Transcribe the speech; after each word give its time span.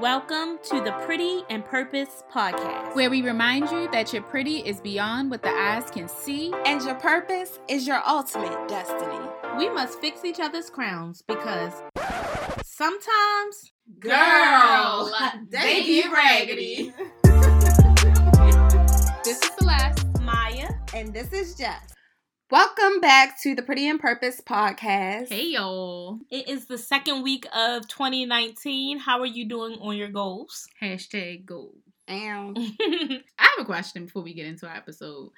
Welcome 0.00 0.58
to 0.70 0.82
the 0.82 0.92
Pretty 1.06 1.42
and 1.48 1.64
Purpose 1.64 2.22
podcast. 2.30 2.94
where 2.94 3.08
we 3.08 3.22
remind 3.22 3.70
you 3.70 3.90
that 3.92 4.12
your 4.12 4.22
pretty 4.22 4.58
is 4.58 4.78
beyond 4.80 5.30
what 5.30 5.42
the 5.42 5.48
eyes 5.48 5.90
can 5.90 6.06
see. 6.06 6.52
And 6.66 6.82
your 6.82 6.96
purpose 6.96 7.58
is 7.68 7.86
your 7.86 8.02
ultimate 8.06 8.68
destiny. 8.68 9.18
we 9.56 9.70
must 9.70 9.98
fix 10.00 10.22
each 10.24 10.38
other's 10.38 10.68
crowns 10.68 11.22
because 11.26 11.72
sometimes 12.62 13.72
Girl, 13.98 15.10
they 15.48 15.82
get 15.84 16.12
raggedy. 16.12 16.92
This 19.24 19.42
is 19.42 19.50
Celeste. 19.58 20.06
Maya. 20.20 20.68
And 20.94 21.12
this 21.12 21.32
is 21.32 21.56
Jess. 21.56 21.95
Welcome 22.48 23.00
back 23.00 23.40
to 23.40 23.56
the 23.56 23.62
Pretty 23.62 23.88
and 23.88 23.98
Purpose 23.98 24.40
podcast. 24.40 25.30
Hey 25.30 25.48
y'all. 25.48 26.20
It 26.30 26.48
is 26.48 26.66
the 26.66 26.78
second 26.78 27.24
week 27.24 27.44
of 27.52 27.88
2019. 27.88 29.00
How 29.00 29.18
are 29.18 29.26
you 29.26 29.48
doing 29.48 29.76
on 29.80 29.96
your 29.96 30.10
goals? 30.10 30.68
Hashtag 30.80 31.44
gold. 31.44 31.74
Ow. 32.08 32.54
I 32.56 33.20
have 33.38 33.58
a 33.58 33.64
question 33.64 34.04
before 34.04 34.22
we 34.22 34.32
get 34.32 34.46
into 34.46 34.68
our 34.68 34.76
episode. 34.76 35.30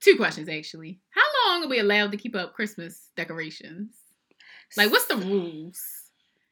Two 0.00 0.16
questions 0.16 0.48
actually. 0.48 0.98
How 1.10 1.22
long 1.46 1.64
are 1.64 1.68
we 1.68 1.78
allowed 1.78 2.10
to 2.10 2.18
keep 2.18 2.34
up 2.34 2.54
Christmas 2.54 3.10
decorations? 3.14 3.92
Like, 4.76 4.90
what's 4.90 5.06
the 5.06 5.18
rules? 5.18 5.80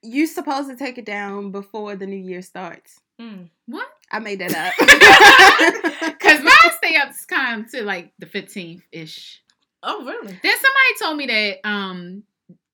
You 0.03 0.29
supposed 0.29 0.71
to 0.71 0.77
take 0.77 0.99
it 0.99 1.07
down 1.07 1.51
before 1.51 1.97
the 1.97 2.07
new 2.07 2.17
year 2.17 2.43
starts. 2.43 3.01
Mm. 3.21 3.49
What? 3.67 3.89
I 4.13 4.21
made 4.21 4.41
that 4.41 4.55
up. 4.55 6.09
Because 6.19 6.43
mine 6.43 6.73
stay 6.77 6.97
up 6.97 7.11
kind 7.29 7.65
of 7.65 7.71
to 7.73 7.83
like 7.83 8.13
the 8.19 8.27
15th 8.27 8.83
ish. 8.93 9.43
Oh, 9.83 10.05
really? 10.05 10.39
Then 10.43 10.57
somebody 10.57 10.99
told 11.01 11.17
me 11.17 11.27
that 11.27 11.69
um 11.69 12.23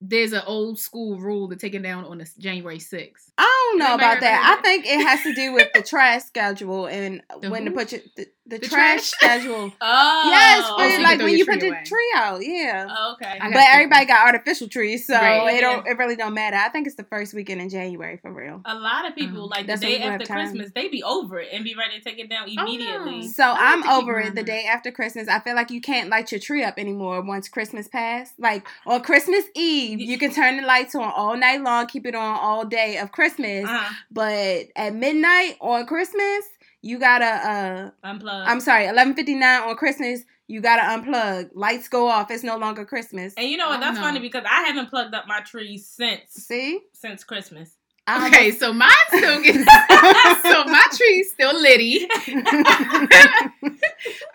there's 0.01 0.33
an 0.33 0.43
old 0.47 0.79
school 0.79 1.19
rule 1.19 1.49
to 1.49 1.57
take 1.57 1.75
it 1.75 1.83
down 1.83 2.05
on 2.05 2.19
the 2.19 2.29
January 2.39 2.79
6th. 2.79 3.31
I 3.39 3.71
don't 3.71 3.79
know 3.79 3.95
Anybody 3.95 4.05
about 4.05 4.21
that. 4.21 4.57
I 4.59 4.63
think 4.63 4.85
it 4.87 5.01
has 5.03 5.23
to 5.23 5.35
do 5.35 5.55
with 5.55 5.69
the 5.73 5.83
trash 5.89 6.25
schedule 6.25 6.87
and 6.87 7.23
The 7.41 7.49
when 7.51 7.65
to 7.65 7.71
put 7.71 7.93
your 7.93 8.03
the, 8.17 8.27
the, 8.47 8.59
The 8.59 8.67
trash, 8.69 9.11
trash? 9.11 9.41
schedule. 9.41 9.73
Oh. 9.81 10.23
yes, 10.31 10.67
so 10.67 10.77
for, 10.77 10.85
you 10.85 10.91
can 10.91 11.03
like 11.03 11.17
throw 11.19 11.27
when 11.27 11.37
you 11.39 11.45
put 11.47 11.61
tree 11.61 11.71
the 11.71 11.77
tree 11.87 12.13
out. 12.15 12.39
Yeah. 12.45 12.87
Oh, 12.91 13.13
okay. 13.15 13.39
But 13.41 13.57
everybody 13.73 14.05
got 14.07 14.27
artificial 14.27 14.69
trees, 14.69 15.07
so 15.07 15.15
Right. 15.15 15.55
it 15.57 15.61
don't. 15.61 15.87
It 15.87 15.97
really 15.99 16.17
don't 16.17 16.35
matter. 16.35 16.57
I 16.57 16.69
think 16.69 16.87
it's 16.87 16.97
the 16.97 17.05
first 17.05 17.33
weekend 17.35 17.61
in 17.61 17.69
January 17.69 18.19
for 18.19 18.33
real. 18.33 18.61
A 18.65 18.75
lot 18.75 19.09
of 19.09 19.15
people, 19.15 19.45
Um, 19.45 19.49
like 19.51 19.67
that's 19.67 19.83
when 19.83 19.91
day 19.93 19.97
we 19.99 20.03
have 20.05 20.13
after 20.15 20.27
time. 20.27 20.49
Christmas, 20.49 20.71
they 20.75 20.89
be 20.89 21.03
over 21.03 21.39
it 21.41 21.49
and 21.53 21.65
be 21.65 21.75
ready 21.75 21.99
to 21.99 22.05
take 22.05 22.19
it 22.19 22.29
down 22.29 22.49
Oh, 22.49 22.53
no. 22.55 22.63
immediately. 22.65 23.29
So 23.29 23.45
I 23.45 23.75
I'm 23.75 23.89
over 23.89 24.21
it 24.21 24.35
the 24.35 24.43
day 24.45 24.67
after 24.67 24.93
Christmas. 24.93 25.27
I 25.29 25.41
feel 25.41 25.55
like 25.57 25.71
you 25.71 25.81
can't 25.81 26.09
light 26.11 26.31
your 26.31 26.41
tree 26.41 26.63
up 26.65 26.79
anymore 26.79 27.21
once 27.23 27.49
Christmas 27.49 27.89
passed. 27.89 28.35
Like 28.39 28.67
on 28.87 29.03
Christmas 29.03 29.45
Eve, 29.57 30.01
you 30.01 30.17
can 30.19 30.33
turn 30.33 30.59
the 30.59 30.63
lights 30.67 30.95
on 30.95 31.03
all 31.17 31.37
night 31.37 31.63
long, 31.63 31.87
keep 31.87 32.07
it 32.07 32.15
on 32.15 32.39
all 32.39 32.65
day 32.65 32.99
of 32.99 33.11
Christmas. 33.11 33.65
Uh-huh. 33.65 33.95
But 34.13 34.67
at 34.77 34.95
midnight 34.95 35.57
on 35.61 35.87
Christmas, 35.87 36.45
you 36.85 36.99
gotta 36.99 37.25
uh 37.25 37.91
Unplug. 38.07 38.45
I'm 38.47 38.61
sorry, 38.61 38.87
eleven 38.87 39.15
fifty 39.15 39.35
nine 39.35 39.63
on 39.63 39.75
Christmas, 39.77 40.21
you 40.49 40.61
gotta 40.61 40.83
unplug. 40.83 41.51
Lights 41.55 41.89
go 41.89 42.07
off. 42.09 42.31
It's 42.31 42.45
no 42.45 42.57
longer 42.59 42.85
Christmas. 42.85 43.33
and 43.37 43.49
you 43.49 43.57
know 43.57 43.69
what? 43.71 43.81
That's 43.81 43.97
no. 43.97 44.03
funny 44.03 44.21
because 44.21 44.45
I 44.49 44.65
haven't 44.65 44.91
plugged 44.91 45.15
up 45.15 45.27
my 45.27 45.41
tree 45.41 45.79
since 45.79 46.31
See? 46.33 46.81
since 46.93 47.25
Christmas. 47.25 47.71
I 48.07 48.27
Okay, 48.29 48.51
so 48.51 48.71
mine 48.75 48.91
still 49.09 49.41
gets 49.43 49.57
so 50.43 50.65
my 50.67 50.85
tree's 50.93 51.33
still 51.33 51.59
litty. 51.59 52.07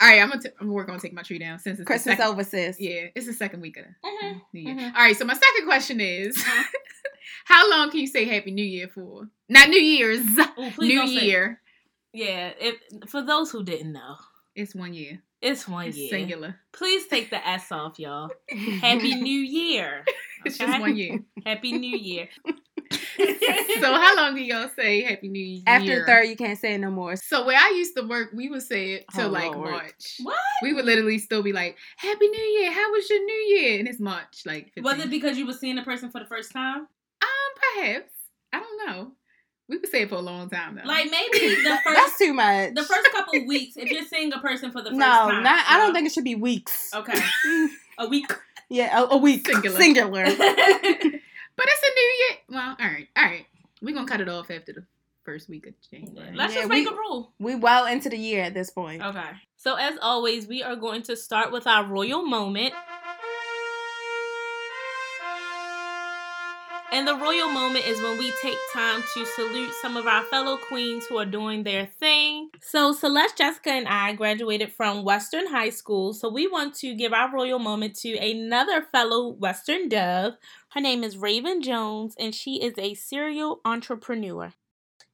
All 0.01 0.07
right, 0.07 0.21
I'm 0.21 0.29
gonna 0.29 0.41
t- 0.41 0.49
I'm 0.59 0.69
working 0.69 0.93
on 0.93 0.99
taking 0.99 1.15
my 1.15 1.21
tree 1.21 1.37
down 1.37 1.59
since 1.59 1.79
it's 1.79 1.85
Christmas 1.85 2.17
second, 2.17 2.31
over, 2.31 2.43
sis. 2.43 2.77
Yeah, 2.79 3.07
it's 3.13 3.27
the 3.27 3.33
second 3.33 3.61
week 3.61 3.77
of 3.77 3.85
the 3.85 4.09
Mhm. 4.09 4.41
New 4.53 4.61
Year. 4.61 4.75
Mhm. 4.75 4.95
All 4.95 5.01
right, 5.03 5.15
so 5.15 5.23
my 5.25 5.33
second 5.35 5.65
question 5.65 5.99
is, 6.01 6.43
how 7.45 7.69
long 7.69 7.91
can 7.91 7.99
you 7.99 8.07
say 8.07 8.25
Happy 8.25 8.49
New 8.51 8.65
Year 8.65 8.87
for? 8.87 9.29
Not 9.49 9.69
New 9.69 9.79
Year's, 9.79 10.21
Ooh, 10.21 10.71
New 10.79 10.95
don't 10.95 11.07
say- 11.07 11.25
Year. 11.25 11.61
Yeah, 12.13 12.51
if 12.59 12.75
for 13.09 13.21
those 13.21 13.51
who 13.51 13.63
didn't 13.63 13.93
know, 13.93 14.15
It's 14.55 14.73
one 14.75 14.93
year. 14.93 15.21
it's 15.41 15.67
one 15.67 15.87
It's 15.87 15.97
year. 15.97 16.09
singular. 16.09 16.59
Please 16.73 17.07
take 17.07 17.29
the 17.29 17.45
S 17.47 17.71
off, 17.71 17.99
y'all. 17.99 18.29
Happy 18.81 19.15
New 19.15 19.39
Year. 19.41 20.03
It's 20.45 20.57
just 20.57 20.79
one 20.79 20.95
year. 20.95 21.19
Happy 21.45 21.73
New 21.73 21.97
Year. 21.97 22.29
so 22.93 23.93
how 23.93 24.15
long 24.15 24.35
do 24.35 24.41
y'all 24.41 24.69
say 24.73 25.01
Happy 25.03 25.27
New 25.27 25.43
Year? 25.43 25.63
After 25.67 25.99
the 25.99 26.05
third, 26.05 26.23
you 26.29 26.37
can't 26.37 26.57
say 26.57 26.75
it 26.75 26.77
no 26.77 26.89
more. 26.89 27.17
So 27.17 27.45
where 27.45 27.57
I 27.59 27.71
used 27.75 27.93
to 27.97 28.03
work, 28.07 28.29
we 28.33 28.47
would 28.47 28.63
say 28.63 28.93
it 28.93 29.05
till 29.13 29.27
Oh, 29.27 29.31
like 29.31 29.53
Lord. 29.53 29.71
March. 29.71 30.15
What? 30.23 30.37
We 30.63 30.71
would 30.73 30.85
literally 30.85 31.17
still 31.19 31.43
be 31.43 31.51
like, 31.51 31.75
Happy 31.97 32.25
New 32.29 32.41
Year. 32.41 32.71
How 32.71 32.89
was 32.89 33.09
your 33.09 33.19
New 33.23 33.33
Year? 33.57 33.79
And 33.79 33.87
it's 33.89 33.99
March, 33.99 34.43
like 34.45 34.67
15. 34.75 34.83
Was 34.85 34.99
it 34.99 35.09
because 35.09 35.37
you 35.37 35.45
were 35.45 35.51
seeing 35.51 35.75
the 35.75 35.81
person 35.83 36.09
for 36.09 36.19
the 36.19 36.25
first 36.27 36.53
time? 36.53 36.87
Um, 37.21 37.75
perhaps. 37.75 38.11
I 38.53 38.59
don't 38.61 38.87
know. 38.87 39.11
We 39.69 39.77
would 39.77 39.89
say 39.89 40.01
it 40.01 40.09
for 40.09 40.15
a 40.15 40.19
long 40.19 40.49
time 40.49 40.75
though. 40.75 40.87
Like 40.87 41.05
maybe 41.11 41.55
the 41.63 41.77
first 41.83 41.95
That's 41.95 42.17
too 42.17 42.33
much. 42.33 42.73
the 42.73 42.83
first 42.83 43.09
couple 43.11 43.39
of 43.39 43.45
weeks, 43.47 43.77
if 43.77 43.89
you're 43.91 44.03
seeing 44.03 44.33
a 44.33 44.39
person 44.39 44.71
for 44.71 44.81
the 44.81 44.89
first 44.89 44.99
no, 44.99 45.05
time. 45.05 45.43
not. 45.43 45.63
I 45.69 45.77
don't 45.77 45.93
think 45.93 46.07
it 46.07 46.11
should 46.11 46.23
be 46.23 46.35
weeks. 46.35 46.91
Okay. 46.93 47.17
A 47.99 48.07
week. 48.07 48.31
Yeah, 48.69 49.01
a, 49.03 49.07
a 49.09 49.17
week. 49.17 49.45
Singular. 49.45 49.77
Singular. 49.77 50.23
but 50.25 50.35
it's 50.37 51.83
a 51.83 51.93
new 51.95 52.13
year. 52.19 52.37
Well, 52.49 52.75
all 52.79 52.85
right, 52.87 53.07
all 53.15 53.23
right. 53.25 53.45
We're 53.81 53.93
gonna 53.93 54.07
cut 54.07 54.21
it 54.21 54.29
off 54.29 54.49
after 54.49 54.71
the 54.73 54.83
first 55.25 55.49
week 55.49 55.67
of 55.67 55.73
January. 55.91 56.33
Let's 56.35 56.53
Yeah, 56.53 56.61
just 56.61 56.69
make 56.69 56.87
we- 56.89 56.95
a 56.95 56.97
rule. 56.97 57.33
we 57.39 57.55
well 57.55 57.85
into 57.87 58.09
the 58.09 58.17
year 58.17 58.41
at 58.43 58.53
this 58.53 58.69
point. 58.69 59.01
Okay. 59.03 59.29
So 59.57 59.75
as 59.75 59.97
always, 60.01 60.47
we 60.47 60.63
are 60.63 60.75
going 60.77 61.01
to 61.03 61.17
start 61.17 61.51
with 61.51 61.67
our 61.67 61.83
royal 61.85 62.23
moment. 62.23 62.73
And 66.91 67.07
the 67.07 67.15
royal 67.15 67.49
moment 67.49 67.85
is 67.85 68.01
when 68.01 68.17
we 68.17 68.33
take 68.41 68.57
time 68.73 69.03
to 69.13 69.25
salute 69.25 69.71
some 69.79 69.95
of 69.95 70.07
our 70.07 70.23
fellow 70.23 70.57
queens 70.57 71.05
who 71.05 71.19
are 71.19 71.25
doing 71.25 71.61
their 71.61 71.85
thing. 71.85 72.49
So 72.61 72.93
Celeste, 72.93 73.37
Jessica, 73.37 73.69
and 73.69 73.87
I 73.87 74.13
graduated 74.13 74.73
from 74.73 75.03
Western 75.03 75.45
High 75.45 75.69
School. 75.69 76.13
So 76.13 76.29
we 76.29 76.47
want 76.47 76.73
to 76.75 76.95
give 76.95 77.13
our 77.13 77.31
royal 77.31 77.59
moment 77.59 77.95
to 77.97 78.17
another 78.17 78.81
fellow 78.81 79.27
Western 79.27 79.87
dove. 79.87 80.33
Her 80.69 80.81
name 80.81 81.03
is 81.03 81.15
Raven 81.15 81.61
Jones, 81.61 82.15
and 82.19 82.33
she 82.33 82.55
is 82.61 82.73
a 82.79 82.95
serial 82.95 83.61
entrepreneur. 83.63 84.53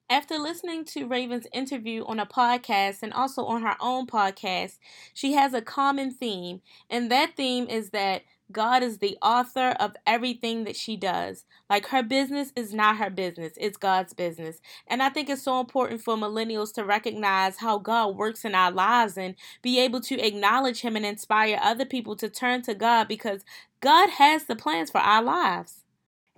After 0.09 0.37
listening 0.37 0.85
to 0.85 1.07
Raven's 1.07 1.47
interview 1.51 2.05
on 2.05 2.19
a 2.19 2.25
podcast 2.25 2.99
and 3.01 3.11
also 3.11 3.43
on 3.43 3.63
her 3.63 3.75
own 3.81 4.07
podcast, 4.07 4.77
she 5.13 5.33
has 5.33 5.53
a 5.53 5.61
common 5.61 6.11
theme, 6.11 6.61
and 6.89 7.11
that 7.11 7.35
theme 7.35 7.67
is 7.67 7.89
that 7.89 8.21
God 8.51 8.83
is 8.83 8.99
the 8.99 9.17
author 9.21 9.75
of 9.79 9.95
everything 10.05 10.63
that 10.65 10.75
she 10.75 10.95
does. 10.95 11.45
Like 11.69 11.87
her 11.87 12.03
business 12.03 12.53
is 12.55 12.73
not 12.73 12.97
her 12.97 13.09
business, 13.09 13.53
it's 13.57 13.77
God's 13.77 14.13
business. 14.13 14.59
And 14.87 15.01
I 15.01 15.09
think 15.09 15.29
it's 15.29 15.43
so 15.43 15.59
important 15.59 16.01
for 16.01 16.15
millennials 16.15 16.73
to 16.75 16.85
recognize 16.85 17.57
how 17.57 17.79
God 17.79 18.15
works 18.15 18.45
in 18.45 18.53
our 18.53 18.71
lives 18.71 19.17
and 19.17 19.35
be 19.61 19.79
able 19.79 20.01
to 20.01 20.19
acknowledge 20.19 20.81
Him 20.81 20.95
and 20.95 21.05
inspire 21.05 21.59
other 21.61 21.85
people 21.85 22.15
to 22.17 22.29
turn 22.29 22.61
to 22.63 22.75
God 22.75 23.07
because 23.07 23.43
God 23.81 24.09
has 24.11 24.45
the 24.45 24.55
plans 24.55 24.91
for 24.91 25.01
our 25.01 25.23
lives. 25.23 25.83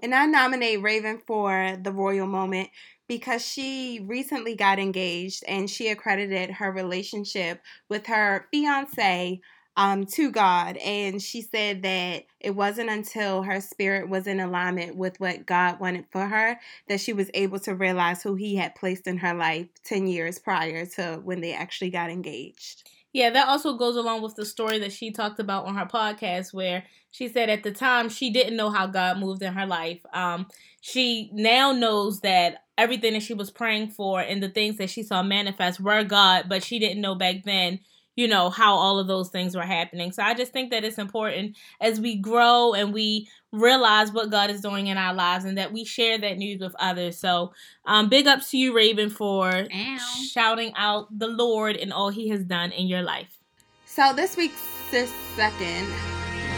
And 0.02 0.14
I 0.14 0.26
nominate 0.28 0.82
Raven 0.82 1.22
for 1.26 1.76
the 1.82 1.92
royal 1.92 2.28
moment 2.28 2.70
because 3.08 3.46
she 3.46 4.00
recently 4.06 4.56
got 4.56 4.80
engaged 4.80 5.44
and 5.48 5.70
she 5.70 5.90
accredited 5.90 6.52
her 6.52 6.72
relationship 6.72 7.62
with 7.90 8.06
her 8.08 8.48
fiance 8.52 9.42
um, 9.78 10.08
to 10.08 10.32
God. 10.32 10.76
And 10.78 11.22
she 11.22 11.42
said 11.42 11.84
that 11.84 12.26
it 12.40 12.52
wasn't 12.52 12.90
until 12.90 13.44
her 13.44 13.62
spirit 13.62 14.10
was 14.10 14.26
in 14.26 14.40
alignment 14.40 14.98
with 14.98 15.20
what 15.20 15.46
God 15.46 15.80
wanted 15.80 16.06
for 16.12 16.26
her 16.26 16.60
that 16.90 17.00
she 17.00 17.14
was 17.14 17.30
able 17.36 17.60
to 17.60 17.76
realize 17.76 18.24
who 18.24 18.36
He 18.36 18.56
had 18.56 18.76
placed 18.76 19.08
in 19.08 19.18
her 19.20 19.36
life 19.36 19.68
10 19.84 20.08
years 20.08 20.40
prior 20.40 20.86
to 20.88 21.22
when 21.24 21.42
they 21.42 21.54
actually 21.54 21.92
got 21.92 22.10
engaged. 22.10 22.90
Yeah, 23.14 23.30
that 23.30 23.48
also 23.48 23.78
goes 23.78 23.96
along 23.96 24.22
with 24.22 24.36
the 24.36 24.46
story 24.46 24.80
that 24.80 24.92
she 24.92 25.12
talked 25.12 25.40
about 25.40 25.66
on 25.66 25.76
her 25.76 25.86
podcast, 25.86 26.54
where 26.54 26.84
she 27.10 27.28
said 27.28 27.50
at 27.50 27.64
the 27.64 27.72
time 27.72 28.10
she 28.10 28.30
didn't 28.30 28.58
know 28.58 28.70
how 28.70 28.86
God 28.86 29.18
moved 29.18 29.42
in 29.42 29.54
her 29.54 29.66
life. 29.66 30.02
Um, 30.14 30.48
she 30.82 31.30
now 31.34 31.72
knows 31.72 32.20
that 32.20 32.66
everything 32.78 33.14
that 33.14 33.24
she 33.24 33.34
was 33.34 33.50
praying 33.50 33.90
for 33.90 34.20
and 34.20 34.44
the 34.44 34.50
things 34.50 34.78
that 34.78 34.90
she 34.90 35.04
saw 35.04 35.24
manifest 35.24 35.80
were 35.80 36.04
God, 36.04 36.46
but 36.48 36.64
she 36.64 36.80
didn't 36.80 37.02
know 37.02 37.16
back 37.16 37.44
then, 37.44 37.80
you 38.18 38.28
know, 38.28 38.50
how 38.50 38.74
all 38.76 38.98
of 38.98 39.08
those 39.08 39.30
things 39.30 39.56
were 39.56 39.62
happening. 39.62 40.12
So 40.12 40.24
I 40.24 40.34
just 40.34 40.52
think 40.52 40.72
that 40.72 40.84
it's 40.84 40.98
important 40.98 41.56
as 41.80 42.02
we 42.02 42.16
grow 42.16 42.74
and 42.74 42.92
we 42.92 43.30
realize 43.52 44.12
what 44.12 44.32
God 44.32 44.50
is 44.50 44.60
doing 44.60 44.88
in 44.88 44.98
our 44.98 45.14
lives 45.14 45.46
and 45.46 45.58
that 45.60 45.72
we 45.72 45.86
share 45.86 46.18
that 46.18 46.38
news 46.38 46.60
with 46.60 46.76
others. 46.80 47.18
So 47.20 47.54
um, 47.86 48.10
big 48.10 48.26
ups 48.26 48.50
to 48.52 48.58
you, 48.58 48.76
Raven, 48.76 49.12
for 49.12 49.68
Ow. 49.72 49.98
shouting 50.32 50.74
out 50.76 51.08
the 51.18 51.28
Lord 51.28 51.78
and 51.78 51.94
all 51.94 52.10
He 52.10 52.30
has 52.30 52.44
done 52.44 52.72
in 52.72 52.88
your 52.88 53.04
life. 53.04 53.38
So 53.86 54.12
this 54.14 54.36
week's 54.36 54.62
sis 54.90 55.12
second 55.36 55.88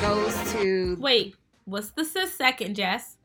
goes 0.02 0.54
to 0.54 0.96
Wait, 0.98 1.36
what's 1.66 1.92
the 1.92 2.06
sis 2.06 2.34
second, 2.34 2.76
Jess? 2.76 3.18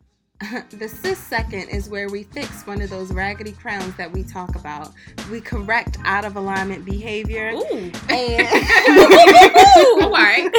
the 0.70 0.88
sis 0.88 1.18
second 1.18 1.68
is 1.68 1.88
where 1.88 2.08
we 2.08 2.24
fix 2.24 2.66
one 2.66 2.80
of 2.80 2.90
those 2.90 3.12
raggedy 3.12 3.52
crowns 3.52 3.94
that 3.96 4.10
we 4.10 4.22
talk 4.22 4.56
about. 4.56 4.92
We 5.30 5.40
correct 5.40 5.98
out 6.04 6.24
of 6.24 6.36
alignment 6.36 6.84
behavior. 6.84 7.52
Ooh. 7.52 7.92
And, 8.08 8.48
All 10.02 10.10
right. 10.10 10.50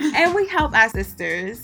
and 0.00 0.34
we 0.34 0.46
help 0.48 0.74
our 0.74 0.88
sisters 0.88 1.60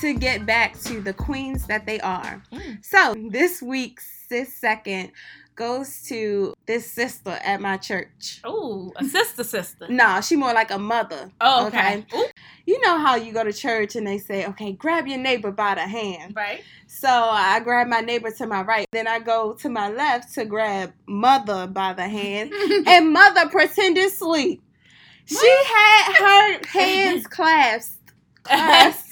to 0.00 0.14
get 0.14 0.44
back 0.44 0.78
to 0.80 1.00
the 1.00 1.12
queens 1.12 1.66
that 1.66 1.86
they 1.86 2.00
are. 2.00 2.42
Mm. 2.52 2.84
So 2.84 3.14
this 3.30 3.62
week's 3.62 4.06
sis 4.28 4.52
second 4.52 5.12
goes 5.56 6.02
to 6.08 6.54
this 6.66 6.90
sister 6.90 7.30
at 7.42 7.60
my 7.60 7.76
church. 7.78 8.40
Oh, 8.44 8.92
a 8.96 9.04
sister, 9.04 9.42
sister. 9.42 9.86
No, 9.88 10.20
she 10.20 10.36
more 10.36 10.52
like 10.52 10.70
a 10.70 10.78
mother. 10.78 11.30
Oh, 11.40 11.66
okay. 11.68 12.04
Ooh, 12.14 12.26
You 12.66 12.80
know 12.82 12.98
how 12.98 13.16
you 13.16 13.32
go 13.32 13.42
to 13.42 13.52
church 13.52 13.96
and 13.96 14.06
they 14.06 14.18
say, 14.18 14.46
okay, 14.46 14.72
grab 14.72 15.06
your 15.06 15.18
neighbor 15.18 15.50
by 15.50 15.74
the 15.74 15.80
hand. 15.86 16.34
right. 16.36 16.62
So 16.86 17.08
I 17.08 17.60
grab 17.60 17.88
my 17.88 18.00
neighbor 18.00 18.30
to 18.30 18.46
my 18.46 18.62
right. 18.62 18.86
Then 18.92 19.08
I 19.08 19.18
go 19.18 19.54
to 19.54 19.68
my 19.68 19.90
left 19.90 20.32
to 20.34 20.44
grab 20.44 20.92
mother 21.06 21.66
by 21.66 21.92
the 21.94 22.06
hand. 22.08 22.52
And 22.86 23.12
mother 23.12 23.48
pretended 23.48 24.10
sleep. 24.12 24.62
She 25.24 25.36
had 25.66 26.12
her 26.14 26.66
hands 26.78 27.26
clasped, 27.26 28.12
clasped 28.44 29.05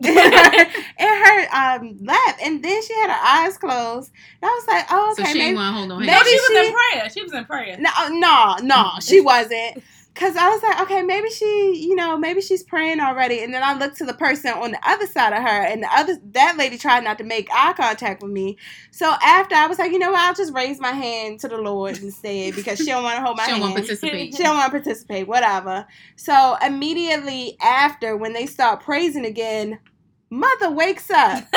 in 0.00 0.14
her, 0.16 0.62
in 0.98 1.24
her 1.24 1.46
um, 1.54 1.98
lap. 2.02 2.38
And 2.42 2.62
then 2.62 2.82
she 2.82 2.94
had 2.94 3.10
her 3.10 3.26
eyes 3.26 3.58
closed. 3.58 4.12
And 4.42 4.48
I 4.48 4.52
was 4.52 4.66
like, 4.68 4.86
oh, 4.90 5.14
so 5.16 5.22
okay. 5.22 5.32
she 5.32 5.38
maybe, 5.38 5.56
want 5.56 5.68
to 5.74 5.78
hold 5.78 5.92
on. 5.92 6.06
No, 6.06 6.22
she 6.22 6.34
was 6.34 6.46
she- 6.48 6.66
in 6.66 6.74
prayer. 6.74 7.10
She 7.10 7.22
was 7.22 7.32
in 7.32 7.44
prayer. 7.44 7.76
No, 7.78 7.90
no, 8.10 8.56
no, 8.62 8.90
she 9.00 9.20
wasn't. 9.20 9.82
Cause 10.16 10.34
I 10.34 10.48
was 10.48 10.62
like, 10.62 10.80
okay, 10.80 11.02
maybe 11.02 11.28
she, 11.28 11.86
you 11.86 11.94
know, 11.94 12.16
maybe 12.16 12.40
she's 12.40 12.62
praying 12.62 13.00
already. 13.00 13.42
And 13.42 13.52
then 13.52 13.62
I 13.62 13.76
looked 13.76 13.98
to 13.98 14.06
the 14.06 14.14
person 14.14 14.50
on 14.52 14.72
the 14.72 14.80
other 14.82 15.06
side 15.06 15.34
of 15.34 15.42
her, 15.42 15.62
and 15.62 15.82
the 15.82 15.88
other 15.92 16.16
that 16.32 16.56
lady 16.56 16.78
tried 16.78 17.04
not 17.04 17.18
to 17.18 17.24
make 17.24 17.48
eye 17.52 17.74
contact 17.74 18.22
with 18.22 18.32
me. 18.32 18.56
So 18.90 19.12
after 19.22 19.54
I 19.54 19.66
was 19.66 19.78
like, 19.78 19.92
you 19.92 19.98
know 19.98 20.12
what, 20.12 20.20
I'll 20.20 20.34
just 20.34 20.54
raise 20.54 20.80
my 20.80 20.92
hand 20.92 21.40
to 21.40 21.48
the 21.48 21.58
Lord 21.58 21.98
instead 21.98 22.54
because 22.56 22.78
she 22.78 22.86
don't 22.86 23.02
want 23.02 23.16
to 23.16 23.22
hold 23.22 23.36
my 23.36 23.42
hand. 23.42 23.56
she 23.56 23.60
don't 23.60 23.60
want 23.60 23.76
to 23.76 23.80
participate. 23.82 24.34
She 24.34 24.42
don't 24.42 24.56
want 24.56 24.66
to 24.66 24.70
participate, 24.70 25.28
whatever. 25.28 25.86
So 26.16 26.56
immediately 26.64 27.56
after, 27.60 28.16
when 28.16 28.32
they 28.32 28.46
start 28.46 28.80
praising 28.82 29.26
again, 29.26 29.78
mother 30.30 30.70
wakes 30.70 31.10
up. 31.10 31.44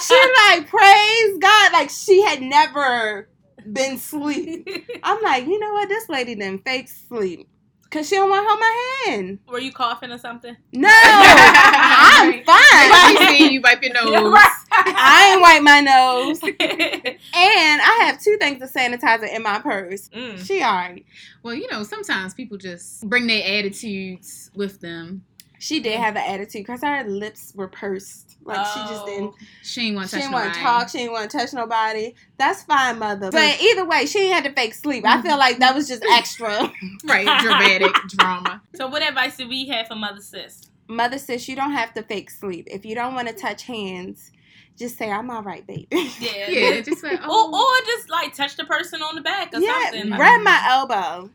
She 0.00 0.14
like 0.48 0.66
praise 0.68 1.38
God, 1.40 1.72
like 1.72 1.88
she 1.90 2.22
had 2.22 2.42
never 2.42 3.28
been 3.72 3.98
sleep. 3.98 4.68
I'm 5.02 5.22
like, 5.22 5.46
you 5.46 5.58
know 5.58 5.72
what? 5.72 5.88
This 5.88 6.08
lady 6.08 6.34
didn't 6.34 6.64
fake 6.64 6.88
sleep. 6.88 7.48
Cause 7.90 8.08
she 8.08 8.16
don't 8.16 8.28
want 8.28 8.44
to 8.44 8.48
hold 8.48 8.58
my 8.60 9.04
hand. 9.06 9.38
Were 9.46 9.60
you 9.60 9.70
coughing 9.72 10.10
or 10.10 10.18
something? 10.18 10.56
No, 10.72 10.88
I'm 10.92 12.28
Everybody 12.28 12.44
fine. 12.44 13.16
seeing 13.16 13.30
you 13.40 13.46
see 13.48 13.52
you 13.54 13.60
wipe 13.60 13.82
your 13.82 13.92
nose. 14.04 14.34
I 14.72 15.30
ain't 15.32 15.40
wipe 15.40 15.62
my 15.62 15.80
nose. 15.80 16.40
And 17.36 17.80
I 17.82 17.98
have 18.06 18.20
two 18.22 18.36
things 18.40 18.62
of 18.62 18.72
sanitizer 18.72 19.32
in 19.32 19.42
my 19.42 19.58
purse. 19.60 20.08
Mm. 20.08 20.44
She 20.44 20.62
alright. 20.62 21.04
Well, 21.42 21.54
you 21.54 21.70
know, 21.70 21.82
sometimes 21.82 22.34
people 22.34 22.56
just 22.58 23.08
bring 23.08 23.26
their 23.26 23.42
attitudes 23.58 24.50
with 24.54 24.80
them. 24.80 25.24
She 25.58 25.80
did 25.80 25.98
have 25.98 26.16
an 26.16 26.22
attitude 26.26 26.62
because 26.62 26.82
her 26.82 27.04
lips 27.04 27.52
were 27.54 27.68
pursed. 27.68 28.36
Like 28.44 28.66
she 28.66 28.80
just 28.80 29.02
oh. 29.02 29.06
didn't. 29.06 29.34
Oh. 29.34 29.46
She 29.62 29.86
ain't 29.86 29.96
want 29.96 30.10
to 30.10 30.16
She 30.16 30.20
touch 30.20 30.22
didn't 30.22 30.32
want 30.32 30.44
nobody. 30.46 30.58
to 30.58 30.64
talk. 30.64 30.88
She 30.90 30.98
didn't 30.98 31.12
want 31.12 31.30
to 31.30 31.38
touch 31.38 31.52
nobody. 31.52 32.14
That's 32.36 32.62
fine, 32.64 32.98
mother. 32.98 33.30
But 33.30 33.60
either 33.60 33.86
way, 33.86 34.06
she 34.06 34.20
ain't 34.20 34.34
had 34.34 34.44
to 34.44 34.52
fake 34.52 34.74
sleep. 34.74 35.04
I 35.06 35.22
feel 35.22 35.38
like 35.38 35.58
that 35.58 35.74
was 35.74 35.88
just 35.88 36.02
mm-hmm. 36.02 36.12
extra. 36.18 36.72
Right, 37.04 37.40
dramatic 37.40 37.92
drama. 38.08 38.62
So, 38.74 38.86
what 38.88 39.02
advice 39.02 39.36
do 39.36 39.48
we 39.48 39.66
have 39.68 39.88
for 39.88 39.94
Mother 39.94 40.20
Sis? 40.20 40.70
Mother 40.88 41.18
says 41.18 41.48
you 41.48 41.56
don't 41.56 41.72
have 41.72 41.92
to 41.94 42.02
fake 42.02 42.30
sleep. 42.30 42.66
If 42.70 42.84
you 42.84 42.94
don't 42.94 43.14
want 43.14 43.28
to 43.28 43.34
touch 43.34 43.64
hands, 43.64 44.30
just 44.76 44.98
say 44.98 45.10
I'm 45.10 45.30
all 45.30 45.42
right, 45.42 45.66
baby. 45.66 45.86
Yeah. 45.90 46.48
Yeah, 46.48 46.80
just 46.80 47.02
like 47.02 47.20
Or, 47.20 47.26
oh, 47.26 47.80
or 47.80 47.86
just 47.86 48.10
like 48.10 48.34
touch 48.34 48.56
the 48.56 48.64
person 48.64 49.02
on 49.02 49.14
the 49.14 49.20
back 49.20 49.54
or 49.54 49.60
yeah, 49.60 49.90
something. 49.90 50.10
grab 50.10 50.42
my 50.42 50.62
elbow. 50.68 51.30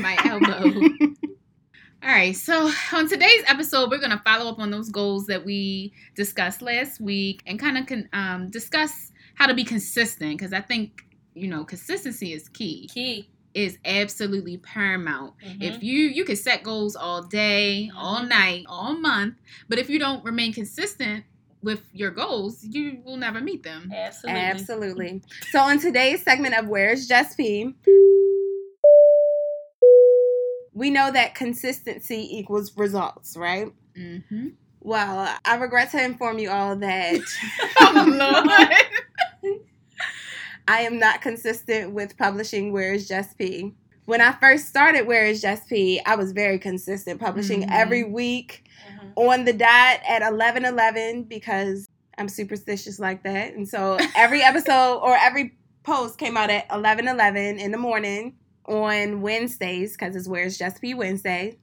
my 0.00 0.16
elbow. 0.24 1.16
All 2.10 2.16
right, 2.16 2.34
so 2.34 2.68
on 2.92 3.08
today's 3.08 3.44
episode, 3.46 3.88
we're 3.88 3.98
going 3.98 4.10
to 4.10 4.20
follow 4.24 4.50
up 4.50 4.58
on 4.58 4.72
those 4.72 4.88
goals 4.88 5.26
that 5.26 5.44
we 5.44 5.92
discussed 6.16 6.60
last 6.60 7.00
week 7.00 7.40
and 7.46 7.56
kind 7.56 7.78
of 7.78 7.86
con- 7.86 8.08
um, 8.12 8.50
discuss 8.50 9.12
how 9.36 9.46
to 9.46 9.54
be 9.54 9.62
consistent 9.62 10.36
because 10.36 10.52
I 10.52 10.60
think, 10.60 11.04
you 11.34 11.46
know, 11.46 11.62
consistency 11.64 12.32
is 12.32 12.48
key, 12.48 12.88
Key. 12.92 13.28
is 13.54 13.78
absolutely 13.84 14.56
paramount. 14.56 15.34
Mhm. 15.40 15.62
If 15.62 15.84
you 15.84 16.08
you 16.08 16.24
can 16.24 16.34
set 16.34 16.64
goals 16.64 16.96
all 16.96 17.22
day, 17.22 17.92
all 17.96 18.22
Mhm. 18.22 18.28
night, 18.28 18.64
all 18.68 18.94
month, 18.96 19.36
but 19.68 19.78
if 19.78 19.88
you 19.88 20.00
don't 20.00 20.24
remain 20.24 20.52
consistent 20.52 21.24
with 21.62 21.84
your 21.92 22.10
goals, 22.10 22.64
you 22.64 23.02
will 23.04 23.18
never 23.18 23.40
meet 23.40 23.62
them. 23.62 23.92
Absolutely. 23.94 24.40
Absolutely. 24.42 25.22
So 25.52 25.60
on 25.60 25.78
today's 25.78 26.24
segment 26.24 26.58
of 26.58 26.66
Where's 26.66 27.06
Just 27.06 27.36
P, 27.36 27.72
we 30.80 30.88
know 30.88 31.12
that 31.12 31.34
consistency 31.34 32.26
equals 32.38 32.74
results, 32.74 33.36
right? 33.36 33.70
Mm-hmm. 33.98 34.48
Well, 34.80 35.28
I 35.44 35.56
regret 35.56 35.90
to 35.90 36.02
inform 36.02 36.38
you 36.38 36.48
all 36.48 36.74
that 36.76 37.20
oh 37.80 38.78
I 40.66 40.80
am 40.80 40.98
not 40.98 41.20
consistent 41.20 41.92
with 41.92 42.16
publishing 42.16 42.72
Where 42.72 42.94
is 42.94 43.06
Just 43.06 43.36
P. 43.36 43.74
When 44.06 44.22
I 44.22 44.32
first 44.32 44.68
started 44.68 45.06
Where 45.06 45.26
is 45.26 45.42
Just 45.42 45.68
P, 45.68 46.00
I 46.06 46.16
was 46.16 46.32
very 46.32 46.58
consistent, 46.58 47.20
publishing 47.20 47.62
Mhm. 47.62 47.68
every 47.70 48.04
week 48.04 48.64
Mhm. 48.88 49.12
on 49.16 49.44
the 49.44 49.52
dot 49.52 50.00
at 50.08 50.22
11 50.22 50.64
11 50.64 51.24
because 51.24 51.86
I'm 52.16 52.28
superstitious 52.30 52.98
like 52.98 53.22
that. 53.24 53.52
And 53.52 53.68
so 53.68 53.98
every 54.16 54.42
episode 54.42 55.00
or 55.02 55.14
every 55.14 55.58
post 55.82 56.16
came 56.16 56.38
out 56.38 56.48
at 56.48 56.64
11 56.72 57.06
11 57.06 57.58
in 57.58 57.70
the 57.70 57.78
morning 57.78 58.36
on 58.70 59.20
Wednesdays 59.20 59.92
because 59.92 60.14
it's 60.16 60.28
where 60.28 60.44
it's 60.44 60.56
Just 60.56 60.80
P 60.80 60.94
Wednesday. 60.94 61.58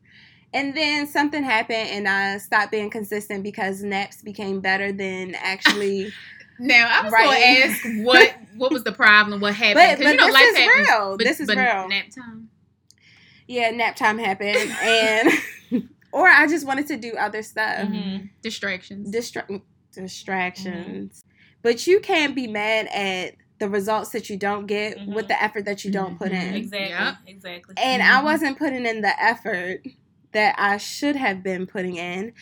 And 0.53 0.75
then 0.75 1.07
something 1.07 1.43
happened 1.43 1.89
and 1.89 2.07
I 2.07 2.37
stopped 2.37 2.71
being 2.71 2.89
consistent 2.89 3.43
because 3.43 3.83
naps 3.83 4.21
became 4.21 4.59
better 4.59 4.91
than 4.91 5.35
actually. 5.35 6.11
Now 6.59 6.87
I 6.89 7.03
was 7.03 7.13
to 7.13 7.47
ask 7.47 8.03
what 8.03 8.35
what 8.55 8.71
was 8.71 8.83
the 8.83 8.91
problem, 8.91 9.41
what 9.41 9.53
happened? 9.53 9.99
but 9.99 10.03
but 10.03 10.09
you 10.09 10.17
know 10.17 10.25
this 10.25 10.33
life 10.33 10.43
is 10.47 10.57
happens. 10.57 10.87
real. 10.89 11.17
But, 11.17 11.23
this 11.27 11.39
is 11.39 11.47
real. 11.49 11.87
Nap 11.87 12.05
time. 12.09 12.49
yeah, 13.47 13.69
nap 13.69 13.95
time 13.95 14.17
happened. 14.17 14.57
And. 14.81 15.89
or 16.11 16.27
I 16.27 16.47
just 16.47 16.65
wanted 16.65 16.87
to 16.87 16.97
do 16.97 17.13
other 17.13 17.43
stuff. 17.43 17.85
Mhm. 17.87 18.31
Distractions. 18.41 19.13
Distra- 19.13 19.61
distractions. 19.93 21.23
But 21.61 21.85
you 21.85 21.99
can't 21.99 22.33
be 22.35 22.47
mad 22.47 22.87
at 22.87 23.35
the 23.59 23.69
results 23.69 24.11
that 24.11 24.29
you 24.29 24.37
don't 24.37 24.67
get 24.67 24.97
Mhm. 24.97 25.13
with 25.15 25.27
the 25.27 25.41
effort 25.41 25.65
that 25.65 25.83
you 25.83 25.91
don't 25.91 26.17
put 26.17 26.31
in. 26.31 26.53
Mhm. 26.53 26.57
Exactly. 26.57 26.89
Yep. 26.89 27.15
Exactly. 27.27 27.75
And 27.77 28.01
I 28.03 28.19
Mhm. 28.21 28.23
wasn't 28.23 28.57
putting 28.57 28.85
in 28.85 29.01
the 29.01 29.23
effort 29.23 29.81
that 30.33 30.55
I 30.57 30.77
should 30.77 31.15
have 31.15 31.41
been 31.43 31.65
putting 31.65 31.95
in. 31.95 32.33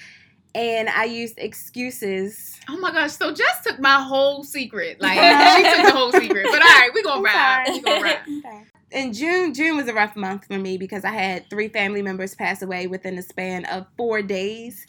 And 0.53 0.87
I 0.89 1.03
used 1.03 1.37
excuses. 1.37 2.57
Oh 2.69 2.77
my 2.77 2.91
gosh! 2.91 3.11
So 3.11 3.31
Jess 3.33 3.61
took 3.65 3.79
my 3.79 4.01
whole 4.01 4.43
secret. 4.43 4.97
Like 5.01 5.17
she 5.57 5.63
took 5.63 5.85
the 5.85 5.91
whole 5.91 6.11
secret. 6.13 6.45
But 6.49 6.61
all 6.61 6.67
right, 6.67 6.89
we 6.93 7.03
gonna 7.03 7.17
I'm 7.17 7.23
ride. 7.25 7.65
sorry. 7.67 7.77
We 7.77 7.81
gonna 7.81 8.01
ride. 8.01 8.19
Okay. 8.45 8.63
In 8.91 9.11
June, 9.11 9.53
June 9.53 9.75
was 9.75 9.87
a 9.89 9.93
rough 9.93 10.15
month 10.15 10.45
for 10.45 10.57
me 10.57 10.77
because 10.77 11.03
I 11.03 11.09
had 11.11 11.49
three 11.49 11.67
family 11.67 12.01
members 12.01 12.33
pass 12.35 12.61
away 12.61 12.87
within 12.87 13.15
the 13.17 13.21
span 13.21 13.65
of 13.65 13.87
four 13.97 14.21
days. 14.21 14.85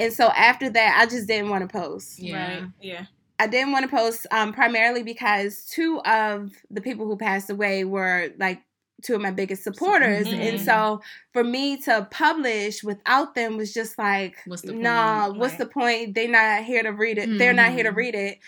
And 0.00 0.12
so 0.12 0.28
after 0.30 0.68
that, 0.70 0.98
I 1.00 1.06
just 1.08 1.28
didn't 1.28 1.50
want 1.50 1.68
to 1.68 1.72
post. 1.72 2.18
Yeah. 2.18 2.48
Right. 2.48 2.64
Yeah. 2.80 3.04
I 3.38 3.46
didn't 3.48 3.72
want 3.72 3.84
to 3.88 3.94
post 3.96 4.26
um, 4.30 4.52
primarily 4.52 5.02
because 5.02 5.64
two 5.64 6.00
of 6.04 6.52
the 6.70 6.80
people 6.80 7.06
who 7.06 7.16
passed 7.16 7.50
away 7.50 7.84
were 7.84 8.30
like 8.38 8.62
two 9.02 9.14
of 9.16 9.20
my 9.20 9.32
biggest 9.32 9.64
supporters. 9.64 10.26
Mhm. 10.26 10.38
And 10.40 10.60
so 10.60 11.02
for 11.32 11.42
me 11.44 11.76
to 11.82 12.06
publish 12.10 12.82
without 12.84 13.34
them 13.34 13.56
was 13.56 13.74
just 13.74 13.98
like, 13.98 14.36
What's 14.46 14.62
the 14.62 14.72
nah, 14.72 15.26
point? 15.26 15.38
what's 15.38 15.52
Right. 15.54 15.58
the 15.58 15.66
point? 15.66 16.14
They're 16.14 16.28
not 16.28 16.64
here 16.64 16.82
to 16.82 16.90
read 16.92 17.18
it. 17.18 17.38
They're 17.38 17.52
not 17.52 17.72
here 17.72 17.82
to 17.84 17.90
Mhm. 17.92 17.96
read 17.96 18.14
it. 18.14 18.38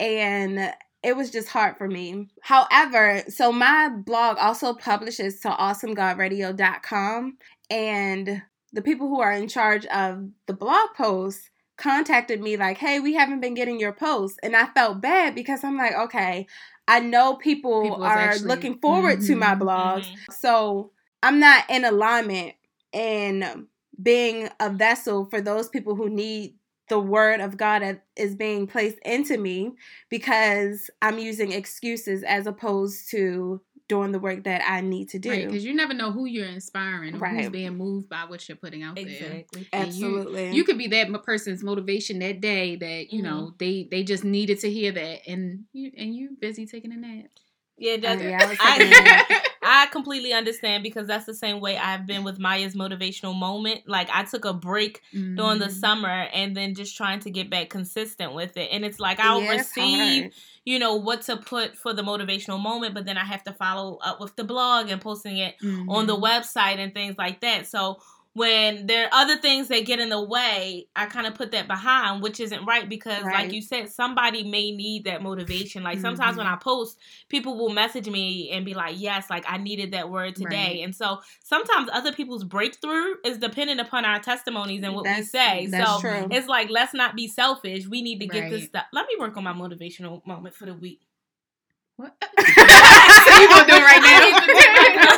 And 0.00 0.74
it 1.04 1.16
was 1.16 1.30
just 1.30 1.48
hard 1.48 1.76
for 1.78 1.88
me. 1.88 2.28
However, 2.42 3.22
so 3.28 3.52
my 3.52 3.88
blog 3.88 4.38
also 4.38 4.74
publishes 4.74 5.40
to 5.40 5.48
awesomegodradio.com. 5.50 7.38
And 7.70 8.42
the 8.72 8.82
people 8.82 9.08
who 9.08 9.20
are 9.20 9.32
in 9.32 9.48
charge 9.48 9.86
of 9.86 10.28
the 10.46 10.52
blog 10.54 10.90
posts 10.96 11.48
contacted 11.82 12.40
me 12.40 12.56
like, 12.56 12.78
hey, 12.78 13.00
we 13.00 13.14
haven't 13.14 13.40
been 13.40 13.54
getting 13.54 13.80
your 13.80 13.92
posts. 13.92 14.38
And 14.42 14.54
I 14.54 14.66
felt 14.66 15.00
bad 15.00 15.34
because 15.34 15.64
I'm 15.64 15.76
like, 15.76 15.94
okay, 15.94 16.46
I 16.86 17.00
know 17.00 17.34
people, 17.34 17.82
People 17.82 18.04
are 18.04 18.18
actually- 18.18 18.48
looking 18.48 18.78
forward 18.78 19.20
to 19.22 19.34
my 19.36 19.54
Mhm, 19.54 19.60
blogs. 19.60 20.06
mhm. 20.06 20.32
So 20.40 20.92
I'm 21.22 21.38
not 21.40 21.68
in 21.68 21.84
alignment 21.84 22.54
in 22.92 23.66
being 24.02 24.48
a 24.60 24.70
vessel 24.70 25.26
for 25.30 25.40
those 25.40 25.68
people 25.68 25.94
who 25.96 26.08
need 26.08 26.56
the 26.88 26.98
word 26.98 27.40
of 27.40 27.56
God 27.56 27.80
that 27.82 28.04
is 28.16 28.34
being 28.34 28.66
placed 28.66 28.98
into 29.04 29.38
me 29.38 29.72
because 30.10 30.90
I'm 31.00 31.18
using 31.18 31.52
excuses 31.52 32.22
as 32.22 32.46
opposed 32.46 33.10
to 33.12 33.60
doing 33.88 34.12
the 34.12 34.18
work 34.18 34.44
that 34.44 34.62
I 34.66 34.80
need 34.80 35.10
to 35.10 35.18
do. 35.18 35.30
Right, 35.30 35.46
because 35.46 35.64
you 35.64 35.74
never 35.74 35.92
know 35.94 36.12
who 36.12 36.24
you're 36.26 36.46
inspiring 36.46 37.14
or 37.14 37.18
who's 37.28 37.44
Right. 37.44 37.52
being 37.52 37.76
moved 37.76 38.08
by 38.08 38.24
what 38.26 38.48
you're 38.48 38.56
putting 38.56 38.82
out 38.82 38.96
there. 38.96 39.04
Exactly. 39.06 39.68
And 39.72 39.92
you- 39.92 40.18
Absolutely. 40.18 40.56
You 40.56 40.64
could 40.64 40.78
be 40.78 40.86
that 40.88 41.22
person's 41.24 41.62
motivation 41.62 42.18
that 42.20 42.40
day 42.40 42.76
that 42.76 43.12
you 43.12 43.22
know 43.22 43.54
they 43.58 43.88
they 43.90 44.02
just 44.02 44.24
needed 44.24 44.60
to 44.60 44.70
hear 44.70 44.92
that, 44.92 45.28
and 45.28 45.64
you 45.72 45.90
and 45.96 46.14
you 46.14 46.36
busy 46.40 46.66
taking 46.66 46.92
a 46.92 46.96
nap. 46.96 47.26
Yeah, 47.78 47.94
Oh, 47.94 47.98
just, 48.00 48.22
yeah, 48.24 48.38
I 48.60 49.36
I. 49.40 49.48
I 49.64 49.86
completely 49.86 50.32
understand 50.32 50.82
because 50.82 51.06
that's 51.06 51.24
the 51.24 51.34
same 51.34 51.60
way 51.60 51.76
I've 51.78 52.04
been 52.04 52.24
with 52.24 52.36
Maya's 52.40 52.74
motivational 52.74 53.38
moment. 53.38 53.82
Like 53.86 54.08
I 54.12 54.24
took 54.24 54.44
a 54.44 54.52
break 54.52 55.00
during 55.12 55.60
the 55.60 55.66
Mhm. 55.66 55.70
summer 55.80 56.08
and 56.34 56.56
then 56.56 56.74
just 56.74 56.96
trying 56.96 57.20
to 57.20 57.30
get 57.30 57.48
back 57.48 57.70
consistent 57.70 58.34
with 58.34 58.56
it. 58.56 58.70
And 58.72 58.84
it's 58.84 58.98
like 58.98 59.20
I'll 59.20 59.40
Yeah, 59.40 59.52
it's 59.54 59.76
receive, 59.76 60.22
hard. 60.22 60.32
You 60.64 60.78
know, 60.78 60.94
what 60.96 61.22
to 61.22 61.36
put 61.36 61.76
for 61.76 61.92
the 61.92 62.02
motivational 62.02 62.60
moment, 62.60 62.94
but 62.94 63.04
then 63.04 63.18
I 63.18 63.24
have 63.24 63.42
to 63.44 63.52
follow 63.52 63.98
up 64.02 64.20
with 64.20 64.36
the 64.36 64.44
blog 64.44 64.90
and 64.90 65.00
posting 65.00 65.38
it 65.38 65.56
on 65.88 66.06
the 66.06 66.16
Mhm. 66.16 66.20
website 66.20 66.78
and 66.78 66.94
things 66.94 67.16
like 67.18 67.40
that. 67.40 67.66
So 67.66 67.98
when 68.34 68.86
there 68.86 69.04
are 69.06 69.10
other 69.12 69.36
things 69.36 69.68
that 69.68 69.84
get 69.84 70.00
in 70.00 70.08
the 70.08 70.22
way, 70.22 70.86
I 70.96 71.04
kind 71.04 71.26
of 71.26 71.34
put 71.34 71.50
that 71.52 71.68
behind, 71.68 72.22
which 72.22 72.40
isn't 72.40 72.64
right 72.64 72.88
because, 72.88 73.22
Right. 73.22 73.44
like 73.44 73.52
you 73.52 73.60
said, 73.60 73.90
somebody 73.90 74.42
may 74.42 74.70
need 74.72 75.04
that 75.04 75.22
motivation. 75.22 75.82
Like 75.82 75.98
sometimes 76.00 76.38
when 76.38 76.46
Mhm. 76.46 76.52
I 76.54 76.56
post, 76.56 76.98
people 77.28 77.58
will 77.58 77.68
message 77.68 78.08
me 78.08 78.48
and 78.50 78.64
be 78.64 78.72
like, 78.72 78.94
Yes, 78.98 79.28
like 79.28 79.44
I 79.46 79.58
needed 79.58 79.92
that 79.92 80.08
word 80.08 80.34
today. 80.34 80.76
Right. 80.76 80.84
And 80.84 80.96
so 80.96 81.20
sometimes 81.44 81.90
other 81.92 82.10
people's 82.12 82.44
breakthrough 82.44 83.16
is 83.22 83.36
dependent 83.36 83.80
upon 83.80 84.06
our 84.06 84.18
testimonies 84.18 84.82
and 84.82 84.94
what 84.94 85.04
That's- 85.04 85.24
we 85.24 85.26
say. 85.26 85.68
so 85.84 86.00
true. 86.00 86.28
it's 86.30 86.48
like, 86.48 86.70
let's 86.70 86.94
not 86.94 87.14
be 87.14 87.28
selfish. 87.28 87.86
We 87.86 88.00
need 88.00 88.18
to 88.20 88.26
get 88.26 88.48
this 88.48 88.60
Right. 88.62 88.68
stuff. 88.70 88.84
Let 88.94 89.06
me 89.08 89.16
work 89.18 89.36
on 89.36 89.44
my 89.44 89.52
motivational 89.52 90.24
moment 90.26 90.54
for 90.54 90.64
the 90.64 90.74
week. 90.74 91.02
What? 91.96 92.14
so 92.22 93.40
you 93.40 93.48
gonna 93.48 93.66
do 93.66 93.74
it 93.76 93.82
right 93.84 94.02
now? 94.02 95.08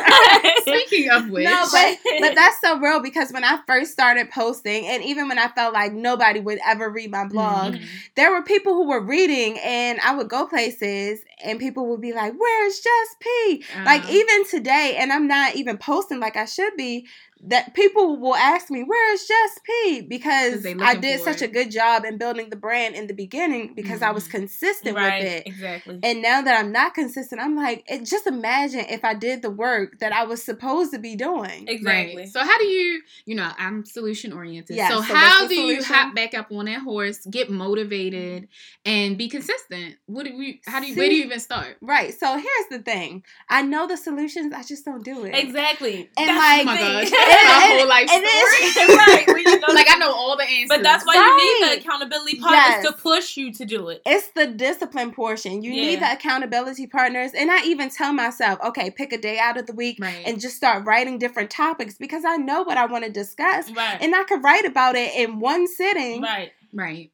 Speaking 0.65 1.09
of 1.09 1.29
which, 1.29 1.45
No, 1.45 1.65
but 1.71 1.97
but 2.19 2.35
that's 2.35 2.59
so 2.61 2.79
real 2.79 3.01
because 3.01 3.31
when 3.31 3.43
I 3.43 3.59
first 3.67 3.91
started 3.91 4.29
posting, 4.31 4.85
and 4.87 5.03
even 5.03 5.27
when 5.27 5.39
I 5.39 5.47
felt 5.49 5.73
like 5.73 5.93
nobody 5.93 6.39
would 6.39 6.59
ever 6.65 6.89
read 6.89 7.11
my 7.11 7.25
blog, 7.27 7.73
Mhm. 7.75 7.85
there 8.15 8.31
were 8.31 8.43
people 8.43 8.73
who 8.73 8.87
were 8.87 9.01
reading, 9.01 9.57
and 9.59 9.99
I 10.01 10.15
would 10.15 10.29
go 10.29 10.45
places, 10.47 11.19
and 11.43 11.59
people 11.59 11.87
would 11.89 12.01
be 12.01 12.13
like, 12.13 12.33
"Where's 12.37 12.79
Just 12.79 13.19
P?" 13.19 13.63
Like 13.85 14.03
Uh-huh. 14.03 14.13
even 14.13 14.45
today, 14.47 14.95
and 14.97 15.11
I'm 15.13 15.27
not 15.27 15.55
even 15.55 15.77
posting 15.77 16.19
like 16.19 16.35
I 16.37 16.45
should 16.45 16.75
be. 16.77 17.07
That 17.47 17.73
people 17.75 18.17
will 18.19 18.35
ask 18.35 18.71
me, 18.71 18.81
"Where's 18.83 19.25
Just 19.27 19.59
P?" 19.63 20.01
Because 20.01 20.65
I 20.65 20.95
did 20.95 21.19
such 21.21 21.41
it. 21.41 21.49
a 21.49 21.53
good 21.53 21.69
job 21.69 22.03
in 22.05 22.17
building 22.17 22.49
the 22.49 22.55
brand 22.55 22.95
in 22.95 23.07
the 23.07 23.13
beginning 23.13 23.73
because 23.75 24.01
I 24.01 24.11
was 24.11 24.27
Mhm. 24.27 24.31
consistent 24.31 24.95
right, 24.95 25.21
with 25.23 25.31
it. 25.31 25.43
exactly. 25.47 25.99
And 26.01 26.21
now 26.21 26.41
that 26.41 26.59
I'm 26.59 26.71
not 26.71 26.93
consistent, 26.95 27.41
I'm 27.41 27.55
like, 27.55 27.83
it, 27.87 28.03
just 28.05 28.25
imagine 28.25 28.85
if 28.89 29.03
I 29.05 29.13
did 29.13 29.41
the 29.41 29.51
work 29.51 29.99
that 29.99 30.11
I 30.13 30.23
was 30.23 30.41
supposed 30.43 30.91
to 30.93 30.97
be 30.99 31.15
doing. 31.15 31.67
exactly. 31.67 32.15
Right. 32.23 32.29
So 32.29 32.39
how 32.39 32.57
do 32.57 32.65
you, 32.65 33.01
you 33.25 33.35
know, 33.35 33.51
I'm 33.59 33.85
solution 33.85 34.33
oriented. 34.33 34.75
Yes, 34.77 34.89
so, 34.91 34.97
so 34.97 35.13
how 35.13 35.41
what's 35.41 35.49
the 35.49 35.55
do 35.55 35.61
you 35.61 35.83
hop 35.83 36.15
back 36.15 36.33
up 36.33 36.51
on 36.51 36.65
that 36.65 36.79
horse, 36.79 37.25
get 37.29 37.49
motivated, 37.49 38.47
and 38.85 39.17
be 39.17 39.27
consistent? 39.29 39.95
What 40.07 40.25
do 40.25 40.31
you? 40.31 40.55
How 40.65 40.79
do 40.79 40.87
you? 40.87 40.95
where 40.95 41.09
do 41.09 41.15
you 41.15 41.25
even 41.25 41.39
start? 41.39 41.77
Right. 41.81 42.17
So 42.17 42.33
here's 42.37 42.67
the 42.71 42.79
thing. 42.79 43.23
I 43.49 43.61
know 43.61 43.85
the 43.87 43.97
solutions, 43.97 44.53
I 44.53 44.63
just 44.63 44.85
don't 44.85 45.03
do 45.03 45.25
it. 45.25 45.35
Exactly. 45.35 46.09
And 46.17 46.29
That's 46.29 46.39
like- 46.39 46.61
Oh 46.61 46.63
my 46.65 46.77
gosh, 46.79 47.09
thing. 47.09 47.11
that's 47.11 47.24
my 47.27 47.61
And- 47.71 47.79
whole 47.79 47.87
life 47.87 48.09
and 48.11 48.23
it's- 48.23 48.71
story. 48.73 48.95
right. 48.97 49.27
you 49.27 49.59
know 49.59 49.67
like 49.73 49.87
I 49.89 49.97
know 49.97 50.11
all 50.13 50.35
the 50.37 50.43
answers. 50.43 50.69
But 50.69 50.83
that's 50.83 51.05
why 51.05 51.15
you 51.15 51.37
need 51.37 51.71
the 51.71 51.81
accountability 51.81 52.39
partners 52.39 52.61
Yes. 52.61 52.85
to 52.85 52.93
push 52.93 53.37
you 53.37 53.51
to 53.53 53.65
do 53.65 53.89
it. 53.89 54.01
It's 54.05 54.27
the 54.29 54.47
discipline 54.47 55.11
portion. 55.11 55.63
You 55.63 55.71
need 55.71 56.01
the 56.01 56.11
accountability 56.11 56.87
partners. 56.87 57.31
And 57.35 57.51
I 57.51 57.63
even 57.65 57.89
tell 57.89 58.13
myself, 58.13 58.59
okay, 58.63 58.89
pick 58.91 59.13
a 59.13 59.17
day 59.17 59.37
out 59.39 59.57
of 59.57 59.65
the 59.67 59.73
week 59.73 59.97
right. 60.01 60.23
and 60.25 60.39
just 60.39 60.55
start 60.55 60.85
writing 60.85 61.17
different 61.17 61.49
topics 61.49 61.95
because 61.95 62.23
I 62.25 62.37
know 62.37 62.63
what 62.63 62.77
I 62.77 62.85
want 62.85 63.03
to 63.05 63.11
discuss. 63.11 63.71
Right. 63.71 63.97
And 64.01 64.15
I 64.15 64.23
could 64.23 64.43
write 64.43 64.65
about 64.65 64.95
it 64.95 65.13
in 65.15 65.39
one 65.39 65.67
sitting. 65.67 66.21
right. 66.21 66.51
right. 66.73 67.11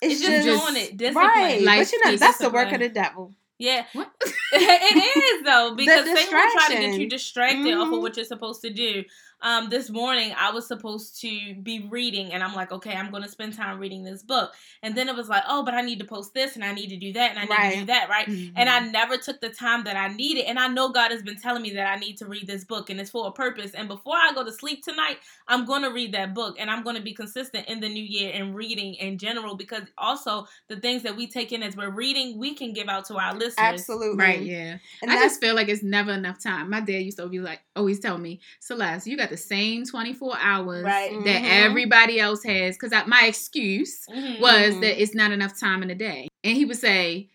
It's, 0.00 0.14
It's 0.14 0.22
just, 0.22 0.46
just, 0.46 0.66
doing 0.66 0.82
it. 0.84 0.96
Discipline. 0.96 1.26
right. 1.26 1.62
Life 1.62 1.78
but 1.90 1.92
you 1.92 2.10
know, 2.10 2.16
that's 2.16 2.38
the 2.38 2.50
work 2.50 2.72
of 2.72 2.80
the 2.80 2.88
devil. 2.88 3.34
Yeah. 3.58 3.84
What? 3.92 4.10
it 4.52 5.16
is 5.38 5.44
though 5.44 5.74
because 5.76 6.04
Satan 6.04 6.34
will 6.34 6.52
try 6.52 6.66
to 6.70 6.74
get 6.80 6.98
you 6.98 7.08
distracted 7.08 7.72
off 7.74 7.86
of 7.86 7.94
Mhm. 7.94 8.00
what 8.02 8.16
you're 8.16 8.24
supposed 8.26 8.60
to 8.62 8.70
do. 8.70 9.04
Um, 9.42 9.68
this 9.70 9.90
morning 9.90 10.32
I 10.38 10.52
was 10.52 10.68
supposed 10.68 11.20
to 11.22 11.54
be 11.62 11.86
reading, 11.90 12.32
and 12.32 12.44
I'm 12.44 12.54
like, 12.54 12.70
okay, 12.70 12.94
I'm 12.94 13.10
going 13.10 13.24
to 13.24 13.28
spend 13.28 13.56
time 13.56 13.80
reading 13.80 14.04
this 14.04 14.22
book, 14.22 14.54
and 14.82 14.96
then 14.96 15.08
it 15.08 15.16
was 15.16 15.28
like, 15.28 15.42
oh, 15.48 15.64
but 15.64 15.74
I 15.74 15.82
need 15.82 15.98
to 15.98 16.04
post 16.04 16.32
this, 16.32 16.54
and 16.54 16.64
I 16.64 16.72
need 16.72 16.88
to 16.90 16.96
do 16.96 17.12
that, 17.14 17.36
and 17.36 17.38
I 17.40 17.44
need 17.44 17.70
to 17.74 17.80
do 17.80 17.86
that, 17.86 18.08
right? 18.08 18.26
Mhm. 18.28 18.52
And 18.54 18.68
I 18.68 18.78
never 18.80 19.16
took 19.16 19.40
the 19.40 19.48
time 19.48 19.82
that 19.84 19.96
I 19.96 20.08
needed, 20.14 20.44
and 20.44 20.60
I 20.60 20.68
know 20.68 20.90
God 20.90 21.10
has 21.10 21.22
been 21.22 21.36
telling 21.36 21.62
me 21.62 21.70
that 21.74 21.86
I 21.90 21.96
need 21.96 22.18
to 22.18 22.26
read 22.26 22.46
this 22.46 22.64
book, 22.64 22.88
and 22.88 23.00
it's 23.00 23.10
for 23.10 23.26
a 23.26 23.32
purpose. 23.32 23.72
And 23.72 23.88
before 23.88 24.16
I 24.16 24.32
go 24.32 24.44
to 24.44 24.52
sleep 24.52 24.84
tonight, 24.84 25.18
I'm 25.48 25.64
going 25.64 25.82
to 25.82 25.90
read 25.90 26.12
that 26.14 26.34
book, 26.34 26.56
and 26.60 26.70
I'm 26.70 26.84
going 26.84 26.96
to 26.96 27.02
be 27.02 27.12
consistent 27.12 27.66
in 27.68 27.80
the 27.80 27.88
new 27.88 28.04
year 28.04 28.30
and 28.32 28.54
reading 28.54 28.94
in 28.94 29.18
general, 29.18 29.56
because 29.56 29.82
also 29.98 30.46
the 30.68 30.76
things 30.76 31.02
that 31.02 31.16
we 31.16 31.26
take 31.26 31.50
in 31.50 31.64
as 31.64 31.76
we're 31.76 31.90
reading, 31.90 32.38
we 32.38 32.54
can 32.54 32.72
give 32.72 32.88
out 32.88 33.06
to 33.06 33.16
our 33.16 33.34
listeners. 33.34 33.54
Absolutely. 33.58 34.24
Right, 34.24 34.42
yeah. 34.42 34.78
And 35.02 35.10
I 35.10 35.16
just 35.16 35.40
feel 35.40 35.56
like 35.56 35.68
it's 35.68 35.82
never 35.82 36.12
enough 36.12 36.40
time. 36.40 36.70
My 36.70 36.80
dad 36.80 37.02
used 37.02 37.18
to 37.18 37.26
be 37.26 37.40
like, 37.40 37.60
always 37.74 37.98
tell 38.00 38.18
me, 38.18 38.40
Celeste, 38.60 39.06
you 39.06 39.16
got 39.16 39.30
the 39.30 39.36
same 39.36 39.84
24 39.84 40.36
hours 40.38 40.84
Right. 40.84 41.12
that 41.24 41.42
Mhm. 41.42 41.48
everybody 41.50 42.20
else 42.20 42.42
has. 42.44 42.76
Because 42.76 42.92
my 43.06 43.24
excuse 43.26 44.06
Mhm. 44.08 44.40
was 44.40 44.74
Mhm. 44.74 44.80
that 44.82 45.02
it's 45.02 45.14
not 45.14 45.32
enough 45.32 45.58
time 45.58 45.82
in 45.82 45.90
a 45.90 45.94
day. 45.94 46.28
And 46.44 46.56
he 46.56 46.64
would 46.64 46.76
say, 46.76 47.28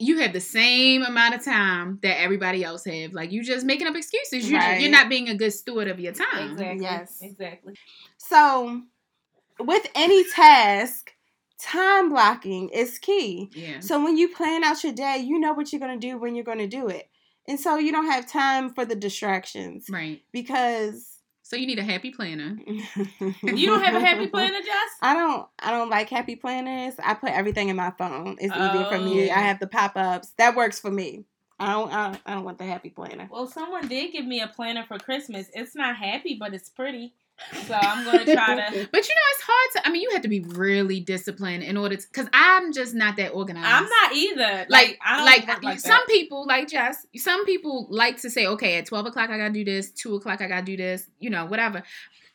you 0.00 0.18
have 0.18 0.32
the 0.32 0.40
same 0.40 1.02
amount 1.04 1.36
of 1.36 1.44
time 1.44 2.00
that 2.02 2.20
everybody 2.20 2.64
else 2.64 2.84
have. 2.84 3.12
Like 3.12 3.30
you're 3.30 3.44
just 3.44 3.64
making 3.64 3.86
up 3.86 3.94
excuses. 3.94 4.50
You 4.50 4.56
Right. 4.56 4.80
you're 4.80 4.90
not 4.90 5.08
being 5.08 5.28
a 5.28 5.34
good 5.34 5.52
steward 5.52 5.86
of 5.86 6.00
your 6.00 6.12
time. 6.12 6.52
Exactly. 6.52 6.82
Yes. 6.82 7.18
Exactly. 7.22 7.74
So, 8.16 8.82
with 9.60 9.86
any 9.94 10.24
task, 10.30 11.14
time 11.60 12.08
blocking 12.08 12.68
is 12.70 12.98
key. 12.98 13.50
Yeah. 13.54 13.78
So, 13.80 14.02
when 14.02 14.16
you 14.16 14.28
plan 14.28 14.64
out 14.64 14.82
your 14.82 14.92
day, 14.92 15.18
you 15.18 15.38
know 15.38 15.52
what 15.52 15.72
you're 15.72 15.80
going 15.80 15.98
to 15.98 16.06
do 16.08 16.18
when 16.18 16.34
you're 16.34 16.44
going 16.44 16.58
to 16.58 16.66
do 16.66 16.88
it. 16.88 17.08
And 17.48 17.58
so, 17.58 17.78
you 17.78 17.90
don't 17.92 18.06
have 18.06 18.30
time 18.30 18.74
for 18.74 18.84
the 18.84 18.94
distractions 18.94 19.86
Right. 19.90 20.22
because 20.32 21.18
So 21.42 21.56
you 21.56 21.66
need 21.66 21.78
a 21.78 21.82
happy 21.84 22.10
planner. 22.10 22.58
You 23.42 23.66
don't 23.66 23.82
have 23.82 23.94
a 23.94 24.00
happy 24.04 24.26
planner, 24.26 24.58
Jess? 24.60 24.90
I 25.00 25.14
don't 25.14 25.46
I 25.58 25.70
don't 25.70 25.88
like 25.90 26.10
happy 26.10 26.36
planners. 26.36 26.94
I 27.02 27.14
put 27.14 27.30
everything 27.30 27.68
in 27.70 27.76
my 27.76 27.90
phone. 27.98 28.36
It's 28.38 28.54
easier 28.54 28.84
for 28.86 28.96
Oh, 28.96 29.02
me. 29.02 29.30
I 29.30 29.40
have 29.40 29.58
the 29.58 29.66
pop-ups. 29.66 30.32
That 30.36 30.54
works 30.54 30.78
for 30.78 30.90
me. 30.90 31.24
I 31.58 31.72
don't 31.72 31.92
I 31.92 32.06
don't, 32.12 32.20
I 32.26 32.34
don't 32.34 32.44
want 32.44 32.58
the 32.58 32.64
happy 32.66 32.90
planner. 32.90 33.28
Well, 33.32 33.46
someone 33.46 33.88
did 33.88 34.12
give 34.12 34.26
me 34.26 34.40
a 34.40 34.48
planner 34.48 34.84
for 34.86 34.98
Christmas. 34.98 35.48
It's 35.54 35.74
not 35.74 35.96
happy, 35.96 36.36
but 36.38 36.52
it's 36.54 36.68
pretty. 36.68 37.14
So 37.66 37.74
I'm 37.74 38.04
gonna 38.04 38.24
try 38.24 38.56
to. 38.56 38.88
But 38.92 39.08
you 39.08 39.14
know, 39.14 39.28
it's 39.32 39.42
hard 39.42 39.70
to. 39.74 39.88
I 39.88 39.92
mean, 39.92 40.02
you 40.02 40.10
have 40.12 40.22
to 40.22 40.28
be 40.28 40.40
really 40.40 41.00
disciplined 41.00 41.62
in 41.62 41.76
order 41.76 41.96
to. 41.96 42.06
Because 42.06 42.28
I'm 42.32 42.72
just 42.72 42.94
not 42.94 43.16
that 43.16 43.30
organized. 43.30 43.66
I'm 43.66 43.84
not 43.84 44.12
either. 44.12 44.66
Like, 44.68 44.68
like 44.68 44.98
I 45.04 45.16
don't 45.16 45.26
like, 45.26 45.62
like 45.62 45.80
some 45.80 46.04
people 46.06 46.46
like 46.46 46.68
Jess. 46.68 47.06
Some 47.16 47.44
people 47.46 47.86
like 47.90 48.20
to 48.22 48.30
say, 48.30 48.46
okay, 48.46 48.76
at 48.78 48.86
twelve 48.86 49.06
o'clock 49.06 49.30
I 49.30 49.38
gotta 49.38 49.52
do 49.52 49.64
this. 49.64 49.90
Two 49.90 50.16
o'clock 50.16 50.40
I 50.40 50.48
gotta 50.48 50.64
do 50.64 50.76
this. 50.76 51.08
You 51.20 51.30
know, 51.30 51.46
whatever. 51.46 51.82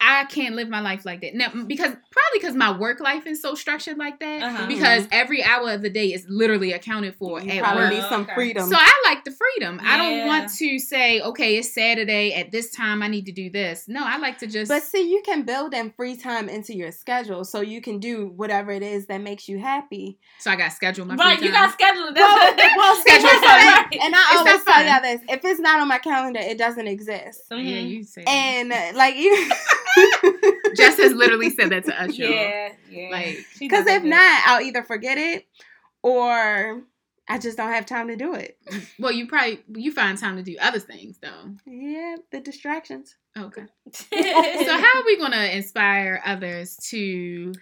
I 0.05 0.25
can't 0.25 0.55
live 0.55 0.67
my 0.69 0.81
life 0.81 1.05
like 1.05 1.21
that 1.21 1.33
now 1.33 1.49
because 1.65 1.91
probably 2.11 2.39
because 2.39 2.55
my 2.55 2.77
work 2.77 2.99
life 2.99 3.25
is 3.25 3.41
so 3.41 3.55
structured 3.55 3.97
like 3.97 4.19
that. 4.19 4.43
Uh-huh. 4.43 4.67
Because 4.67 5.07
every 5.11 5.41
hour 5.43 5.71
of 5.71 5.81
the 5.81 5.89
day 5.89 6.07
is 6.07 6.25
literally 6.27 6.73
accounted 6.73 7.15
for 7.15 7.39
You 7.41 7.51
at 7.51 7.59
probably 7.61 7.83
work. 7.83 7.93
need 7.93 8.03
some 8.09 8.21
Okay. 8.23 8.33
freedom. 8.33 8.69
So 8.69 8.75
I 8.77 8.91
like 9.05 9.23
the 9.23 9.31
freedom. 9.31 9.79
I 9.81 9.97
don't 9.97 10.25
want 10.25 10.49
to 10.57 10.79
say, 10.79 11.21
okay, 11.21 11.57
it's 11.57 11.73
Saturday 11.73 12.33
at 12.33 12.51
this 12.51 12.71
time. 12.71 13.01
I 13.01 13.07
need 13.07 13.25
to 13.27 13.31
do 13.31 13.49
this. 13.49 13.85
No, 13.87 14.01
I 14.05 14.17
like 14.17 14.39
to 14.39 14.47
just. 14.47 14.69
But 14.69 14.83
see, 14.83 15.09
you 15.09 15.21
can 15.25 15.43
build 15.43 15.73
in 15.73 15.91
free 15.91 16.17
time 16.17 16.49
into 16.49 16.75
your 16.75 16.91
schedule 16.91 17.45
so 17.45 17.61
you 17.61 17.79
can 17.81 17.99
do 17.99 18.27
whatever 18.35 18.71
it 18.71 18.83
is 18.83 19.05
that 19.07 19.21
makes 19.21 19.47
you 19.47 19.57
happy. 19.59 20.19
so 20.39 20.51
I 20.51 20.55
got 20.57 20.69
to 20.69 20.75
schedule 20.75 21.05
my 21.05 21.15
Right, 21.15 21.37
free 21.37 21.47
you 21.47 21.53
got 21.53 21.71
scheduled. 21.71 22.15
Well, 22.15 22.53
That's 22.57 22.75
well, 22.75 22.95
Schedule 22.97 23.29
schedule 23.29 23.47
fun. 23.47 23.59
Right. 23.67 23.99
And 24.01 24.15
I 24.15 24.19
It's 24.31 24.39
always 24.39 24.65
not 24.65 24.73
tell 24.75 24.85
y'all 24.85 25.01
this: 25.01 25.21
if 25.29 25.45
it's 25.45 25.59
not 25.59 25.79
on 25.79 25.87
my 25.87 25.99
calendar, 25.99 26.39
it 26.41 26.57
doesn't 26.57 26.87
exist. 26.87 27.41
yeah, 27.51 27.57
Mhm. 27.57 27.89
you 27.89 28.03
say. 28.03 28.23
And 28.27 28.71
uh, 28.73 28.91
like 28.95 29.15
you, 29.15 29.49
Jess 30.75 30.97
has 30.97 31.13
literally 31.13 31.49
said 31.49 31.69
that 31.71 31.85
to 31.85 32.01
us, 32.01 32.17
y'all. 32.17 32.29
Yeah, 32.29 32.69
yeah. 32.89 33.09
Like, 33.11 33.37
because 33.59 33.85
if 33.87 34.03
not, 34.03 34.41
I'll 34.45 34.61
either 34.61 34.83
forget 34.83 35.17
it 35.17 35.45
or 36.01 36.81
I 37.27 37.37
just 37.39 37.57
don't 37.57 37.71
have 37.71 37.85
time 37.85 38.07
to 38.09 38.15
do 38.15 38.33
it. 38.33 38.57
well, 38.99 39.11
you 39.11 39.27
probably 39.27 39.63
you 39.75 39.91
find 39.91 40.17
time 40.17 40.35
to 40.37 40.43
do 40.43 40.55
other 40.61 40.79
things 40.79 41.17
though. 41.21 41.51
Yeah, 41.65 42.17
the 42.31 42.39
distractions. 42.41 43.15
Okay. 43.37 43.65
So 44.13 44.77
how 44.77 44.99
are 45.01 45.05
we 45.05 45.17
going 45.17 45.31
to 45.31 45.55
inspire 45.55 46.21
others 46.25 46.77
to 46.89 47.53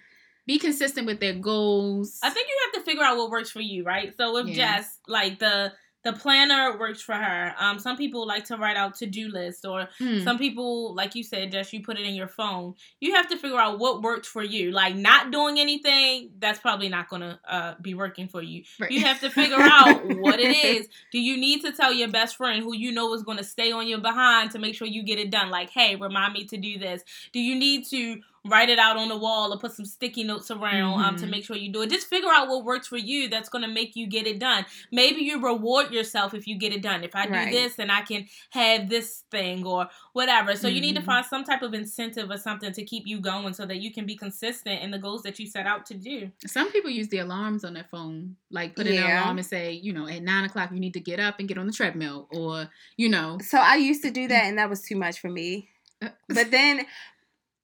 be 0.46 0.58
consistent 0.58 1.06
with 1.06 1.20
their 1.20 1.34
goals? 1.34 2.18
I 2.22 2.30
think 2.30 2.48
you 2.48 2.58
have 2.72 2.82
to 2.84 2.90
figure 2.90 3.04
out 3.04 3.16
what 3.16 3.30
works 3.30 3.50
for 3.50 3.60
you, 3.60 3.84
right? 3.84 4.12
So 4.16 4.32
with 4.34 4.48
Yeah. 4.48 4.76
Jess, 4.76 4.98
like 5.08 5.38
the 5.38 5.72
the 6.04 6.12
planner 6.12 6.76
works 6.78 7.00
for 7.00 7.14
her. 7.14 7.54
Um, 7.58 7.78
some 7.78 7.96
people 7.96 8.26
like 8.26 8.44
to 8.46 8.56
write 8.56 8.76
out 8.76 8.94
to 8.96 9.06
do 9.06 9.28
lists, 9.28 9.64
or 9.64 9.88
Hmm. 9.98 10.20
some 10.24 10.38
people, 10.38 10.94
like 10.94 11.14
you 11.14 11.22
said, 11.22 11.52
just 11.52 11.72
you 11.72 11.82
put 11.82 11.98
it 11.98 12.06
in 12.06 12.14
your 12.14 12.28
phone. 12.28 12.74
You 13.00 13.14
have 13.14 13.28
to 13.28 13.36
figure 13.36 13.58
out 13.58 13.78
what 13.78 14.02
works 14.02 14.26
for 14.28 14.42
you. 14.42 14.72
Like 14.72 14.96
not 14.96 15.30
doing 15.30 15.60
anything, 15.60 16.30
that's 16.38 16.58
probably 16.58 16.88
not 16.88 17.08
gonna 17.08 17.38
uh, 17.48 17.74
be 17.80 17.94
working 17.94 18.28
for 18.28 18.42
you. 18.42 18.64
Right. 18.80 18.90
You 18.90 19.00
have 19.02 19.20
to 19.20 19.30
figure 19.30 19.56
out 19.60 20.04
what 20.04 20.40
it 20.40 20.56
is. 20.64 20.88
Do 21.12 21.20
you 21.20 21.36
need 21.36 21.60
to 21.62 21.72
tell 21.72 21.92
your 21.92 22.08
best 22.08 22.36
friend 22.36 22.62
who 22.62 22.74
you 22.74 22.90
know 22.92 23.12
is 23.14 23.22
going 23.22 23.38
to 23.38 23.44
stay 23.44 23.70
on 23.72 23.86
your 23.86 24.00
behind 24.00 24.50
to 24.52 24.58
make 24.58 24.74
sure 24.74 24.86
you 24.86 25.02
get 25.02 25.18
it 25.18 25.30
done? 25.30 25.50
Like, 25.50 25.70
hey, 25.70 25.96
remind 25.96 26.32
me 26.32 26.44
to 26.46 26.56
do 26.56 26.78
this. 26.78 27.02
Do 27.32 27.40
you 27.40 27.54
need 27.54 27.86
to 27.90 28.20
write 28.44 28.68
it 28.68 28.78
out 28.78 28.96
on 28.96 29.08
the 29.08 29.16
wall 29.16 29.52
or 29.54 29.58
put 29.58 29.70
some 29.72 29.84
sticky 29.84 30.24
notes 30.24 30.50
around 30.50 31.00
um, 31.04 31.16
to 31.16 31.26
Mhm. 31.26 31.30
make 31.30 31.44
sure 31.44 31.54
you 31.56 31.70
do 31.72 31.82
it. 31.82 31.90
Just 31.90 32.08
figure 32.08 32.28
out 32.28 32.48
what 32.48 32.64
works 32.64 32.88
for 32.88 32.96
you 32.96 33.28
that's 33.28 33.48
going 33.48 33.62
to 33.62 33.68
make 33.70 33.94
you 33.94 34.08
get 34.08 34.26
it 34.26 34.40
done. 34.40 34.66
Maybe 34.90 35.20
you 35.22 35.40
reward 35.40 35.92
yourself 35.92 36.34
if 36.34 36.48
you 36.48 36.56
get 36.58 36.72
it 36.72 36.82
done. 36.82 37.04
If 37.04 37.14
I 37.14 37.26
do 37.26 37.50
this, 37.52 37.76
then 37.76 37.88
I 37.88 38.00
can 38.02 38.26
have 38.50 38.88
this 38.88 39.22
thing 39.30 39.64
or 39.64 39.88
whatever. 40.12 40.56
So 40.56 40.66
you 40.66 40.80
need 40.80 40.96
to 40.96 41.02
Mhm. 41.02 41.04
find 41.06 41.24
some 41.26 41.44
type 41.44 41.62
of 41.62 41.72
incentive 41.72 42.30
or 42.30 42.36
something 42.36 42.72
to 42.72 42.84
keep 42.84 43.06
you 43.06 43.20
going 43.20 43.54
so 43.54 43.64
that 43.64 43.76
you 43.76 43.92
can 43.92 44.06
be 44.06 44.16
consistent 44.16 44.82
in 44.82 44.90
the 44.90 44.98
goals 44.98 45.22
that 45.22 45.38
you 45.38 45.46
set 45.46 45.66
out 45.68 45.86
to 45.86 45.94
do. 45.94 46.32
Some 46.44 46.72
people 46.72 46.90
use 46.90 47.08
the 47.08 47.18
alarms 47.18 47.64
on 47.64 47.74
their 47.74 47.84
phone, 47.84 48.36
like 48.50 48.74
put 48.74 48.88
in 48.88 48.94
an 48.94 49.04
Yeah. 49.04 49.22
alarm 49.22 49.38
and 49.38 49.46
say, 49.46 49.72
you 49.72 49.92
know, 49.92 50.08
at 50.08 50.20
nine 50.22 50.44
o'clock 50.44 50.70
you 50.72 50.80
need 50.80 50.94
to 50.94 51.00
get 51.00 51.20
up 51.20 51.38
and 51.38 51.46
get 51.46 51.58
on 51.58 51.66
the 51.68 51.72
treadmill, 51.72 52.26
or 52.32 52.70
you 52.96 53.08
know, 53.08 53.38
So 53.40 53.58
I 53.58 53.76
used 53.76 54.02
to 54.02 54.10
do 54.10 54.26
that, 54.26 54.44
and 54.46 54.58
that 54.58 54.68
was 54.68 54.82
too 54.82 54.96
much 54.96 55.20
for 55.20 55.28
me. 55.28 55.68
Uh, 56.02 56.08
But 56.28 56.50
then, 56.50 56.84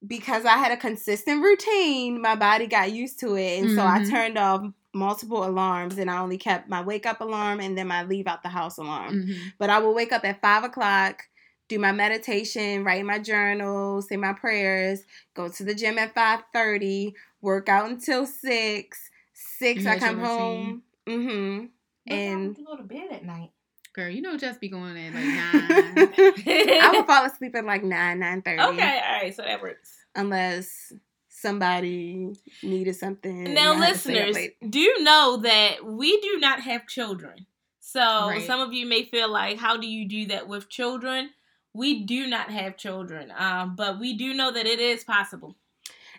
because 0.07 0.45
I 0.45 0.57
had 0.59 0.73
a 0.73 0.77
consistent 0.77 1.43
routine, 1.43 2.21
my 2.21 2.35
body 2.37 2.67
got 2.67 2.93
used 2.93 3.19
to 3.21 3.35
it, 3.37 3.61
and 3.61 3.71
so 3.71 3.85
I 3.85 4.01
Mhm. 4.01 4.11
turned 4.11 4.39
off 4.39 4.65
multiple 4.95 5.45
alarms, 5.45 5.99
and 5.99 6.11
I 6.11 6.19
only 6.19 6.39
kept 6.39 6.69
my 6.69 6.81
wake 6.83 7.07
up 7.07 7.21
alarm 7.21 7.61
and 7.61 7.77
then 7.77 7.87
my 7.89 8.05
leave 8.05 8.27
out 8.27 8.43
the 8.43 8.49
house 8.49 8.79
alarm. 8.79 9.15
mhm. 9.15 9.53
But 9.59 9.71
I 9.71 9.79
will 9.79 9.95
wake 9.95 10.13
up 10.13 10.25
at 10.25 10.41
five 10.41 10.65
o'clock, 10.65 11.29
do 11.69 11.79
my 11.79 11.93
meditation, 11.93 12.85
write 12.85 13.05
my 13.05 13.19
journal, 13.19 14.01
say 14.03 14.17
my 14.17 14.33
prayers, 14.33 15.05
go 15.35 15.49
to 15.49 15.63
the 15.65 15.75
gym 15.75 15.99
at 15.99 16.15
five 16.15 16.43
thirty, 16.53 17.15
work 17.41 17.69
out 17.69 17.91
until 17.91 18.27
six. 18.27 19.11
Six, 19.35 19.87
I 19.87 19.99
come 19.99 20.19
home. 20.21 20.83
Mm-hmm. 21.07 21.67
And 22.07 22.57
you 22.59 22.65
go 22.65 22.77
to 22.77 22.83
bed 22.83 23.09
at 23.13 23.25
night? 23.25 23.51
Girl, 23.93 24.09
you 24.09 24.21
know, 24.23 24.37
just 24.37 24.61
be 24.61 24.69
going 24.69 24.97
at 24.97 25.15
like 25.15 25.25
nine. 25.25 26.13
I 26.83 26.91
will 26.93 27.05
fall 27.05 27.25
asleep 27.25 27.55
at 27.55 27.65
like 27.65 27.83
nine, 27.85 28.21
nine 28.21 28.43
thirty. 28.43 28.63
Okay, 28.63 29.01
all 29.07 29.13
right, 29.23 29.35
so 29.35 29.43
that 29.43 29.61
works. 29.63 29.93
Unless 30.15 30.93
somebody 31.29 32.33
needed 32.63 32.95
something. 32.97 33.55
Now, 33.55 33.73
I 33.75 33.77
had 33.77 33.93
to 33.95 33.99
stay 33.99 34.21
up 34.21 34.27
listeners, 34.29 34.35
late. 34.35 34.71
do 34.71 34.95
know 35.01 35.39
that 35.43 35.85
we 35.85 36.21
do 36.21 36.39
not 36.41 36.61
have 36.61 36.87
children. 36.87 37.47
So 37.81 38.01
Right. 38.01 38.47
some 38.47 38.61
of 38.61 38.73
you 38.73 38.87
may 38.87 39.05
feel 39.05 39.31
like, 39.31 39.59
how 39.59 39.77
do 39.77 39.89
you 39.89 40.07
do 40.09 40.27
that 40.27 40.49
with 40.49 40.69
children? 40.69 41.31
We 41.73 42.05
do 42.05 42.27
not 42.27 42.51
have 42.51 42.77
children, 42.77 43.33
um, 43.37 43.77
but 43.77 43.99
we 44.01 44.15
do 44.17 44.35
know 44.35 44.51
that 44.51 44.67
it 44.67 44.81
is 44.81 45.05
possible. 45.05 45.57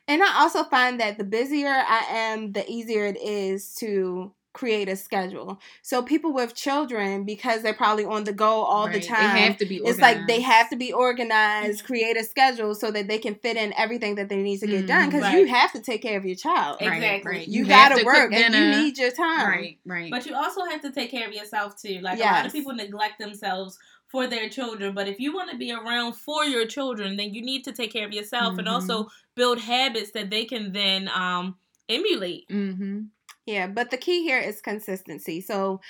And 0.08 0.24
I 0.24 0.40
also 0.42 0.64
find 0.64 1.00
that 1.00 1.18
the 1.18 1.24
busier 1.24 1.70
I 1.70 2.06
am, 2.10 2.54
the 2.54 2.68
easier 2.70 3.06
it 3.06 3.18
is 3.22 3.76
to 3.76 4.32
create 4.54 4.90
a 4.90 4.96
schedule. 4.96 5.60
So 5.84 6.02
people 6.02 6.34
with 6.34 6.56
children, 6.56 7.24
because 7.24 7.62
they're 7.62 7.74
probably 7.74 8.04
on 8.06 8.24
the 8.24 8.34
go 8.34 8.64
all 8.64 8.90
the 8.90 9.00
time, 9.00 9.36
They 9.36 9.42
have 9.42 9.58
to 9.58 9.66
be. 9.66 9.78
it's 9.86 10.00
like 10.02 10.26
they 10.28 10.42
have 10.42 10.70
to 10.72 10.76
be 10.76 10.92
organized, 10.92 11.86
create 11.86 12.18
a 12.18 12.24
schedule 12.24 12.74
so 12.74 12.90
that 12.92 13.08
they 13.08 13.20
can 13.20 13.36
fit 13.36 13.58
in 13.58 13.74
everything 13.78 14.16
that 14.16 14.28
they 14.28 14.38
need 14.42 14.60
to 14.62 14.68
get 14.68 14.88
done. 14.88 15.04
Mhm. 15.04 15.12
Because 15.12 15.22
Right. 15.24 15.38
you 15.40 15.46
have 15.48 15.72
to 15.74 15.82
take 15.82 16.02
care 16.02 16.18
of 16.18 16.26
your 16.26 16.36
child. 16.36 16.78
Right. 16.82 16.90
Right, 16.90 16.96
Exactly. 16.98 17.32
right. 17.32 17.48
You, 17.48 17.66
have 17.66 17.92
gotta 17.92 18.00
to 18.02 18.06
work 18.06 18.34
and 18.34 18.54
you 18.56 18.70
need 18.72 18.98
your 18.98 19.12
time. 19.12 19.48
Right, 19.48 19.80
right. 19.86 20.12
But 20.12 20.26
you 20.26 20.34
also 20.36 20.66
have 20.66 20.82
to 20.82 20.92
take 20.92 21.12
care 21.12 21.28
of 21.28 21.34
yourself 21.34 21.80
too. 21.80 22.00
Like 22.02 22.18
a 22.20 22.22
lot 22.24 22.46
of 22.48 22.52
people 22.52 22.74
neglect 22.74 23.20
themselves 23.20 23.78
for 24.08 24.26
their 24.26 24.50
children, 24.50 24.96
but 24.96 25.08
if 25.08 25.20
you 25.20 25.32
want 25.36 25.52
to 25.52 25.58
be 25.58 25.72
around 25.72 26.14
for 26.14 26.44
your 26.44 26.66
children, 26.66 27.16
then 27.18 27.32
you 27.36 27.44
need 27.44 27.64
to 27.66 27.72
take 27.72 27.94
care 27.94 28.08
of 28.08 28.12
yourself 28.14 28.58
and 28.58 28.68
Mhm. 28.68 28.72
also 28.72 29.08
build 29.36 29.60
habits 29.60 30.10
that 30.12 30.32
they 30.32 30.46
can 30.46 30.72
then 30.74 31.08
um, 31.10 31.56
emulate. 31.88 32.48
mm-hmm. 32.50 33.02
Yeah, 33.50 33.66
but 33.66 33.90
the 33.90 33.98
key 33.98 34.22
here 34.22 34.40
is 34.40 34.62
consistency. 34.62 35.42
So 35.42 35.82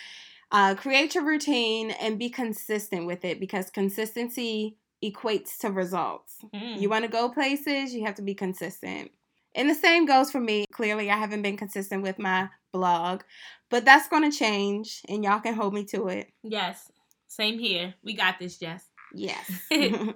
uh, 0.49 0.75
create 0.75 1.13
your 1.13 1.25
routine 1.25 1.91
and 1.91 2.17
be 2.17 2.29
consistent 2.29 3.05
with 3.05 3.25
it 3.25 3.37
because 3.37 3.69
consistency 3.69 4.77
equates 5.03 5.57
to 5.59 5.69
results. 5.69 6.37
Mm. 6.55 6.79
You 6.79 6.89
want 6.89 7.03
to 7.03 7.11
go 7.11 7.27
places, 7.27 7.93
you 7.93 8.05
have 8.05 8.15
to 8.15 8.21
be 8.21 8.33
consistent. 8.33 9.11
And 9.55 9.69
the 9.69 9.75
same 9.75 10.05
goes 10.05 10.31
for 10.31 10.39
me. 10.39 10.65
Clearly, 10.71 11.11
I 11.11 11.17
haven't 11.17 11.41
been 11.41 11.57
consistent 11.57 12.01
with 12.01 12.17
my 12.17 12.47
blog, 12.71 13.23
but 13.69 13.83
that's 13.83 14.07
going 14.07 14.29
to 14.29 14.37
change 14.37 15.01
and 15.09 15.21
y'all 15.21 15.41
can 15.41 15.53
hold 15.53 15.73
me 15.73 15.83
to 15.85 16.07
it. 16.07 16.31
Yes, 16.43 16.89
same 17.27 17.59
here. 17.59 17.93
We 18.03 18.13
got 18.13 18.39
this, 18.39 18.57
Jess. 18.57 18.85
Yes. 19.13 19.51